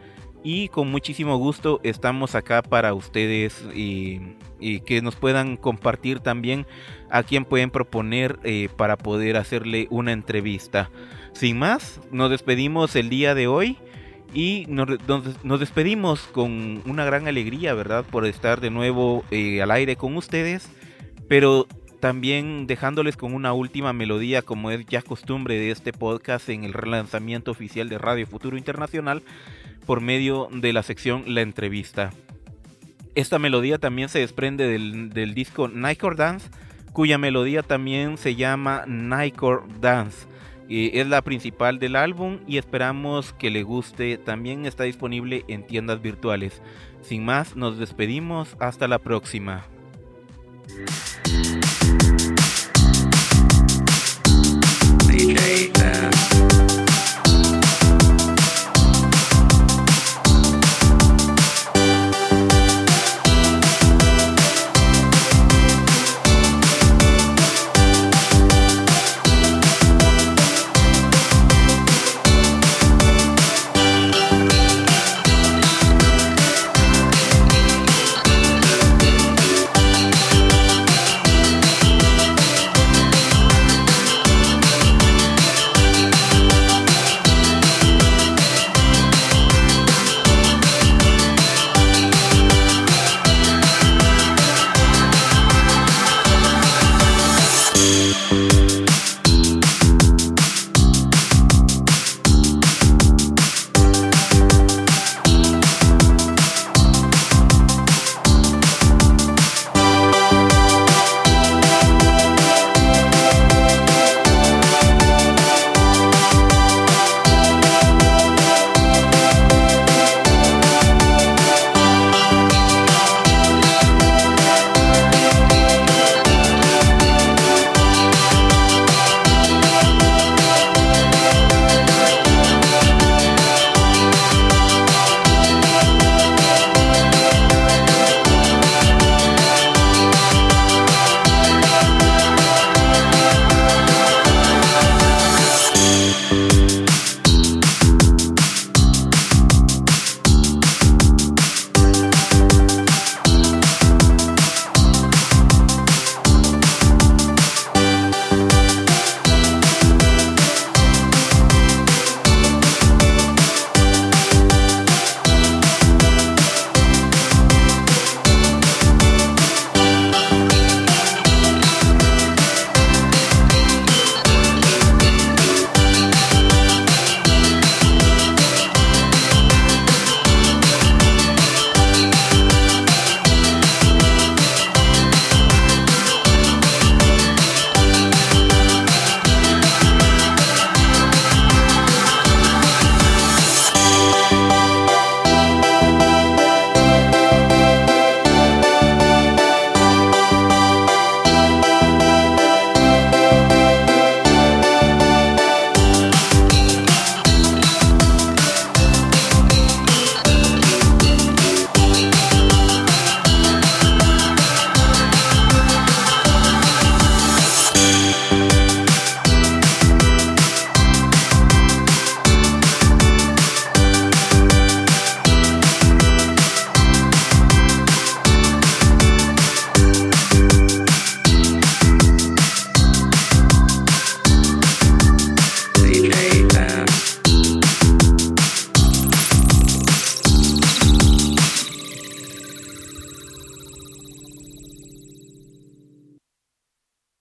y 0.44 0.70
con 0.70 0.90
muchísimo 0.90 1.38
gusto 1.38 1.80
estamos 1.84 2.36
acá 2.36 2.62
para 2.62 2.94
ustedes 2.94 3.64
y, 3.76 4.36
que 4.86 5.02
nos 5.02 5.16
puedan 5.16 5.58
compartir 5.58 6.20
también 6.20 6.68
a 7.12 7.24
quien 7.24 7.46
pueden 7.46 7.70
proponer 7.70 8.40
eh, 8.44 8.70
para 8.78 8.98
poder 8.98 9.38
hacerle 9.38 9.88
una 9.90 10.12
entrevista. 10.12 10.90
Sin 11.34 11.60
más, 11.60 12.00
nos 12.12 12.30
despedimos 12.30 12.96
el 12.96 13.10
día 13.10 13.36
de 13.36 13.48
hoy 13.48 13.78
y 14.34 14.66
nos, 14.70 14.88
despedimos 15.60 16.22
con 16.22 16.82
una 16.86 17.06
gran 17.06 17.28
alegría, 17.28 17.74
¿verdad? 17.74 18.06
Por 18.10 18.26
estar 18.26 18.62
de 18.62 18.70
nuevo 18.70 19.24
eh, 19.32 19.62
al 19.62 19.72
aire 19.72 19.96
con 19.96 20.16
ustedes, 20.16 20.70
pero 21.28 21.68
también 22.00 22.66
dejándoles 22.66 23.16
con 23.16 23.34
una 23.34 23.54
última 23.54 23.94
melodía 23.94 24.42
como 24.42 24.72
es 24.72 24.86
ya 24.88 25.02
costumbre 25.02 25.60
de 25.60 25.72
este 25.72 25.94
podcast 25.94 26.50
en 26.50 26.64
el 26.64 26.74
relanzamiento 26.74 27.52
oficial 27.52 27.90
de 27.90 27.98
Radio 27.98 28.26
Futuro 28.26 28.58
Internacional 28.58 29.22
por 29.86 30.02
medio 30.02 30.50
de 30.52 30.74
la 30.74 30.84
sección 30.84 31.24
La 31.28 31.42
Entrevista. 31.42 32.12
Esta 33.14 33.40
melodía 33.40 33.78
también 33.78 34.10
se 34.10 34.20
desprende 34.20 34.68
del, 34.68 35.34
disco 35.34 35.68
Nightcore 35.68 36.16
Dance, 36.16 36.50
cuya 36.94 37.18
melodía 37.18 37.64
también 37.64 38.18
se 38.18 38.36
llama 38.36 38.84
Nightcore 38.88 39.64
Dance. 39.80 40.28
Eh, 40.70 41.02
es 41.02 41.08
la 41.08 41.22
principal 41.22 41.80
del 41.80 41.98
álbum 41.98 42.40
y 42.48 42.58
esperamos 42.58 43.34
que 43.34 43.50
le 43.50 43.64
guste. 43.64 44.18
También 44.18 44.66
está 44.66 44.86
disponible 44.86 45.44
en 45.48 45.68
tiendas 45.68 46.02
virtuales. 46.02 46.62
Sin 47.02 47.26
más, 47.26 47.56
nos 47.56 47.78
despedimos. 47.78 48.56
Hasta 48.60 48.88
la 48.88 49.00
próxima. 49.00 49.66